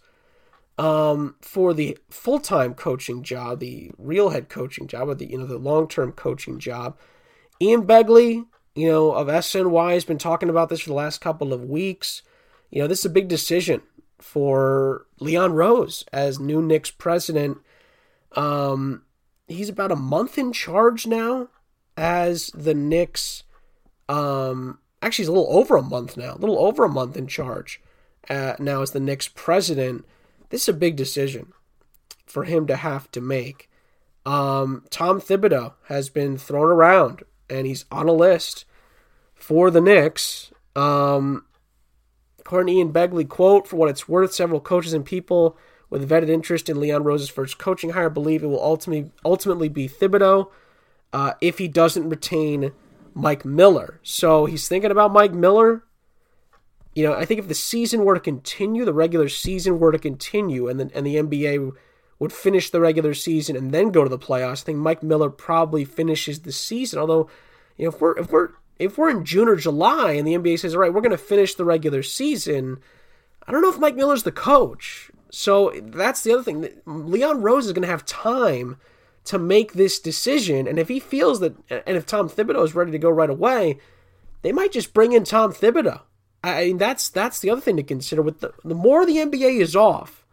um, 0.78 1.36
for 1.40 1.72
the 1.72 1.98
full 2.10 2.38
time 2.40 2.74
coaching 2.74 3.22
job, 3.22 3.60
the 3.60 3.90
real 3.98 4.30
head 4.30 4.48
coaching 4.48 4.86
job, 4.86 5.08
or 5.08 5.14
the 5.14 5.30
you 5.30 5.38
know 5.38 5.46
the 5.46 5.58
long 5.58 5.88
term 5.88 6.12
coaching 6.12 6.58
job. 6.58 6.98
Ian 7.60 7.86
Begley, 7.86 8.44
you 8.74 8.88
know, 8.88 9.12
of 9.12 9.28
SNY 9.28 9.94
has 9.94 10.04
been 10.04 10.18
talking 10.18 10.50
about 10.50 10.68
this 10.68 10.80
for 10.80 10.90
the 10.90 10.94
last 10.94 11.20
couple 11.20 11.52
of 11.52 11.64
weeks. 11.64 12.22
You 12.70 12.82
know, 12.82 12.88
this 12.88 13.00
is 13.00 13.06
a 13.06 13.10
big 13.10 13.28
decision 13.28 13.80
for 14.18 15.06
Leon 15.20 15.52
Rose 15.52 16.04
as 16.12 16.38
new 16.38 16.60
Knicks 16.60 16.90
president. 16.90 17.58
Um, 18.32 19.02
he's 19.46 19.68
about 19.70 19.92
a 19.92 19.96
month 19.96 20.36
in 20.36 20.52
charge 20.52 21.06
now 21.06 21.48
as 21.96 22.48
the 22.48 22.74
Knicks. 22.74 23.44
Um, 24.08 24.78
actually, 25.02 25.24
he's 25.24 25.28
a 25.28 25.32
little 25.32 25.56
over 25.56 25.76
a 25.76 25.82
month 25.82 26.16
now, 26.16 26.34
a 26.34 26.38
little 26.38 26.58
over 26.58 26.84
a 26.84 26.88
month 26.88 27.16
in 27.16 27.26
charge 27.26 27.80
uh, 28.28 28.54
now 28.58 28.82
as 28.82 28.92
the 28.92 29.00
Knicks 29.00 29.28
president. 29.28 30.04
This 30.50 30.62
is 30.62 30.68
a 30.68 30.74
big 30.74 30.96
decision 30.96 31.52
for 32.26 32.44
him 32.44 32.66
to 32.66 32.76
have 32.76 33.10
to 33.12 33.20
make. 33.20 33.70
Um, 34.24 34.84
Tom 34.90 35.20
Thibodeau 35.20 35.74
has 35.84 36.08
been 36.08 36.36
thrown 36.36 36.70
around 36.70 37.22
and 37.48 37.66
he's 37.66 37.84
on 37.90 38.08
a 38.08 38.12
list 38.12 38.64
for 39.34 39.70
the 39.70 39.80
Knicks. 39.80 40.50
Um, 40.74 41.44
according 42.40 42.74
to 42.74 42.78
Ian 42.78 42.92
Begley, 42.92 43.28
quote, 43.28 43.68
for 43.68 43.76
what 43.76 43.88
it's 43.88 44.08
worth, 44.08 44.34
several 44.34 44.60
coaches 44.60 44.92
and 44.92 45.04
people 45.04 45.56
with 45.88 46.08
vetted 46.08 46.28
interest 46.28 46.68
in 46.68 46.80
Leon 46.80 47.04
Rose's 47.04 47.28
first 47.28 47.58
coaching 47.58 47.90
hire 47.90 48.10
believe 48.10 48.42
it 48.42 48.48
will 48.48 48.62
ultimately 48.62 49.10
ultimately 49.24 49.68
be 49.68 49.88
Thibodeau 49.88 50.50
uh, 51.16 51.32
if 51.40 51.56
he 51.56 51.66
doesn't 51.66 52.10
retain 52.10 52.72
Mike 53.14 53.42
Miller. 53.42 54.00
So 54.02 54.44
he's 54.44 54.68
thinking 54.68 54.90
about 54.90 55.14
Mike 55.14 55.32
Miller. 55.32 55.82
You 56.94 57.04
know, 57.04 57.14
I 57.14 57.24
think 57.24 57.40
if 57.40 57.48
the 57.48 57.54
season 57.54 58.04
were 58.04 58.12
to 58.12 58.20
continue, 58.20 58.84
the 58.84 58.92
regular 58.92 59.30
season 59.30 59.78
were 59.78 59.92
to 59.92 59.98
continue, 59.98 60.68
and 60.68 60.78
the, 60.78 60.90
and 60.94 61.06
the 61.06 61.16
NBA 61.16 61.72
would 62.18 62.34
finish 62.34 62.68
the 62.68 62.82
regular 62.82 63.14
season 63.14 63.56
and 63.56 63.72
then 63.72 63.92
go 63.92 64.02
to 64.04 64.10
the 64.10 64.18
playoffs, 64.18 64.60
I 64.60 64.66
think 64.66 64.78
Mike 64.78 65.02
Miller 65.02 65.30
probably 65.30 65.86
finishes 65.86 66.40
the 66.40 66.52
season. 66.52 66.98
Although, 66.98 67.30
you 67.78 67.86
know, 67.86 67.94
if 67.94 67.98
we're 67.98 68.18
if 68.18 68.30
we're 68.30 68.50
if 68.78 68.98
we're 68.98 69.08
in 69.08 69.24
June 69.24 69.48
or 69.48 69.56
July 69.56 70.12
and 70.12 70.26
the 70.26 70.34
NBA 70.34 70.58
says, 70.58 70.74
all 70.74 70.82
right, 70.82 70.92
we're 70.92 71.00
going 71.00 71.12
to 71.12 71.16
finish 71.16 71.54
the 71.54 71.64
regular 71.64 72.02
season, 72.02 72.76
I 73.46 73.52
don't 73.52 73.62
know 73.62 73.70
if 73.70 73.78
Mike 73.78 73.96
Miller's 73.96 74.24
the 74.24 74.32
coach. 74.32 75.10
So 75.30 75.72
that's 75.82 76.22
the 76.24 76.34
other 76.34 76.42
thing. 76.42 76.68
Leon 76.84 77.40
Rose 77.40 77.64
is 77.64 77.72
going 77.72 77.84
to 77.84 77.88
have 77.88 78.04
time 78.04 78.76
to 79.26 79.38
make 79.38 79.74
this 79.74 79.98
decision. 79.98 80.66
And 80.66 80.78
if 80.78 80.88
he 80.88 80.98
feels 80.98 81.40
that, 81.40 81.54
and 81.70 81.96
if 81.96 82.06
Tom 82.06 82.28
Thibodeau 82.28 82.64
is 82.64 82.74
ready 82.74 82.92
to 82.92 82.98
go 82.98 83.10
right 83.10 83.30
away, 83.30 83.78
they 84.42 84.52
might 84.52 84.72
just 84.72 84.94
bring 84.94 85.12
in 85.12 85.24
Tom 85.24 85.52
Thibodeau. 85.52 86.00
I 86.42 86.66
mean, 86.66 86.78
that's 86.78 87.08
that's 87.08 87.40
the 87.40 87.50
other 87.50 87.60
thing 87.60 87.76
to 87.76 87.82
consider. 87.82 88.22
With 88.22 88.40
the, 88.40 88.52
the 88.64 88.74
more 88.74 89.04
the 89.04 89.16
NBA 89.16 89.60
is 89.60 89.74
off, 89.74 90.24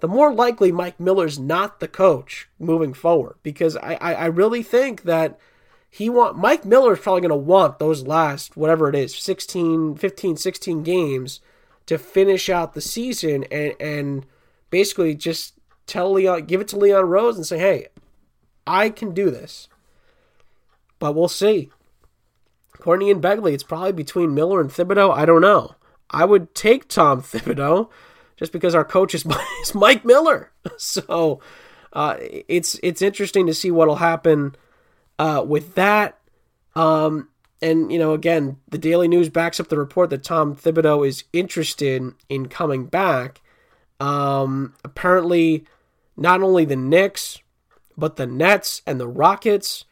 the 0.00 0.08
more 0.08 0.32
likely 0.32 0.70
Mike 0.70 1.00
Miller's 1.00 1.38
not 1.38 1.80
the 1.80 1.88
coach 1.88 2.48
moving 2.58 2.92
forward. 2.92 3.36
Because 3.42 3.76
I, 3.76 3.94
I, 4.00 4.14
I 4.14 4.26
really 4.26 4.62
think 4.62 5.02
that 5.02 5.38
he 5.94 6.10
want 6.10 6.36
Mike 6.36 6.64
Miller 6.64 6.94
is 6.94 6.98
probably 6.98 7.20
going 7.20 7.30
to 7.30 7.36
want 7.36 7.78
those 7.78 8.06
last 8.06 8.56
whatever 8.56 8.88
it 8.88 8.96
is 8.96 9.16
16 9.16 9.94
15 9.94 10.36
16 10.36 10.82
games 10.82 11.40
to 11.86 11.98
finish 11.98 12.48
out 12.48 12.74
the 12.74 12.80
season 12.80 13.44
and 13.44 13.74
and 13.78 14.26
basically 14.70 15.14
just 15.14 15.54
tell 15.86 16.12
Leon 16.12 16.46
give 16.46 16.60
it 16.60 16.66
to 16.68 16.76
Leon 16.76 17.04
Rose 17.04 17.36
and 17.36 17.46
say 17.46 17.58
hey 17.58 17.86
I 18.66 18.90
can 18.90 19.12
do 19.12 19.30
this 19.30 19.68
but 21.04 21.14
we'll 21.14 21.28
see. 21.28 21.70
Courtney 22.78 23.10
and 23.10 23.22
Begley 23.22 23.52
it's 23.52 23.62
probably 23.62 23.92
between 23.92 24.34
Miller 24.34 24.58
and 24.58 24.70
Thibodeau. 24.70 25.14
I 25.14 25.26
don't 25.26 25.42
know. 25.42 25.74
I 26.10 26.24
would 26.24 26.54
take 26.54 26.88
Tom 26.88 27.20
Thibodeau 27.22 27.90
just 28.38 28.52
because 28.52 28.74
our 28.74 28.86
coach 28.86 29.14
is, 29.14 29.26
Mike 29.74 30.06
Miller. 30.06 30.50
So 30.78 31.40
uh, 31.92 32.16
it's 32.20 32.80
it's 32.82 33.02
interesting 33.02 33.46
to 33.46 33.52
see 33.52 33.70
what'll 33.70 33.96
happen 33.96 34.56
uh, 35.18 35.44
with 35.46 35.74
that, 35.74 36.18
um, 36.74 37.28
and 37.60 37.92
you 37.92 37.98
know, 37.98 38.14
again, 38.14 38.56
the 38.70 38.78
Daily 38.78 39.06
News 39.06 39.28
backs 39.28 39.60
up 39.60 39.68
the 39.68 39.76
report 39.76 40.08
that 40.08 40.24
Tom 40.24 40.56
Thibodeau 40.56 41.06
is 41.06 41.24
interested 41.34 42.14
in 42.30 42.48
coming 42.48 42.86
back. 42.86 43.42
Um, 44.00 44.72
apparently, 44.82 45.66
not 46.16 46.42
only 46.42 46.64
the 46.64 46.76
Knicks, 46.76 47.40
but 47.96 48.16
the 48.16 48.26
Nets 48.26 48.82
and 48.86 49.00
the 49.00 49.08
Rockets 49.08 49.84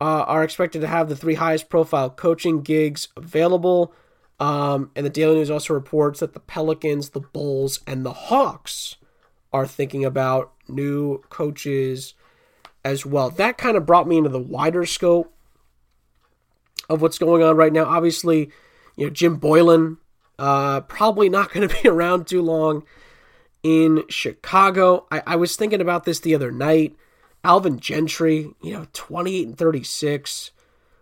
uh, 0.00 0.24
are 0.26 0.44
expected 0.44 0.80
to 0.80 0.88
have 0.88 1.08
the 1.08 1.16
three 1.16 1.34
highest 1.34 1.68
profile 1.68 2.10
coaching 2.10 2.62
gigs 2.62 3.08
available. 3.16 3.94
Um, 4.38 4.90
and 4.94 5.06
the 5.06 5.10
Daily 5.10 5.36
News 5.36 5.50
also 5.50 5.72
reports 5.72 6.20
that 6.20 6.34
the 6.34 6.40
Pelicans, 6.40 7.10
the 7.10 7.20
Bulls, 7.20 7.80
and 7.86 8.04
the 8.04 8.12
Hawks 8.12 8.96
are 9.52 9.66
thinking 9.66 10.04
about 10.04 10.52
new 10.68 11.22
coaches 11.30 12.14
as 12.84 13.06
well. 13.06 13.30
That 13.30 13.56
kind 13.56 13.76
of 13.76 13.86
brought 13.86 14.06
me 14.06 14.18
into 14.18 14.28
the 14.28 14.38
wider 14.38 14.84
scope 14.84 15.32
of 16.88 17.00
what's 17.00 17.18
going 17.18 17.42
on 17.42 17.56
right 17.56 17.72
now. 17.72 17.84
Obviously, 17.84 18.50
you 18.96 19.06
know, 19.06 19.10
Jim 19.10 19.36
Boylan 19.36 19.96
uh, 20.38 20.82
probably 20.82 21.28
not 21.28 21.50
going 21.52 21.66
to 21.66 21.82
be 21.82 21.88
around 21.88 22.26
too 22.26 22.42
long 22.42 22.84
in 23.62 24.04
Chicago. 24.08 25.06
I, 25.10 25.22
I 25.26 25.36
was 25.36 25.56
thinking 25.56 25.80
about 25.80 26.04
this 26.04 26.20
the 26.20 26.34
other 26.34 26.50
night. 26.50 26.94
Alvin 27.46 27.78
Gentry, 27.78 28.50
you 28.62 28.72
know, 28.72 28.86
28 28.92 29.46
and 29.48 29.58
36 29.58 30.50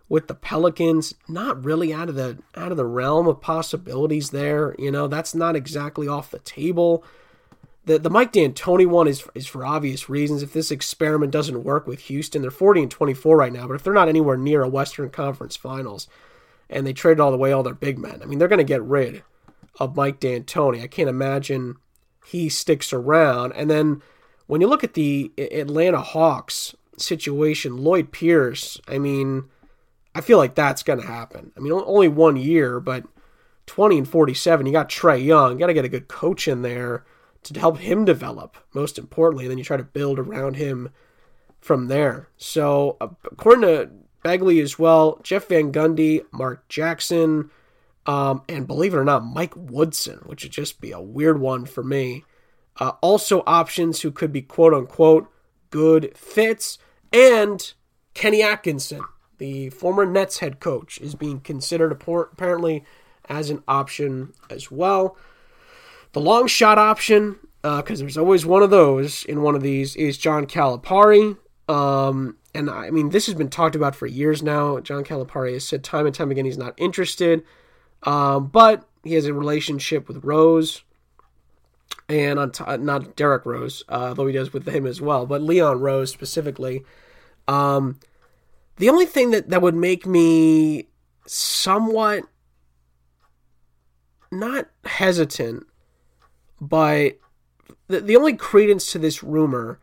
with 0.07 0.27
the 0.27 0.35
Pelicans, 0.35 1.15
not 1.27 1.65
really 1.65 1.91
out 1.91 2.09
of 2.09 2.15
the 2.15 2.37
out 2.55 2.71
of 2.71 2.77
the 2.77 2.85
realm 2.85 3.27
of 3.27 3.41
possibilities 3.41 4.29
there. 4.29 4.75
You 4.77 4.91
know, 4.91 5.07
that's 5.07 5.33
not 5.33 5.55
exactly 5.55 6.07
off 6.07 6.31
the 6.31 6.39
table 6.39 7.03
the 7.85 7.99
the 7.99 8.09
Mike 8.09 8.31
D'Antoni 8.31 8.85
one 8.85 9.07
is 9.07 9.25
is 9.33 9.47
for 9.47 9.65
obvious 9.65 10.09
reasons. 10.09 10.43
If 10.43 10.53
this 10.53 10.71
experiment 10.71 11.31
doesn't 11.31 11.63
work 11.63 11.87
with 11.87 12.01
Houston, 12.01 12.41
they're 12.41 12.51
40 12.51 12.83
and 12.83 12.91
24 12.91 13.37
right 13.37 13.53
now, 13.53 13.67
but 13.67 13.75
if 13.75 13.83
they're 13.83 13.93
not 13.93 14.09
anywhere 14.09 14.37
near 14.37 14.63
a 14.63 14.69
Western 14.69 15.09
Conference 15.09 15.55
Finals, 15.55 16.07
and 16.69 16.85
they 16.85 16.93
traded 16.93 17.19
all 17.19 17.31
the 17.31 17.37
way 17.37 17.51
all 17.51 17.63
their 17.63 17.73
big 17.73 17.97
men, 17.97 18.21
I 18.21 18.25
mean 18.25 18.39
they're 18.39 18.47
going 18.47 18.57
to 18.57 18.63
get 18.63 18.83
rid 18.83 19.23
of 19.79 19.95
Mike 19.95 20.19
D'Antoni. 20.19 20.81
I 20.81 20.87
can't 20.87 21.09
imagine 21.09 21.75
he 22.25 22.49
sticks 22.49 22.91
around. 22.91 23.53
And 23.53 23.69
then 23.69 24.01
when 24.47 24.61
you 24.61 24.67
look 24.67 24.83
at 24.83 24.93
the 24.93 25.31
Atlanta 25.37 26.01
Hawks 26.01 26.75
situation, 26.97 27.77
Lloyd 27.77 28.11
Pierce, 28.11 28.79
I 28.87 28.97
mean, 28.97 29.45
I 30.13 30.21
feel 30.21 30.37
like 30.37 30.55
that's 30.55 30.83
going 30.83 30.99
to 30.99 31.07
happen. 31.07 31.51
I 31.57 31.59
mean, 31.59 31.73
only 31.73 32.07
one 32.07 32.37
year, 32.37 32.79
but 32.79 33.03
20 33.67 33.99
and 33.99 34.07
47. 34.07 34.65
You 34.65 34.71
got 34.71 34.89
Trae 34.89 35.23
Young. 35.23 35.53
You 35.53 35.59
got 35.59 35.67
to 35.67 35.73
get 35.73 35.85
a 35.85 35.89
good 35.89 36.07
coach 36.07 36.47
in 36.47 36.61
there 36.61 37.05
to 37.43 37.59
help 37.59 37.79
him 37.79 38.05
develop, 38.05 38.57
most 38.73 38.97
importantly. 38.97 39.45
And 39.45 39.51
then 39.51 39.57
you 39.57 39.63
try 39.63 39.77
to 39.77 39.83
build 39.83 40.19
around 40.19 40.55
him 40.55 40.89
from 41.59 41.87
there. 41.87 42.29
So, 42.37 42.97
uh, 43.01 43.09
according 43.25 43.61
to 43.63 43.89
Begley 44.23 44.61
as 44.61 44.79
well, 44.79 45.19
Jeff 45.23 45.47
Van 45.47 45.71
Gundy, 45.71 46.25
Mark 46.31 46.67
Jackson, 46.69 47.49
um, 48.05 48.43
and 48.47 48.67
believe 48.67 48.93
it 48.93 48.97
or 48.97 49.03
not, 49.03 49.25
Mike 49.25 49.53
Woodson, 49.55 50.19
which 50.25 50.43
would 50.43 50.51
just 50.51 50.79
be 50.79 50.91
a 50.91 51.01
weird 51.01 51.39
one 51.39 51.65
for 51.65 51.83
me. 51.83 52.23
Uh, 52.77 52.93
also, 53.01 53.43
options 53.47 54.01
who 54.01 54.11
could 54.11 54.31
be 54.31 54.41
quote 54.41 54.73
unquote 54.73 55.31
good 55.69 56.15
fits. 56.17 56.77
And 57.11 57.73
Kenny 58.13 58.41
Atkinson, 58.41 59.01
the 59.37 59.69
former 59.69 60.05
Nets 60.05 60.39
head 60.39 60.59
coach, 60.59 60.99
is 60.99 61.15
being 61.15 61.39
considered 61.39 61.91
apparently 61.91 62.83
as 63.29 63.49
an 63.49 63.63
option 63.67 64.33
as 64.49 64.71
well. 64.71 65.17
The 66.13 66.21
long 66.21 66.47
shot 66.47 66.77
option, 66.77 67.37
because 67.61 67.99
uh, 67.99 68.03
there's 68.03 68.17
always 68.17 68.45
one 68.45 68.63
of 68.63 68.69
those 68.69 69.25
in 69.25 69.41
one 69.41 69.55
of 69.55 69.61
these, 69.61 69.95
is 69.95 70.17
John 70.17 70.45
Calipari. 70.45 71.37
Um, 71.67 72.37
and 72.53 72.69
I 72.69 72.89
mean, 72.89 73.09
this 73.09 73.25
has 73.25 73.35
been 73.35 73.49
talked 73.49 73.75
about 73.75 73.95
for 73.95 74.07
years 74.07 74.41
now. 74.41 74.79
John 74.79 75.03
Calipari 75.03 75.53
has 75.53 75.67
said 75.67 75.83
time 75.83 76.05
and 76.05 76.15
time 76.15 76.31
again 76.31 76.45
he's 76.45 76.57
not 76.57 76.73
interested, 76.77 77.43
um, 78.03 78.47
but 78.47 78.87
he 79.03 79.13
has 79.15 79.25
a 79.25 79.33
relationship 79.33 80.07
with 80.07 80.23
Rose, 80.23 80.83
and 82.07 82.39
on 82.39 82.51
t- 82.51 82.77
not 82.77 83.15
Derrick 83.15 83.45
Rose, 83.45 83.83
uh, 83.89 84.13
though 84.13 84.27
he 84.27 84.33
does 84.33 84.53
with 84.53 84.67
him 84.67 84.85
as 84.85 85.01
well, 85.01 85.25
but 85.25 85.41
Leon 85.41 85.79
Rose 85.79 86.11
specifically. 86.11 86.83
Um, 87.47 87.99
the 88.77 88.89
only 88.89 89.05
thing 89.05 89.31
that, 89.31 89.49
that 89.49 89.61
would 89.61 89.75
make 89.75 90.05
me 90.05 90.87
somewhat 91.25 92.23
not 94.31 94.67
hesitant 94.83 95.65
but 96.59 97.19
the, 97.87 98.01
the 98.01 98.15
only 98.15 98.33
credence 98.33 98.91
to 98.91 98.99
this 98.99 99.23
rumor 99.23 99.79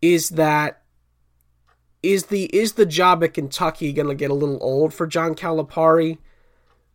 is 0.00 0.30
that 0.30 0.82
is 2.02 2.26
the 2.26 2.44
is 2.46 2.72
the 2.72 2.86
job 2.86 3.22
at 3.22 3.34
Kentucky 3.34 3.92
going 3.92 4.08
to 4.08 4.14
get 4.14 4.30
a 4.30 4.34
little 4.34 4.58
old 4.60 4.92
for 4.92 5.06
John 5.06 5.34
Calipari? 5.34 6.18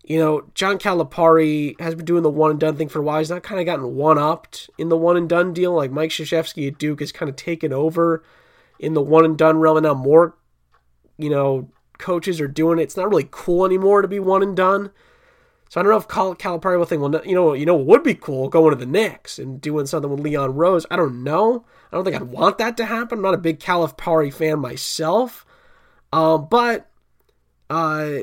You 0.08 0.20
know, 0.20 0.50
John 0.54 0.78
Calipari 0.80 1.78
has 1.82 1.94
been 1.94 2.06
doing 2.06 2.24
the 2.24 2.30
one 2.30 2.52
and 2.52 2.60
done 2.60 2.78
thing 2.78 2.88
for 2.88 3.00
a 3.00 3.02
while. 3.02 3.20
He's 3.20 3.30
not 3.30 3.44
kind 3.44 3.60
of 3.60 3.66
gotten 3.66 3.94
one 3.94 4.18
upped 4.18 4.70
in 4.78 4.88
the 4.88 4.96
one 4.96 5.18
and 5.18 5.28
done 5.28 5.52
deal. 5.52 5.74
Like 5.74 5.92
Mike 5.92 6.12
Krzyzewski 6.12 6.66
at 6.70 6.78
Duke 6.78 7.02
has 7.02 7.12
kind 7.12 7.30
of 7.30 7.36
taken 7.36 7.74
over 7.74 8.24
in 8.80 8.94
the 8.94 9.02
one 9.02 9.26
and 9.26 9.38
done 9.38 9.58
realm, 9.58 9.76
and 9.76 9.84
now 9.84 9.94
more, 9.94 10.38
you 11.18 11.30
know, 11.30 11.70
coaches 11.98 12.40
are 12.40 12.48
doing 12.48 12.80
it. 12.80 12.84
It's 12.84 12.96
not 12.96 13.10
really 13.10 13.28
cool 13.30 13.66
anymore 13.66 14.02
to 14.02 14.08
be 14.08 14.20
one 14.20 14.42
and 14.42 14.56
done. 14.56 14.92
So 15.70 15.82
I 15.82 15.84
don't 15.84 15.92
know 15.92 15.98
if 15.98 16.08
Cal- 16.08 16.36
Calipari 16.36 16.78
will 16.78 16.86
think, 16.86 17.02
well, 17.02 17.22
you 17.26 17.36
know, 17.36 17.52
you 17.52 17.66
know, 17.66 17.76
what 17.76 17.88
would 17.88 18.04
be 18.04 18.14
cool 18.14 18.48
going 18.48 18.70
to 18.70 18.78
the 18.78 18.86
Knicks 18.86 19.38
and 19.38 19.60
doing 19.60 19.86
something 19.88 20.10
with 20.10 20.22
Leon 20.22 20.56
Rose. 20.56 20.86
I 20.90 20.96
don't 20.96 21.22
know. 21.22 21.66
I 21.92 21.98
don't 21.98 22.06
think 22.06 22.16
I'd 22.16 22.24
want 22.24 22.58
that 22.60 22.78
to 22.78 22.86
happen. 22.86 23.18
I'm 23.18 23.24
not 23.24 23.34
a 23.34 23.38
big 23.38 23.60
Calipari 23.60 24.34
fan 24.34 24.60
myself, 24.60 25.46
uh, 26.14 26.38
but 26.38 26.90
uh, 27.70 28.20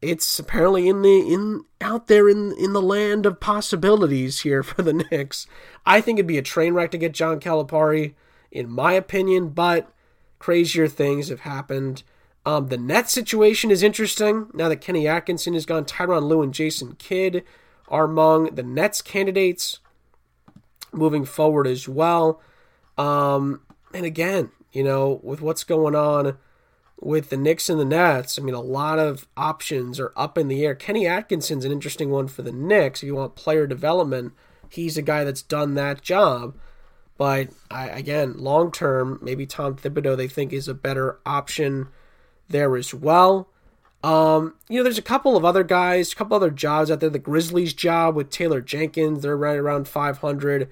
it's 0.00 0.38
apparently 0.38 0.88
in 0.88 1.02
the 1.02 1.18
in 1.32 1.64
out 1.80 2.06
there 2.06 2.28
in 2.28 2.52
in 2.52 2.72
the 2.72 2.82
land 2.82 3.26
of 3.26 3.40
possibilities 3.40 4.40
here 4.40 4.62
for 4.62 4.82
the 4.82 4.92
Knicks. 4.92 5.46
I 5.84 6.00
think 6.00 6.18
it'd 6.18 6.26
be 6.26 6.38
a 6.38 6.42
train 6.42 6.74
wreck 6.74 6.90
to 6.92 6.98
get 6.98 7.12
John 7.12 7.40
Calipari, 7.40 8.14
in 8.50 8.70
my 8.70 8.92
opinion, 8.92 9.50
but 9.50 9.92
crazier 10.38 10.88
things 10.88 11.28
have 11.28 11.40
happened. 11.40 12.02
Um, 12.46 12.68
the 12.68 12.78
net 12.78 13.10
situation 13.10 13.70
is 13.70 13.82
interesting 13.82 14.48
now 14.54 14.68
that 14.68 14.80
Kenny 14.80 15.06
Atkinson 15.06 15.54
is 15.54 15.66
gone. 15.66 15.84
Tyronn 15.84 16.28
Lue 16.28 16.42
and 16.42 16.54
Jason 16.54 16.94
Kidd 16.94 17.44
are 17.88 18.04
among 18.04 18.54
the 18.54 18.62
Nets 18.62 19.02
candidates 19.02 19.80
moving 20.92 21.24
forward 21.24 21.66
as 21.66 21.88
well. 21.88 22.40
Um, 22.96 23.62
and 23.92 24.06
again, 24.06 24.50
you 24.72 24.82
know, 24.82 25.20
with 25.22 25.40
what's 25.40 25.64
going 25.64 25.94
on 25.94 26.38
with 27.00 27.30
the 27.30 27.36
Knicks 27.36 27.68
and 27.68 27.78
the 27.78 27.84
Nets, 27.84 28.38
I 28.38 28.42
mean, 28.42 28.54
a 28.54 28.60
lot 28.60 28.98
of 28.98 29.26
options 29.36 30.00
are 30.00 30.12
up 30.16 30.36
in 30.36 30.48
the 30.48 30.64
air. 30.64 30.74
Kenny 30.74 31.06
Atkinson's 31.06 31.64
an 31.64 31.72
interesting 31.72 32.10
one 32.10 32.28
for 32.28 32.42
the 32.42 32.52
Knicks. 32.52 33.02
If 33.02 33.06
you 33.06 33.14
want 33.14 33.36
player 33.36 33.66
development, 33.66 34.32
he's 34.68 34.96
a 34.96 35.02
guy 35.02 35.24
that's 35.24 35.42
done 35.42 35.74
that 35.74 36.02
job. 36.02 36.56
But 37.16 37.48
I, 37.70 37.88
again, 37.88 38.34
long 38.36 38.70
term, 38.70 39.18
maybe 39.22 39.46
Tom 39.46 39.76
Thibodeau 39.76 40.16
they 40.16 40.28
think 40.28 40.52
is 40.52 40.68
a 40.68 40.74
better 40.74 41.18
option 41.26 41.88
there 42.48 42.76
as 42.76 42.94
well. 42.94 43.48
Um, 44.04 44.54
you 44.68 44.76
know, 44.76 44.84
there's 44.84 44.98
a 44.98 45.02
couple 45.02 45.36
of 45.36 45.44
other 45.44 45.64
guys, 45.64 46.12
a 46.12 46.16
couple 46.16 46.36
other 46.36 46.50
jobs 46.50 46.90
out 46.90 47.00
there. 47.00 47.10
The 47.10 47.18
Grizzlies 47.18 47.74
job 47.74 48.14
with 48.14 48.30
Taylor 48.30 48.60
Jenkins, 48.60 49.22
they're 49.22 49.36
right 49.36 49.58
around 49.58 49.88
500 49.88 50.70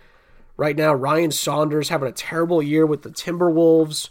right 0.57 0.77
now. 0.77 0.95
Ryan 0.95 1.33
Saunders 1.33 1.89
having 1.89 2.09
a 2.09 2.13
terrible 2.13 2.63
year 2.63 2.87
with 2.87 3.03
the 3.03 3.11
Timberwolves 3.11 4.11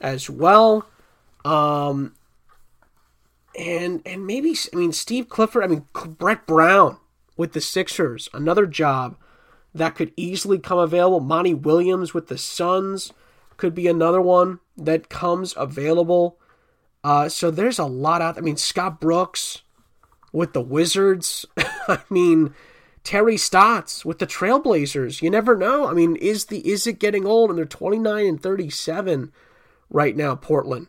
as 0.00 0.30
well. 0.30 0.86
Um, 1.44 2.14
and 3.58 4.02
and 4.06 4.26
maybe 4.26 4.56
I 4.72 4.76
mean 4.76 4.92
Steve 4.92 5.28
Clifford. 5.28 5.64
I 5.64 5.66
mean 5.66 5.86
Brett 5.92 6.46
Brown 6.46 6.98
with 7.36 7.52
the 7.52 7.60
Sixers, 7.60 8.28
another 8.32 8.66
job 8.66 9.16
that 9.74 9.94
could 9.94 10.12
easily 10.16 10.58
come 10.58 10.78
available. 10.78 11.20
Monty 11.20 11.54
Williams 11.54 12.14
with 12.14 12.28
the 12.28 12.38
Suns 12.38 13.12
could 13.56 13.74
be 13.74 13.86
another 13.86 14.20
one 14.20 14.60
that 14.76 15.08
comes 15.08 15.54
available. 15.56 16.38
Uh, 17.04 17.28
so 17.28 17.50
there's 17.50 17.78
a 17.78 17.84
lot 17.84 18.22
out. 18.22 18.38
I 18.38 18.40
mean 18.40 18.56
Scott 18.56 19.00
Brooks 19.00 19.62
with 20.32 20.52
the 20.52 20.62
Wizards. 20.62 21.44
I 21.88 22.00
mean 22.08 22.54
Terry 23.04 23.36
Stotts 23.36 24.04
with 24.04 24.18
the 24.18 24.26
Trailblazers. 24.26 25.22
You 25.22 25.30
never 25.30 25.56
know. 25.56 25.88
I 25.88 25.92
mean, 25.92 26.16
is 26.16 26.46
the 26.46 26.66
is 26.66 26.86
it 26.86 26.98
getting 26.98 27.26
old? 27.26 27.50
And 27.50 27.58
they're 27.58 27.66
29 27.66 28.26
and 28.26 28.42
37 28.42 29.32
right 29.90 30.16
now. 30.16 30.36
Portland 30.36 30.86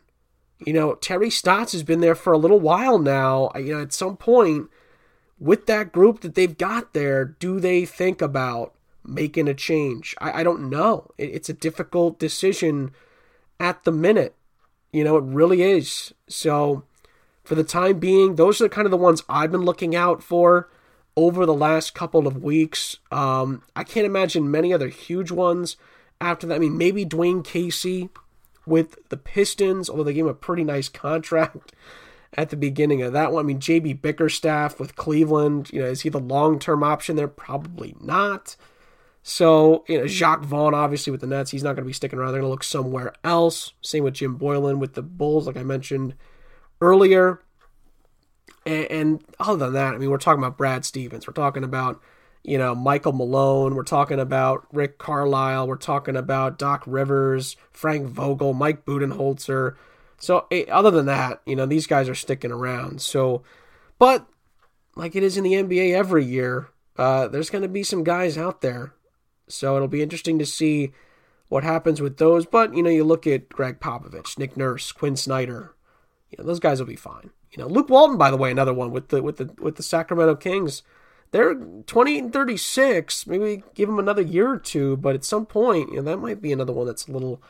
you 0.60 0.72
know, 0.72 0.94
Terry 0.94 1.30
Stotts 1.30 1.72
has 1.72 1.82
been 1.82 2.00
there 2.00 2.14
for 2.14 2.32
a 2.32 2.38
little 2.38 2.60
while 2.60 2.98
now. 2.98 3.50
You 3.56 3.74
know, 3.74 3.82
at 3.82 3.92
some 3.92 4.16
point 4.16 4.70
with 5.38 5.66
that 5.66 5.92
group 5.92 6.20
that 6.20 6.34
they've 6.34 6.56
got 6.56 6.92
there, 6.94 7.24
do 7.24 7.60
they 7.60 7.84
think 7.84 8.22
about 8.22 8.74
making 9.04 9.48
a 9.48 9.54
change? 9.54 10.14
I, 10.20 10.40
I 10.40 10.42
don't 10.42 10.70
know. 10.70 11.10
It, 11.18 11.30
it's 11.30 11.48
a 11.48 11.54
difficult 11.54 12.18
decision 12.18 12.92
at 13.58 13.84
the 13.84 13.92
minute. 13.92 14.34
You 14.92 15.04
know, 15.04 15.16
it 15.16 15.24
really 15.24 15.62
is. 15.62 16.14
So, 16.28 16.84
for 17.42 17.54
the 17.56 17.64
time 17.64 17.98
being, 17.98 18.36
those 18.36 18.60
are 18.60 18.68
kind 18.68 18.86
of 18.86 18.90
the 18.90 18.96
ones 18.96 19.22
I've 19.28 19.52
been 19.52 19.64
looking 19.64 19.94
out 19.94 20.22
for 20.22 20.70
over 21.16 21.44
the 21.44 21.54
last 21.54 21.94
couple 21.94 22.26
of 22.26 22.42
weeks. 22.42 22.98
Um, 23.10 23.62
I 23.76 23.84
can't 23.84 24.06
imagine 24.06 24.50
many 24.50 24.72
other 24.72 24.88
huge 24.88 25.30
ones 25.30 25.76
after 26.20 26.46
that. 26.46 26.54
I 26.54 26.58
mean, 26.58 26.78
maybe 26.78 27.04
Dwane 27.04 27.44
Casey 27.44 28.08
with 28.66 29.08
the 29.08 29.16
Pistons, 29.16 29.88
although 29.88 30.04
they 30.04 30.14
gave 30.14 30.24
him 30.24 30.30
a 30.30 30.34
pretty 30.34 30.64
nice 30.64 30.88
contract 30.88 31.72
at 32.34 32.50
the 32.50 32.56
beginning 32.56 33.02
of 33.02 33.12
that 33.12 33.32
one. 33.32 33.44
I 33.44 33.46
mean, 33.46 33.60
JB 33.60 34.02
Bickerstaff 34.02 34.78
with 34.80 34.96
Cleveland, 34.96 35.70
you 35.72 35.80
know, 35.80 35.86
is 35.86 36.02
he 36.02 36.08
the 36.08 36.18
long 36.18 36.58
term 36.58 36.82
option 36.82 37.16
there? 37.16 37.28
Probably 37.28 37.94
not. 38.00 38.56
So, 39.26 39.84
you 39.88 39.98
know, 39.98 40.06
Jacque 40.06 40.42
Vaughn, 40.42 40.74
obviously, 40.74 41.10
with 41.10 41.22
the 41.22 41.26
Nets, 41.26 41.50
he's 41.50 41.62
not 41.62 41.70
going 41.70 41.84
to 41.84 41.88
be 41.88 41.94
sticking 41.94 42.18
around. 42.18 42.32
They're 42.32 42.42
going 42.42 42.48
to 42.48 42.52
look 42.52 42.62
somewhere 42.62 43.14
else. 43.24 43.72
Same 43.80 44.04
with 44.04 44.14
Jim 44.14 44.36
Boylan 44.36 44.80
with 44.80 44.92
the 44.92 45.02
Bulls, 45.02 45.46
like 45.46 45.56
I 45.56 45.62
mentioned 45.62 46.14
earlier. 46.82 47.40
And, 48.66 48.84
and 48.90 49.24
other 49.40 49.64
than 49.64 49.72
that, 49.72 49.94
I 49.94 49.98
mean, 49.98 50.10
we're 50.10 50.18
talking 50.18 50.42
about 50.42 50.58
Brad 50.58 50.84
Stevens. 50.84 51.26
We're 51.26 51.32
talking 51.32 51.64
about 51.64 52.02
you 52.44 52.58
know, 52.58 52.74
Michael 52.74 53.12
Malone. 53.12 53.74
We're 53.74 53.82
talking 53.82 54.20
about 54.20 54.66
Rick 54.72 54.98
Carlisle. 54.98 55.66
We're 55.66 55.76
talking 55.76 56.14
about 56.14 56.58
Doc 56.58 56.84
Rivers, 56.86 57.56
Frank 57.72 58.06
Vogel, 58.06 58.52
Mike 58.52 58.84
Budenholzer. 58.84 59.74
So, 60.18 60.46
eh, 60.50 60.66
other 60.70 60.90
than 60.90 61.06
that, 61.06 61.40
you 61.46 61.56
know, 61.56 61.66
these 61.66 61.86
guys 61.86 62.08
are 62.08 62.14
sticking 62.14 62.52
around. 62.52 63.00
So, 63.00 63.42
but 63.98 64.26
like 64.94 65.16
it 65.16 65.22
is 65.22 65.36
in 65.36 65.44
the 65.44 65.54
NBA 65.54 65.94
every 65.94 66.24
year, 66.24 66.68
uh, 66.96 67.28
there's 67.28 67.50
going 67.50 67.62
to 67.62 67.68
be 67.68 67.82
some 67.82 68.04
guys 68.04 68.36
out 68.36 68.60
there. 68.60 68.92
So, 69.48 69.76
it'll 69.76 69.88
be 69.88 70.02
interesting 70.02 70.38
to 70.38 70.46
see 70.46 70.92
what 71.48 71.64
happens 71.64 72.00
with 72.02 72.18
those. 72.18 72.44
But, 72.44 72.74
you 72.74 72.82
know, 72.82 72.90
you 72.90 73.04
look 73.04 73.26
at 73.26 73.48
Gregg 73.48 73.80
Popovich, 73.80 74.38
Nick 74.38 74.56
Nurse, 74.56 74.92
Quin 74.92 75.16
Snyder, 75.16 75.74
you 76.30 76.36
know, 76.38 76.44
those 76.44 76.60
guys 76.60 76.78
will 76.78 76.86
be 76.86 76.96
fine. 76.96 77.30
You 77.52 77.62
know, 77.62 77.68
Luke 77.68 77.88
Walton, 77.88 78.18
by 78.18 78.30
the 78.30 78.36
way, 78.36 78.50
another 78.50 78.74
one 78.74 78.90
with 78.90 79.08
the 79.08 79.22
with 79.22 79.36
the 79.36 79.50
with 79.60 79.76
the 79.76 79.82
Sacramento 79.82 80.34
Kings 80.36 80.82
they're 81.34 81.56
28 81.56 82.22
and 82.22 82.32
36. 82.32 83.26
Maybe 83.26 83.64
give 83.74 83.88
them 83.88 83.98
another 83.98 84.22
year 84.22 84.52
or 84.52 84.56
two, 84.56 84.96
but 84.96 85.16
at 85.16 85.24
some 85.24 85.46
point, 85.46 85.90
you 85.90 85.96
know, 85.96 86.02
that 86.02 86.18
might 86.18 86.40
be 86.40 86.52
another 86.52 86.72
one 86.72 86.86
that's 86.86 87.08
a 87.08 87.10
little 87.10 87.42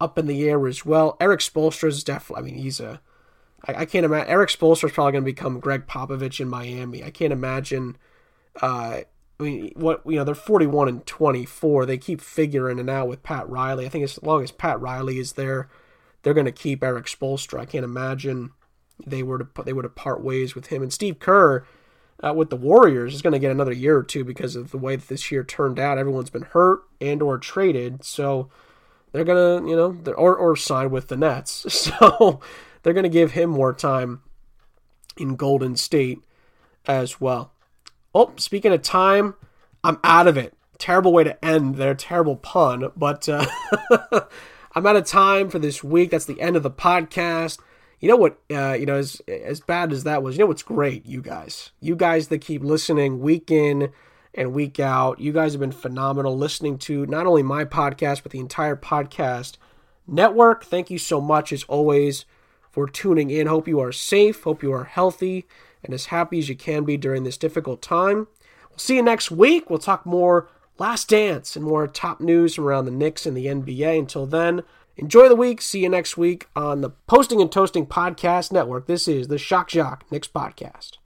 up 0.00 0.16
in 0.16 0.28
the 0.28 0.48
air 0.48 0.68
as 0.68 0.86
well. 0.86 1.16
Erik 1.18 1.40
Spoelstra 1.40 1.88
is 1.88 2.04
definitely, 2.04 2.42
I 2.42 2.52
mean, 2.52 2.62
he's 2.62 2.78
a, 2.78 3.00
I, 3.66 3.74
I 3.74 3.84
can't 3.86 4.04
imagine, 4.04 4.30
Erik 4.30 4.50
Spoelstra 4.50 4.84
is 4.84 4.92
probably 4.92 5.10
going 5.10 5.24
to 5.24 5.32
become 5.32 5.58
Gregg 5.58 5.88
Popovich 5.88 6.38
in 6.38 6.48
Miami. 6.48 7.02
I 7.02 7.10
can't 7.10 7.32
imagine, 7.32 7.96
uh, 8.62 9.00
I 9.40 9.42
mean, 9.42 9.72
what, 9.74 10.02
you 10.06 10.14
know, 10.14 10.22
they're 10.22 10.36
41 10.36 10.86
and 10.86 11.04
24. 11.04 11.86
They 11.86 11.98
keep 11.98 12.20
figuring 12.20 12.78
it 12.78 12.88
out 12.88 13.08
with 13.08 13.24
Pat 13.24 13.48
Riley. 13.48 13.84
I 13.84 13.88
think 13.88 14.04
as 14.04 14.22
long 14.22 14.44
as 14.44 14.52
Pat 14.52 14.80
Riley 14.80 15.18
is 15.18 15.32
there, 15.32 15.68
they're 16.22 16.34
going 16.34 16.44
to 16.44 16.52
keep 16.52 16.84
Erik 16.84 17.06
Spoelstra. 17.06 17.58
I 17.58 17.66
can't 17.66 17.84
imagine 17.84 18.52
they 19.04 19.24
were 19.24 19.38
to, 19.38 19.62
they 19.64 19.72
would 19.72 19.84
have 19.84 19.96
part 19.96 20.22
ways 20.22 20.54
with 20.54 20.66
him. 20.66 20.82
And 20.82 20.92
Steve 20.92 21.18
Kerr, 21.18 21.66
uh, 22.22 22.32
with 22.32 22.50
the 22.50 22.56
Warriors 22.56 23.14
is 23.14 23.22
going 23.22 23.32
to 23.32 23.38
get 23.38 23.50
another 23.50 23.72
year 23.72 23.96
or 23.96 24.02
two 24.02 24.24
because 24.24 24.56
of 24.56 24.70
the 24.70 24.78
way 24.78 24.96
that 24.96 25.08
this 25.08 25.30
year 25.30 25.44
turned 25.44 25.78
out. 25.78 25.98
Everyone's 25.98 26.30
been 26.30 26.42
hurt 26.42 26.82
and 27.00 27.22
or 27.22 27.38
traded, 27.38 28.04
so 28.04 28.50
they're 29.12 29.24
gonna, 29.24 29.66
you 29.68 29.76
know, 29.76 29.96
or 30.14 30.36
or 30.36 30.56
sign 30.56 30.90
with 30.90 31.08
the 31.08 31.16
Nets. 31.16 31.66
So 31.98 32.40
they're 32.82 32.92
gonna 32.92 33.08
give 33.08 33.32
him 33.32 33.50
more 33.50 33.72
time 33.72 34.22
in 35.16 35.36
Golden 35.36 35.76
State 35.76 36.20
as 36.86 37.20
well. 37.20 37.52
Oh, 38.14 38.32
speaking 38.36 38.72
of 38.72 38.82
time, 38.82 39.34
I'm 39.82 39.98
out 40.04 40.28
of 40.28 40.36
it. 40.36 40.54
Terrible 40.78 41.12
way 41.12 41.24
to 41.24 41.44
end 41.44 41.76
there. 41.76 41.94
Terrible 41.94 42.36
pun, 42.36 42.90
but 42.96 43.28
uh, 43.28 43.46
I'm 44.74 44.86
out 44.86 44.96
of 44.96 45.06
time 45.06 45.50
for 45.50 45.58
this 45.58 45.84
week. 45.84 46.10
That's 46.10 46.24
the 46.24 46.40
end 46.40 46.56
of 46.56 46.62
the 46.62 46.70
podcast. 46.70 47.58
You 48.04 48.10
know 48.10 48.16
what? 48.16 48.38
Uh, 48.50 48.74
you 48.74 48.84
know, 48.84 48.96
as 48.96 49.22
as 49.26 49.60
bad 49.60 49.90
as 49.90 50.04
that 50.04 50.22
was, 50.22 50.36
you 50.36 50.40
know 50.40 50.46
what's 50.46 50.62
great? 50.62 51.06
You 51.06 51.22
guys, 51.22 51.70
you 51.80 51.96
guys 51.96 52.28
that 52.28 52.42
keep 52.42 52.62
listening 52.62 53.20
week 53.20 53.50
in 53.50 53.92
and 54.34 54.52
week 54.52 54.78
out. 54.78 55.20
You 55.20 55.32
guys 55.32 55.54
have 55.54 55.60
been 55.60 55.72
phenomenal 55.72 56.36
listening 56.36 56.76
to 56.80 57.06
not 57.06 57.26
only 57.26 57.42
my 57.42 57.64
podcast 57.64 58.22
but 58.22 58.30
the 58.30 58.40
entire 58.40 58.76
podcast 58.76 59.56
network. 60.06 60.66
Thank 60.66 60.90
you 60.90 60.98
so 60.98 61.18
much, 61.18 61.50
as 61.50 61.62
always, 61.62 62.26
for 62.70 62.86
tuning 62.86 63.30
in. 63.30 63.46
Hope 63.46 63.66
you 63.66 63.80
are 63.80 63.90
safe. 63.90 64.42
Hope 64.42 64.62
you 64.62 64.70
are 64.74 64.84
healthy 64.84 65.46
and 65.82 65.94
as 65.94 66.04
happy 66.06 66.38
as 66.38 66.50
you 66.50 66.56
can 66.56 66.84
be 66.84 66.98
during 66.98 67.24
this 67.24 67.38
difficult 67.38 67.80
time. 67.80 68.28
We'll 68.68 68.76
see 68.76 68.96
you 68.96 69.02
next 69.02 69.30
week. 69.30 69.70
We'll 69.70 69.78
talk 69.78 70.04
more 70.04 70.50
Last 70.76 71.08
Dance 71.08 71.56
and 71.56 71.64
more 71.64 71.86
top 71.86 72.20
news 72.20 72.56
from 72.56 72.66
around 72.66 72.84
the 72.84 72.90
Knicks 72.90 73.24
and 73.24 73.34
the 73.34 73.46
NBA. 73.46 73.98
Until 73.98 74.26
then. 74.26 74.62
Enjoy 74.96 75.28
the 75.28 75.36
week. 75.36 75.60
See 75.60 75.80
you 75.82 75.88
next 75.88 76.16
week 76.16 76.46
on 76.54 76.80
the 76.80 76.90
Posting 76.90 77.40
and 77.40 77.50
Toasting 77.50 77.86
Podcast 77.86 78.52
Network. 78.52 78.86
This 78.86 79.08
is 79.08 79.28
the 79.28 79.38
Shock 79.38 79.68
Jock 79.68 80.04
Knicks 80.10 80.28
Podcast. 80.28 80.98